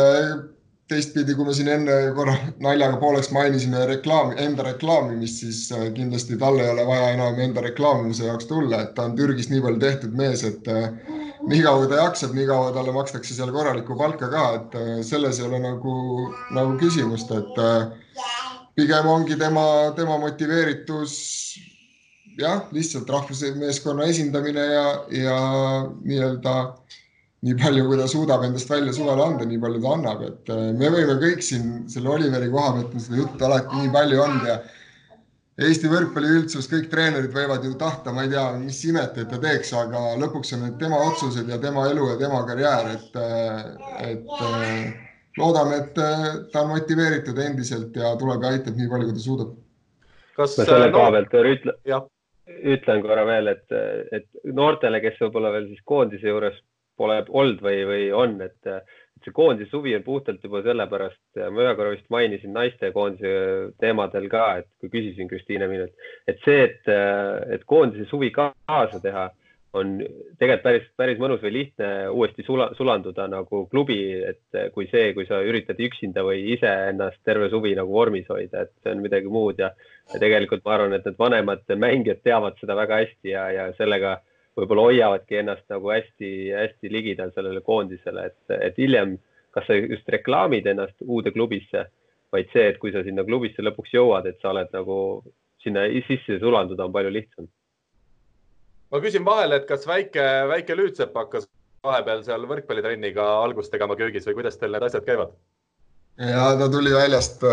[0.92, 6.38] teistpidi, kui me siin enne korra naljaga pooleks mainisime reklaami, enda reklaamimist, siis äh, kindlasti
[6.42, 9.82] tal ei ole vaja enam enda reklaamimise jaoks tulla, et ta on Türgis nii palju
[9.82, 10.90] tehtud mees, et äh,
[11.48, 15.40] nii kaua ta jaksab, nii kaua talle makstakse seal korralikku palka ka, et äh, selles
[15.40, 15.96] ei ole nagu,
[16.58, 17.62] nagu küsimust, et
[18.76, 19.66] pigem ongi tema,
[19.96, 21.16] tema motiveeritus
[22.40, 25.38] jah, lihtsalt rahvusmeeskonna esindamine ja, ja
[26.04, 26.56] nii-öelda
[27.46, 30.68] nii palju, kui ta suudab endast välja suvele anda, nii palju ta annab, et äh,
[30.78, 34.48] me võime kõik siin selle Oliveri koha pealt on seda juttu alati nii palju olnud
[34.52, 34.62] ja
[35.62, 39.38] Eesti võrkpalli üldsus, kõik treenerid võivad ju tahta, ma ei tea, mis imet, et ta
[39.42, 43.60] teeks, aga lõpuks on need tema otsused ja tema elu ja tema karjäär, et, äh,
[44.08, 44.96] et äh,
[45.38, 46.00] loodame, et
[46.54, 49.54] ta on motiveeritud endiselt ja tuleb ja aitab nii palju, kui ta suudab.
[50.38, 52.10] kas ma selle koha pealt veel ütlen,
[52.78, 53.80] ütlen korra veel, et,
[54.18, 54.30] et
[54.62, 56.58] noortele, kes võib-olla veel siis koondise juures
[57.02, 58.72] pole olnud või, või on, et
[59.22, 61.20] see koondise suvi on puhtalt juba sellepärast,
[61.54, 63.34] ma ühe korra vist mainisin naistekoondise
[63.82, 65.94] teemadel ka, et kui küsisin Kristiine minult,
[66.30, 66.90] et see, et,
[67.54, 69.30] et koondise suvi kaasa teha,
[69.78, 69.94] on
[70.40, 75.24] tegelikult päris, päris mõnus või lihtne uuesti sula, sulanduda nagu klubi, et kui see, kui
[75.30, 79.32] sa üritad üksinda või ise ennast terve suvi nagu vormis hoida, et see on midagi
[79.32, 79.72] muud ja,
[80.12, 84.18] ja tegelikult ma arvan, et need vanemad mängijad teavad seda väga hästi ja, ja sellega
[84.58, 89.16] võib-olla hoiavadki ennast nagu hästi-hästi ligidal sellele koondisele, et, et hiljem,
[89.56, 91.86] kas sa just reklaamid ennast uude klubisse,
[92.32, 94.98] vaid see, et kui sa sinna klubisse lõpuks jõuad, et sa oled nagu
[95.64, 97.48] sinna sisse sulanduda on palju lihtsam.
[98.92, 101.48] ma küsin vahele, et kas väike, väike Lüütsepp hakkas
[101.84, 105.34] vahepeal seal võrkpallitrenniga algust tegema köögis või kuidas teil need asjad käivad?
[106.20, 107.44] ja ta tuli väljast,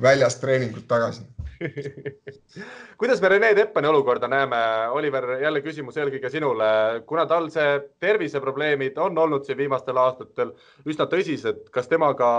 [0.00, 1.26] väljast treeningult tagasi
[3.00, 4.60] kuidas me Rene Teppani olukorda näeme?
[4.96, 6.68] Oliver, jälle küsimus eelkõige sinule,
[7.06, 10.54] kuna tal see terviseprobleemid on olnud siin viimastel aastatel
[10.88, 12.30] üsna tõsised, kas temaga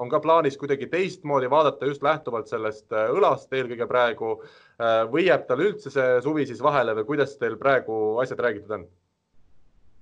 [0.00, 5.26] on ka plaanis kuidagi teistmoodi vaadata just lähtuvalt sellest äh, õlast eelkõige praegu äh, või
[5.28, 8.86] jääb tal üldse see suvi siis vahele või kuidas teil praegu asjad räägitud on?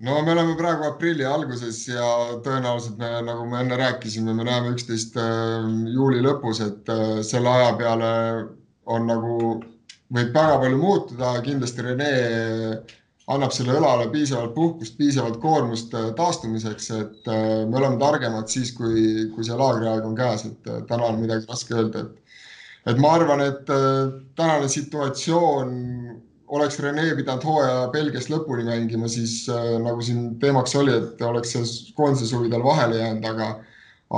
[0.05, 2.05] No me oleme praegu aprilli alguses ja
[2.45, 7.51] tõenäoliselt me, nagu me enne rääkisime, me näeme üksteist äh, juuli lõpus, et äh, selle
[7.51, 8.13] aja peale
[8.89, 9.35] on nagu,
[10.11, 12.09] võib väga palju muutuda, kindlasti Rene
[13.31, 17.29] annab selle õlale piisavalt puhkust, piisavalt koormust äh, taastumiseks, et
[17.69, 21.77] me oleme targemad siis, kui, kui see laagriaeg on käes, et täna on midagi raske
[21.77, 22.41] öelda, et,
[22.89, 25.79] et ma arvan, et tänane situatsioon
[26.51, 31.53] oleks Rene pidanud hooaja Belgias lõpuni mängima, siis äh, nagu siin teemaks oli, et oleks
[31.55, 33.49] see koondise suvi tal vahele jäänud, aga,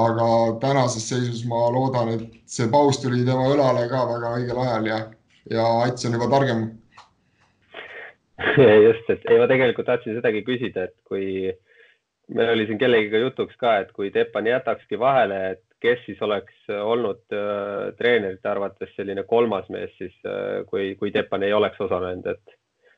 [0.05, 0.29] aga
[0.63, 5.01] tänases seisus ma loodan, et see paus tuli tema õlale ka väga õigel ajal ja,
[5.53, 6.65] ja Ats on juba targem.
[8.87, 11.53] just, et ei, ma tegelikult tahtsin sedagi küsida, et kui
[12.33, 16.69] meil oli siin kellegiga jutuks ka, et kui Teppan jätakski vahele, et kes siis oleks
[16.73, 22.29] olnud äh, treenerite arvates selline kolmas mees siis äh,, kui, kui Teppan ei oleks osalenud,
[22.31, 22.55] et,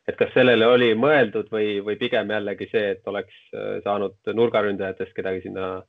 [0.08, 5.18] et kas sellele oli mõeldud või, või pigem jällegi see, et oleks äh, saanud nurgaründajatest
[5.18, 5.80] kedagi sinna,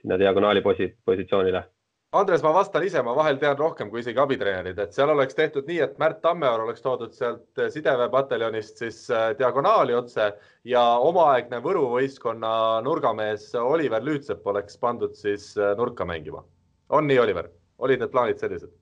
[0.00, 1.66] sinna diagonaali posi, positsioonile
[2.10, 5.68] Andres, ma vastan ise, ma vahel tean rohkem kui isegi abitreenerid, et seal oleks tehtud
[5.70, 10.26] nii, et Märt Tammearu oleks toodud sealt sideväepataljonist siis äh, diagonaali otse
[10.66, 12.50] ja omaaegne Võru võistkonna
[12.82, 16.42] nurgamees Oliver Lüütsepp oleks pandud siis äh, nurka mängima.
[16.88, 17.52] on nii, Oliver?
[17.78, 18.74] olid need plaanid sellised?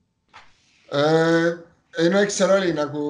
[0.96, 1.52] Äh,
[2.00, 3.06] ei no eks seal oli nagu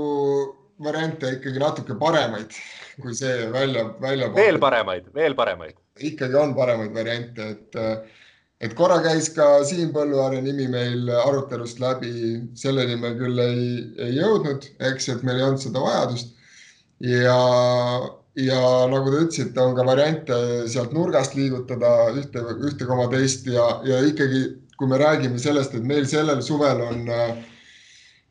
[0.82, 2.58] variante ikkagi natuke paremaid
[2.98, 4.34] kui see välja, välja.
[4.34, 5.78] veel paremaid, veel paremaid.
[6.10, 7.84] ikkagi on paremaid variante, et
[8.60, 12.12] et korra käis ka Siim Põlluaare nimi meil arutelust läbi,
[12.58, 13.66] selleni me küll ei,
[14.06, 16.32] ei jõudnud, eks, et meil ei olnud seda vajadust.
[17.06, 17.36] ja,
[18.38, 20.40] ja nagu te ütlesite, on ka variante
[20.70, 23.46] sealt nurgast liigutada ühte, ühte koma teist.
[23.46, 24.42] Ja, ja ikkagi,
[24.78, 27.06] kui me räägime sellest, et meil sellel suvel on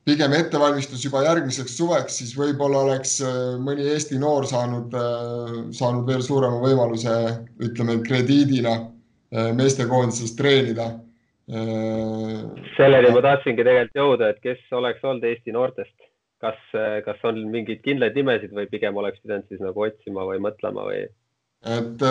[0.07, 6.07] pigem ettevalmistus juba järgmiseks suveks, siis võib-olla oleks äh, mõni Eesti noor saanud, äh, saanud
[6.07, 7.15] veel suurema võimaluse,
[7.63, 8.77] ütleme krediidina
[9.31, 10.91] meestekoondises treenida.
[11.47, 12.43] Äh,
[12.75, 15.95] selleni ma tahtsingi tegelikult jõuda, et kes oleks olnud Eesti noortest,
[16.43, 20.41] kas, äh, kas on mingeid kindlaid nimesid või pigem oleks pidanud siis nagu otsima või
[20.43, 21.07] mõtlema või?
[21.67, 22.03] et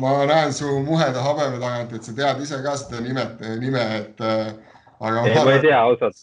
[0.00, 4.22] ma näen su muheda habeme tagant, et sa tead ise ka seda nimet, nime, et
[4.24, 5.24] aga.
[5.28, 6.22] ei, ma ei tea ausalt.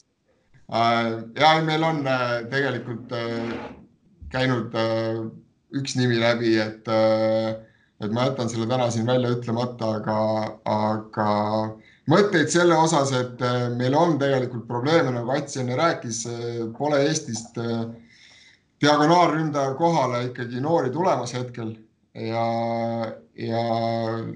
[1.37, 2.01] ja meil on
[2.49, 3.13] tegelikult
[4.33, 4.73] käinud
[5.77, 6.89] üks nimi läbi, et
[8.01, 10.17] et ma jätan selle täna siin välja ütlemata, aga,
[10.69, 11.29] aga
[12.11, 17.01] mõtteid selle osas, et äh, meil on tegelikult probleeme, nagu Ats enne rääkis, äh, pole
[17.07, 17.87] Eestist äh,
[18.83, 21.75] diagonaalründaja kohale ikkagi noori tulemas hetkel.
[22.17, 22.43] Ja,
[23.37, 23.63] ja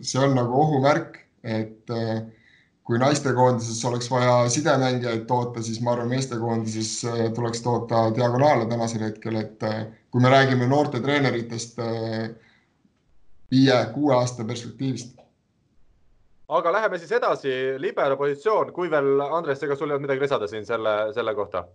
[0.05, 1.89] see on nagu ohumärk, et
[2.85, 6.91] kui naistekoondises oleks vaja sidemängijaid toota, siis ma arvan, meestekoondises
[7.33, 9.65] tuleks toota diagonaale tänasel hetkel, et
[10.13, 11.81] kui me räägime noorte treeneritest
[13.51, 15.19] viie-kuue aasta perspektiivist.
[16.51, 20.47] aga läheme siis edasi, libero positsioon, kui veel, Andres, ega sul ei olnud midagi lisada
[20.51, 21.65] siin selle, selle kohta?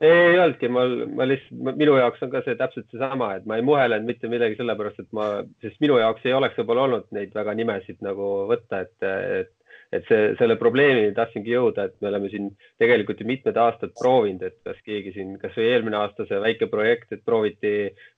[0.00, 0.84] ei olnudki, ma,
[1.16, 4.56] ma lihtsalt, minu jaoks on ka see täpselt seesama, et ma ei muhelenud mitte midagi
[4.56, 5.26] sellepärast, et ma,
[5.60, 8.94] sest minu jaoks ei oleks võib-olla olnud neid väga nimesid nagu võtta, et,
[9.40, 9.52] et
[9.92, 12.46] et see, selle probleemini tahtsingi jõuda, et me oleme siin
[12.78, 17.10] tegelikult ju mitmed aastad proovinud, et kas keegi siin, kasvõi eelmine aasta see väike projekt,
[17.16, 17.72] et prooviti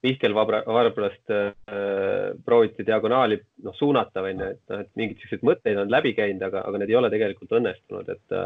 [0.04, 1.54] Mihkel Varbrast äh,,
[2.44, 6.66] prooviti diagonaali noh, suunata noh, et noh, et mingeid selliseid mõtteid on läbi käinud, aga,
[6.68, 8.38] aga need ei ole tegelikult õnnestunud, et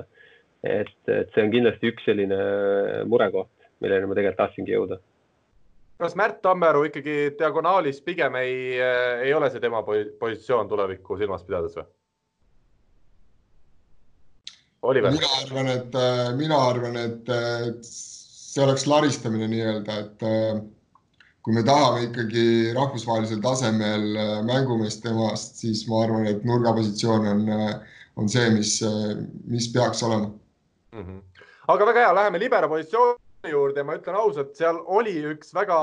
[0.67, 2.39] et, et see on kindlasti üks selline
[3.07, 3.53] murekoht,
[3.85, 5.03] milleni ma tegelikult tahtsingi jõuda
[6.01, 8.57] kas Märt Tammeru ikkagi diagonaalis pigem ei,
[9.25, 11.87] ei ole see tema positsioon tulevikku silmas pidades või?
[14.87, 17.31] Mina arvan, et äh, mina arvan, et
[17.87, 20.61] see oleks laristamine nii-öelda, et äh,
[21.43, 22.47] kui me tahame ikkagi
[22.77, 27.45] rahvusvahelisel tasemel äh, mängumeest temast, siis ma arvan, et nurgapositsioon on,
[28.17, 28.79] on see, mis,
[29.51, 31.03] mis peaks olema mm.
[31.03, 31.47] -hmm.
[31.75, 35.77] aga väga hea, läheme libero positsiooni juurde ja ma ütlen ausalt, seal oli üks väga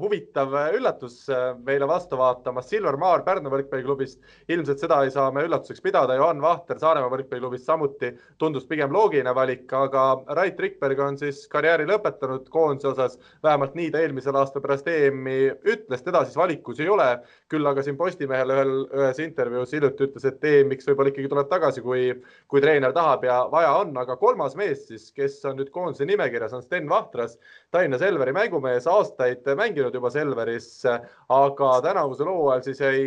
[0.00, 2.68] huvitav üllatus äh, meile vastu vaatamas.
[2.70, 4.20] Silver Maar Pärnu võrkpalliklubist,
[4.50, 6.16] ilmselt seda ei saa me üllatuseks pidada.
[6.18, 10.04] Johan Vahter Saaremaa võrkpalliklubist samuti tundus pigem loogiline valik, aga
[10.38, 13.18] Rait Rikberg on siis karjääri lõpetanud koondise osas.
[13.42, 17.10] vähemalt nii ta eelmisel aastal pärast EM-i ütles, teda siis valikus ei ole.
[17.50, 21.82] küll aga siin Postimehele ühel, ühes intervjuus hiljuti ütles, et EM-iks võib-olla ikkagi tuleb tagasi,
[21.82, 22.04] kui,
[22.48, 26.54] kui treener tahab ja vaja on, aga kolmas mees siis, kes on nüüd koondise nimekirjas,
[26.56, 27.38] on Sten Vaht Vahtras,
[27.70, 30.84] Tallinna Selveri mängumees, aastaid mänginud juba Selveris,
[31.28, 33.02] aga tänavusel hooajal siis jäi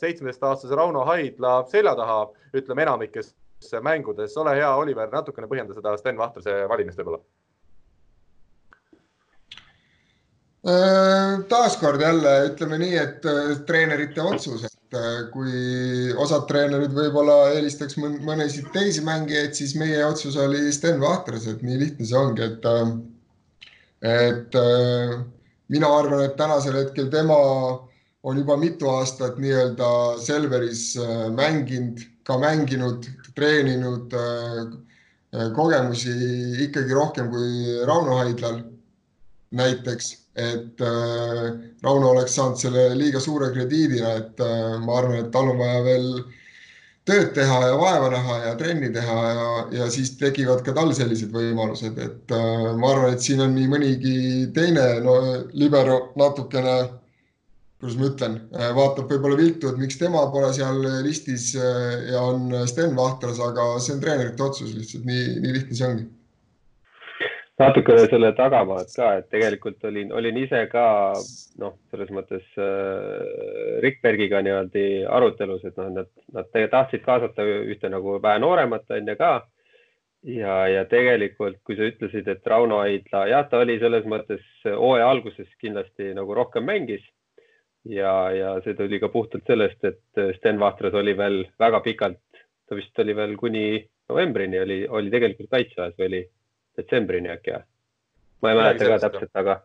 [0.00, 2.24] seitsmeteistaastase Rauno Haidla selja taha,
[2.56, 3.34] ütleme enamikes
[3.82, 4.36] mängudes.
[4.36, 7.22] ole hea, Oliver, natukene põhjenda seda Sten Vahtrase valimist võib-olla.
[10.62, 17.48] Äh, taaskord jälle ütleme nii, et äh, treenerite otsus, et äh, kui osad treenerid võib-olla
[17.56, 22.46] eelistaks mõnesid teisi mängijaid, siis meie otsus oli Sten Vahtras, et nii lihtne see ongi,
[22.46, 22.68] et
[24.02, 25.20] et äh,
[25.68, 27.38] mina arvan, et tänasel hetkel tema
[28.22, 33.06] on juba mitu aastat nii-öelda Selveris äh, mänginud, ka mänginud,
[33.36, 36.12] treeninud äh, kogemusi
[36.66, 38.58] ikkagi rohkem kui Rauno Haidlal
[39.56, 40.80] näiteks, et
[41.84, 44.42] Rauno oleks saanud selle liiga suure krediidina, et
[44.84, 46.06] ma arvan, et tal on vaja veel
[47.08, 49.46] tööd teha ja vaeva näha ja trenni teha ja,
[49.78, 53.70] ja siis tekivad ka tal sellised võimalused, et äh, ma arvan, et siin on nii
[53.70, 54.16] mõnigi
[54.54, 55.18] teine no
[55.52, 56.76] libero natukene
[57.82, 58.34] kuidas ma ütlen,
[58.76, 63.96] vaatab võib-olla viltu, et miks tema pole seal listis ja on Sten Vahtras, aga see
[63.96, 66.06] on treenerite otsus lihtsalt nii, nii lihtne see ongi
[67.62, 70.84] natukene selle tagamaad ka, et tegelikult olin, olin ise ka
[71.62, 77.90] noh, selles mõttes äh, Rick Bergiga niimoodi arutelus, et noh, nad, nad tahtsid kaasata ühte
[77.92, 79.32] nagu vähe nooremat onju ka.
[80.22, 85.08] ja, ja tegelikult, kui sa ütlesid, et Rauno Aidla, jah, ta oli selles mõttes hooaja
[85.10, 87.02] alguses kindlasti nagu rohkem mängis.
[87.84, 92.22] ja, ja see tuli ka puhtalt sellest, et Sten Vahtras oli veel väga pikalt,
[92.68, 93.66] ta vist oli veel kuni
[94.12, 96.22] novembrini oli, oli tegelikult kaitseväes või oli
[96.78, 97.66] detsembrini äkki või?
[98.42, 99.58] ma ei mäleta ka täpselt, aga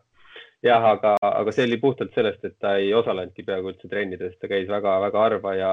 [0.64, 4.50] jah, aga, aga see oli puhtalt sellest, et ta ei osalenudki peaaegu üldse trennides, ta
[4.50, 5.72] käis väga-väga harva ja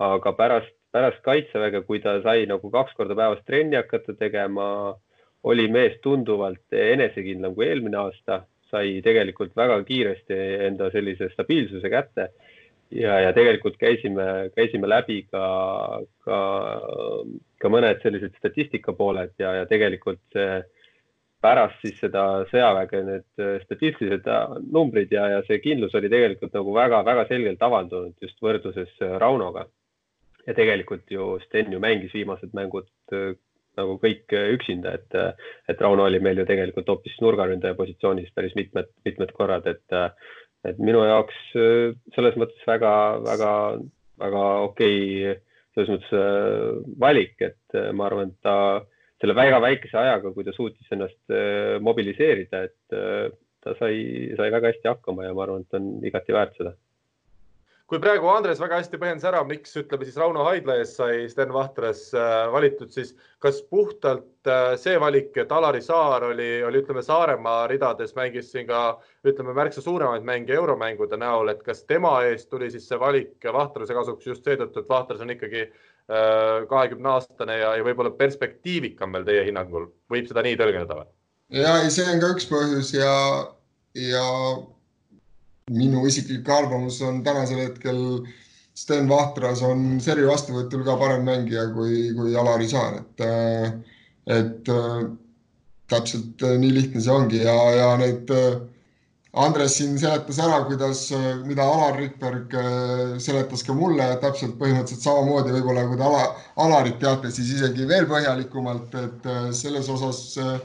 [0.00, 4.94] aga pärast, pärast kaitseväge, kui ta sai nagu kaks korda päevas trenni hakata tegema,
[5.44, 10.36] oli mees tunduvalt enesekindlam kui eelmine aasta, sai tegelikult väga kiiresti
[10.68, 12.28] enda sellise stabiilsuse kätte
[12.94, 15.44] ja, ja tegelikult käisime, käisime läbi ka,
[16.26, 16.40] ka,
[17.60, 20.60] ka mõned sellised statistika pooled ja, ja tegelikult see
[21.40, 24.26] pärast siis seda sõjaväge need statistilised
[24.72, 28.92] numbrid ja, ja see kindlus oli tegelikult nagu väga-väga selgelt avaldunud just võrdluses
[29.22, 29.66] Raunoga.
[30.46, 32.88] ja tegelikult ju Sten ju mängis viimased mängud
[33.78, 38.90] nagu kõik üksinda, et, et Rauno oli meil ju tegelikult hoopis nurgaründaja positsioonis päris mitmed,
[39.06, 40.00] mitmed korrad, et
[40.68, 44.98] et minu jaoks äh, selles mõttes väga-väga-väga okei
[45.30, 45.38] okay,
[45.74, 48.56] selles mõttes äh, valik, et äh, ma arvan, et ta
[49.20, 51.32] selle väga väikese ajaga, kui ta suutis ennast
[51.84, 52.94] mobiliseerida, et
[53.60, 56.72] ta sai, sai väga hästi hakkama ja ma arvan, et on igati väärt seda
[57.90, 61.50] kui praegu Andres väga hästi põhjendas ära, miks ütleme siis Rauno Haidla ees sai Sten
[61.50, 63.10] Vahtras äh, valitud, siis
[63.42, 68.68] kas puhtalt äh, see valik, et Alari Saar oli, oli ütleme Saaremaa ridades, mängis siin
[68.70, 68.84] ka
[69.26, 73.96] ütleme märksa suuremaid mänge euromängude näol, et kas tema eest tuli siis see valik Vahtrase
[73.96, 79.26] kasuks just seetõttu, et Vahtras on ikkagi äh, kahekümne aastane ja, ja võib-olla perspektiivikam veel
[79.26, 81.10] teie hinnangul, võib seda nii tõlgendada või?
[81.58, 83.14] ja see on ka üks põhjus ja,
[83.98, 84.28] ja
[85.70, 88.00] minu isiklik arvamus on tänasel hetkel
[88.74, 93.24] Sten Vahtras on seri vastuvõtul ka parem mängija kui, kui Alari Saar, et,
[94.30, 94.70] et
[95.90, 98.30] täpselt nii lihtne see ongi ja, ja need
[99.40, 101.04] Andres siin seletas ära, kuidas,
[101.46, 102.54] mida Alar Rikberg
[103.22, 106.24] seletas ka mulle täpselt põhimõtteliselt samamoodi, võib-olla kui te Ala,
[106.64, 110.56] Alarit teate, siis isegi veel põhjalikumalt, et selles osas äh,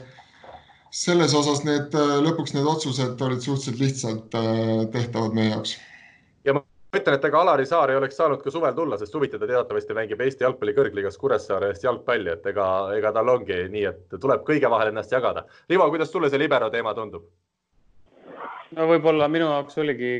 [0.96, 5.74] selles osas need äh, lõpuks need otsused olid suhteliselt lihtsalt äh, tehtavad meie jaoks.
[6.46, 6.62] ja ma
[6.96, 9.96] ütlen, et ega Alari Saar ei oleks saanud ka suvel tulla, sest suvi ta teatavasti
[9.98, 14.46] mängib Eesti jalgpalli kõrgliigas Kuressaare eest jalgpalli, et ega, ega tal ongi nii, et tuleb
[14.48, 15.44] kõige vahel ennast jagada.
[15.68, 17.28] Rivo, kuidas sulle see libero teema tundub?
[18.76, 20.14] no võib-olla minu jaoks oligi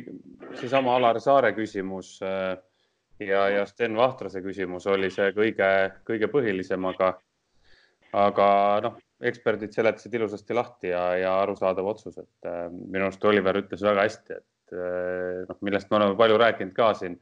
[0.61, 2.53] seesama Alar Saare küsimus äh,
[3.25, 5.73] ja, ja Sten Vahtrase küsimus oli see kõige,
[6.07, 7.15] kõige põhilisem, aga,
[8.27, 8.49] aga
[8.85, 13.83] noh, eksperdid seletasid ilusasti lahti ja, ja arusaadav otsus, et äh, minu arust Oliver ütles
[13.85, 17.19] väga hästi, et äh, noh, millest me oleme palju rääkinud ka siin.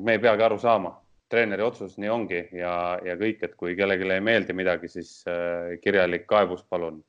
[0.00, 0.94] me ei peagi aru saama,
[1.28, 5.78] treeneri otsus nii ongi ja, ja kõik, et kui kellelegi ei meeldi midagi, siis äh,
[5.82, 7.02] kirjalik kaebus, palun.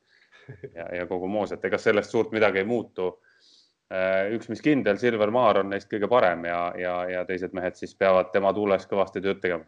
[0.76, 3.14] ja, ja kogu moos, et ega sellest suurt midagi ei muutu
[3.94, 4.34] äh,.
[4.36, 7.96] üks, mis kindel, Silver Maar on neist kõige parem ja, ja, ja teised mehed siis
[7.96, 9.64] peavad tema tuules kõvasti tööd tegema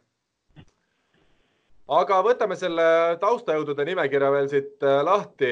[1.87, 2.85] aga võtame selle
[3.21, 5.51] taustajõudude nimekirja veel siit äh, lahti.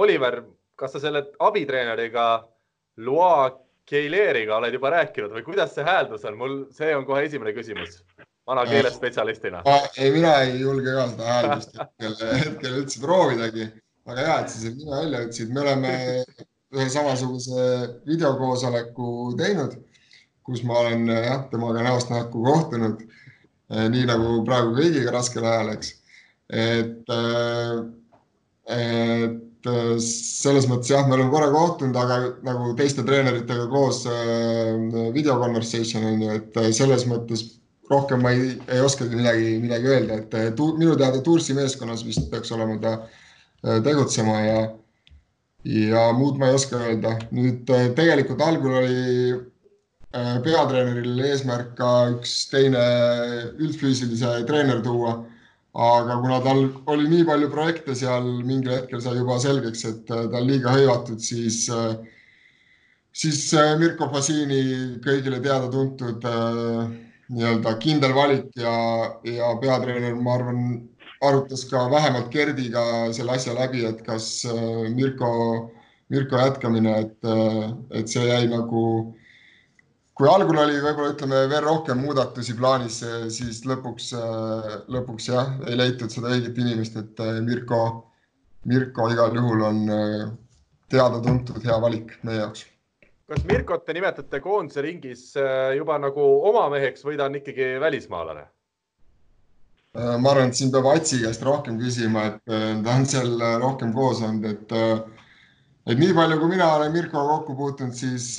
[0.00, 0.42] Oliver,
[0.76, 2.26] kas sa selle abitreeneriga
[3.04, 3.50] Loa
[3.84, 6.38] Keileriga oled juba rääkinud või kuidas see hääldus on?
[6.40, 7.98] mul, see on kohe esimene küsimus
[8.46, 9.62] vana keelespetsialistina.
[9.98, 13.66] ei, mina ei julge ka seda hääldust hetkel, hetkel üldse proovidagi.
[14.08, 15.52] väga hea, et sa selle nime välja ütlesid.
[15.52, 15.92] me oleme
[16.74, 17.66] ühe samasuguse
[18.08, 19.76] videokoosoleku teinud,
[20.44, 23.04] kus ma olen jah, temaga näost näkku kohtunud
[23.72, 25.94] nii nagu praegu kõigiga raskel ajal, eks.
[26.52, 27.72] et, eh,
[28.74, 34.04] et eh, selles mõttes jah, me oleme korra kohtunud, aga nagu teiste treeneritega koos
[35.14, 37.46] video conversation on ju, et selles mõttes
[37.90, 42.28] rohkem ma ei, ei oskagi midagi, midagi öelda, et tu, minu teada Tursi meeskonnas vist
[42.30, 42.94] peaks olema ta
[43.84, 44.60] tegutsema ja,
[45.64, 47.16] ja muud ma ei oska öelda.
[47.32, 47.64] nüüd
[47.96, 49.53] tegelikult algul oli Äh,
[50.14, 52.82] peatreeneril eesmärk ka üks teine
[53.58, 55.24] üldfüüsilise treener tuua.
[55.74, 60.28] aga kuna tal oli nii palju projekte seal, mingil hetkel sai juba selgeks, et äh,
[60.30, 61.96] ta on liiga hõivatud, siis, äh,
[63.10, 63.40] siis
[63.80, 64.60] Mirko Fasini
[65.02, 66.22] kõigile teada-tuntud
[67.34, 68.76] nii-öelda kindel valik ja,
[69.26, 70.62] ja peatreener, ma arvan,
[71.26, 74.46] arutas ka vähemalt Gerdiga selle asja läbi, et kas
[74.94, 75.34] Mirko,
[76.14, 77.30] Mirko jätkamine, et,
[77.98, 78.84] et see jäi nagu
[80.14, 83.00] kui algul oli võib-olla ütleme veel rohkem muudatusi plaanis,
[83.34, 84.12] siis lõpuks,
[84.94, 87.80] lõpuks jah, ei leitud seda õiget inimest, et Mirko,
[88.70, 89.82] Mirko igal juhul on
[90.92, 92.66] teada-tuntud hea valik meie jaoks.
[93.26, 95.32] kas Mirkot te nimetate koondise ringis
[95.74, 98.46] juba nagu oma meheks või ta on ikkagi välismaalane?
[99.94, 103.36] Äh, ma arvan, et siin peab Atsi käest rohkem küsima, et äh, ta on seal
[103.38, 105.13] äh, rohkem koos olnud, et
[105.86, 108.34] et nii palju, kui mina olen Mirkoga kokku puutunud, siis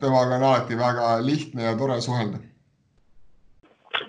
[0.00, 2.38] temaga on alati väga lihtne ja tore suhelda.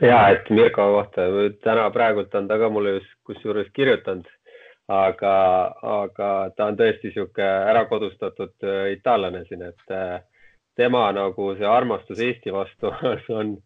[0.01, 1.27] ja et Mirko kohta
[1.63, 4.27] täna praegult on ta ka mulle just kusjuures kirjutanud,
[4.87, 5.35] aga,
[5.81, 9.95] aga ta on tõesti niisugune ärakodustatud itaallane siin, et
[10.75, 12.93] tema nagu see armastus Eesti vastu
[13.41, 13.57] on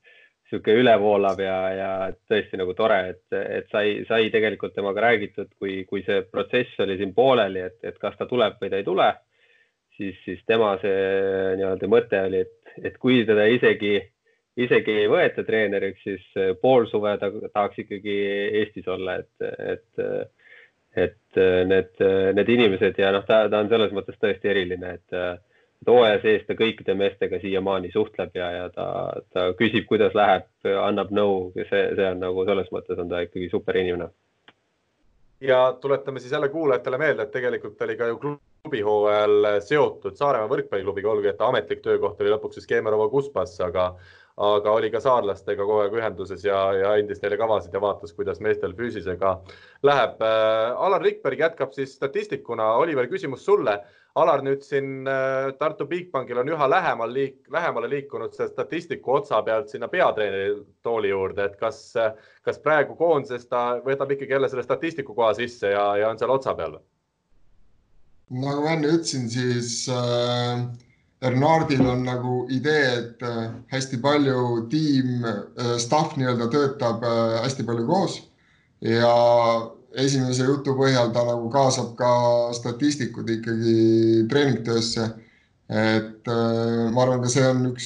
[0.46, 1.92] niisugune ülevoolav ja, ja
[2.30, 6.98] tõesti nagu tore, et, et sai, sai tegelikult temaga räägitud, kui, kui see protsess oli
[7.00, 9.08] siin pooleli, et, et kas ta tuleb või ta ei tule,
[9.98, 13.98] siis, siis tema see nii-öelda mõte oli, et, et kui teda isegi,
[14.58, 18.16] isegi ei võeta treeneriks, siis pool suve ta tahaks ikkagi
[18.62, 20.06] Eestis olla, et, et,
[20.96, 21.42] et
[21.72, 22.06] need,
[22.38, 25.20] need inimesed ja noh, ta, ta on selles mõttes tõesti eriline, et
[25.92, 28.88] hooaja sees ta kõikide meestega siiamaani suhtleb ja, ja ta,
[29.34, 30.48] ta küsib, kuidas läheb,
[30.82, 34.10] annab nõu, see, see on nagu selles mõttes on ta ikkagi super inimene.
[35.42, 41.12] ja tuletame siis jälle kuulajatele meelde, et tegelikult oli ka ju klubihooajal seotud Saaremaa võrkpalliklubiga,
[41.12, 43.92] olgugi et ametlik töökoht oli lõpuks siis Keemiarova Kuspas, aga
[44.36, 48.42] aga oli ka saarlastega kogu aeg ühenduses ja, ja andis neile kavasid ja vaatas, kuidas
[48.44, 49.38] meestel füüsisega
[49.88, 50.24] läheb.
[50.76, 52.74] Alar Rikberg jätkab siis statistikuna.
[52.82, 53.78] Oliver, küsimus sulle
[54.16, 59.42] Alar nüüd siin äh, Tartu Bigbankil on üha lähemal liik, lähemale liikunud see statistiku otsa
[59.44, 60.54] pealt sinna peatreeneri
[60.88, 61.82] tooli juurde, et kas,
[62.48, 66.32] kas praegu koondises ta võtab ikkagi jälle selle statistiku koha sisse ja, ja on seal
[66.32, 66.80] otsa peal?
[68.32, 70.64] nagu ma enne ütlesin, siis äh,
[71.22, 77.68] Bernardil on nagu idee, et äh, hästi palju tiim äh,, staff nii-öelda töötab äh, hästi
[77.68, 78.18] palju koos
[78.86, 79.14] ja
[80.04, 82.10] esimese jutu põhjal ta nagu kaasab ka
[82.58, 85.12] statistikud ikkagi treeningtöösse.
[85.70, 87.86] et äh, ma arvan, ka see on üks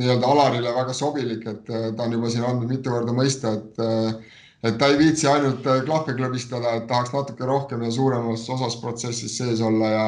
[0.00, 3.82] nii-öelda Alarile väga sobilik, et äh, ta on juba siin andnud mitu korda mõista, et
[3.84, 8.78] äh, et ta ei viitsi ainult klahve klõbistada, et tahaks natuke rohkem ja suuremas osas
[8.80, 10.06] protsessis sees olla ja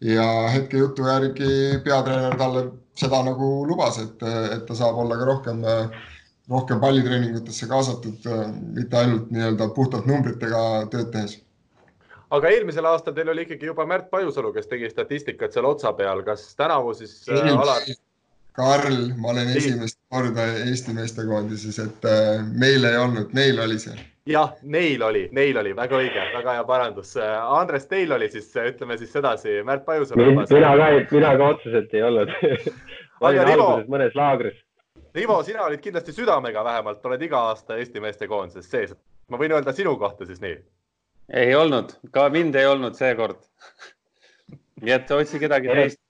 [0.00, 2.62] ja hetke jutu järgi peatreener talle
[2.96, 6.06] seda nagu lubas, et, et ta saab olla ka rohkem äh,
[6.50, 11.38] rohkem pallitreeningutesse kaasatud, äh, mitte ainult nii-öelda puhtalt numbritega tööd tehes.
[12.30, 16.22] aga eelmisel aastal teil oli ikkagi juba Märt Pajusalu, kes tegi statistikat seal otsa peal,
[16.26, 17.82] kas tänavu siis äh, Alar?
[18.52, 23.94] Karl, ma olen esimest korda Eesti meestekoondises, et äh, meil ei olnud, neil oli see.
[24.30, 27.14] jah, neil oli, neil oli, väga õige, väga hea parandus.
[27.58, 30.32] Andres, teil oli siis, ütleme siis sedasi, Märt Pajusalu.
[30.50, 32.34] mina ka, mina ka otseselt ei olnud
[33.20, 34.58] olin alguses mõnes laagris
[35.14, 38.92] Rivo, sina olid kindlasti südamega vähemalt, oled iga aasta Eesti meeste koondises sees.
[39.30, 40.58] ma võin öelda sinu kohta siis nii?
[41.40, 43.42] ei olnud, ka mind ei olnud seekord
[44.84, 46.00] nii et otsi kedagi teist.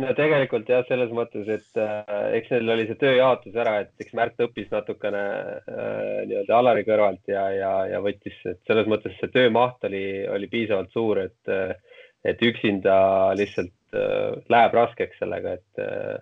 [0.00, 4.16] no tegelikult jah, selles mõttes, et äh, eks neil oli see tööjaotus ära, et eks
[4.18, 9.32] Märt õppis natukene äh, nii-öelda Alari kõrvalt ja, ja, ja võttis, et selles mõttes see
[9.34, 12.96] töömaht oli, oli piisavalt suur, et, äh, et üksinda
[13.38, 16.16] lihtsalt äh, läheb raskeks sellega, et äh,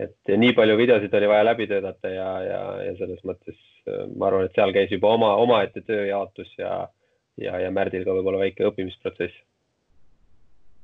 [0.00, 3.58] et nii palju videosid oli vaja läbi töötada ja, ja, ja selles mõttes
[3.88, 6.72] äh, ma arvan, et seal käis juba oma, omaette tööjaotus ja,
[7.40, 9.36] ja, ja Märdil ka võib-olla väike õppimisprotsess.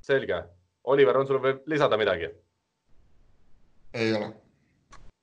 [0.06, 0.44] selge.
[0.84, 2.30] Oliver, on sul veel lisada midagi?
[3.94, 4.30] ei ole.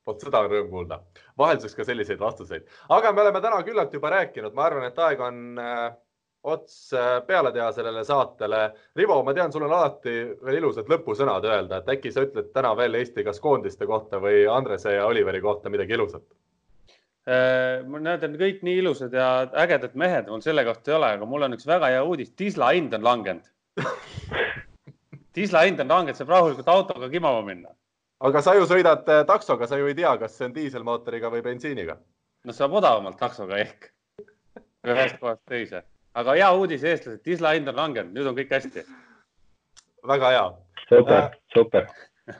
[0.07, 0.99] vot seda on rõõm kuulda.
[1.37, 5.23] vahelduseks ka selliseid vastuseid, aga me oleme täna küllalt juba rääkinud, ma arvan, et aeg
[5.23, 5.95] on äh,
[6.47, 8.61] ots äh, peale teha sellele saatele.
[8.95, 10.15] Rivo, ma tean, sul on alati
[10.45, 14.45] veel ilusad lõpusõnad öelda, et äkki sa ütled täna veel Eesti kas koondiste kohta või
[14.51, 16.23] Andrese ja Oliveri kohta midagi ilusat?
[17.27, 21.27] Äh, Nad on kõik nii ilusad ja ägedad mehed, mul selle kohta ei ole, aga
[21.27, 22.31] mul on üks väga hea uudis.
[22.39, 23.51] Tisla hind on langenud
[25.37, 27.75] Tisla hind on langenud, saab rahulikult autoga kimama minna.
[28.23, 31.43] aga sa ju sõidad äh, taksoga, sa ju ei tea, kas see on diiselmootoriga või
[31.45, 31.99] bensiiniga.
[32.47, 33.91] no saab odavamalt taksoga ehk
[34.87, 35.83] ühest kohast teise
[36.15, 38.85] aga hea uudis, eestlased, Tisla hind on langenud, nüüd on kõik hästi.
[40.07, 40.45] väga hea.
[40.89, 41.87] super äh,, super.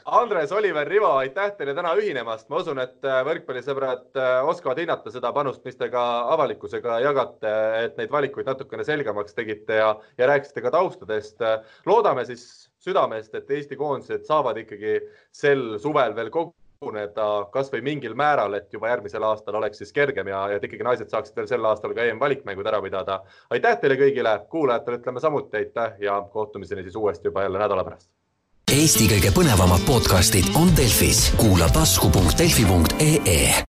[0.06, 2.50] Andres, Oliver, Rivo, aitäh teile täna ühinemast.
[2.50, 6.04] ma usun, et äh, võrkpallisõbrad äh, oskavad hinnata seda panust, mis te ka
[6.34, 7.54] avalikkusega jagate,
[7.86, 11.40] et neid valikuid natukene selgemaks tegite ja, ja rääkisite ka taustadest.
[11.86, 15.00] loodame siis südamest, et Eesti koondised saavad ikkagi
[15.32, 20.30] sel suvel veel kogu koguneda kasvõi mingil määral, et juba järgmisel aastal oleks siis kergem
[20.32, 23.22] ja, et ikkagi naised saaksid veel sel aastal ka EM-valikmängud ära pidada.
[23.50, 28.10] aitäh teile kõigile, kuulajatele ütleme samuti aitäh ja kohtumiseni siis uuesti juba jälle nädala pärast.
[28.68, 33.64] Eesti kõige põnevamad podcastid on Delfis, kuula tasku.delfi.ee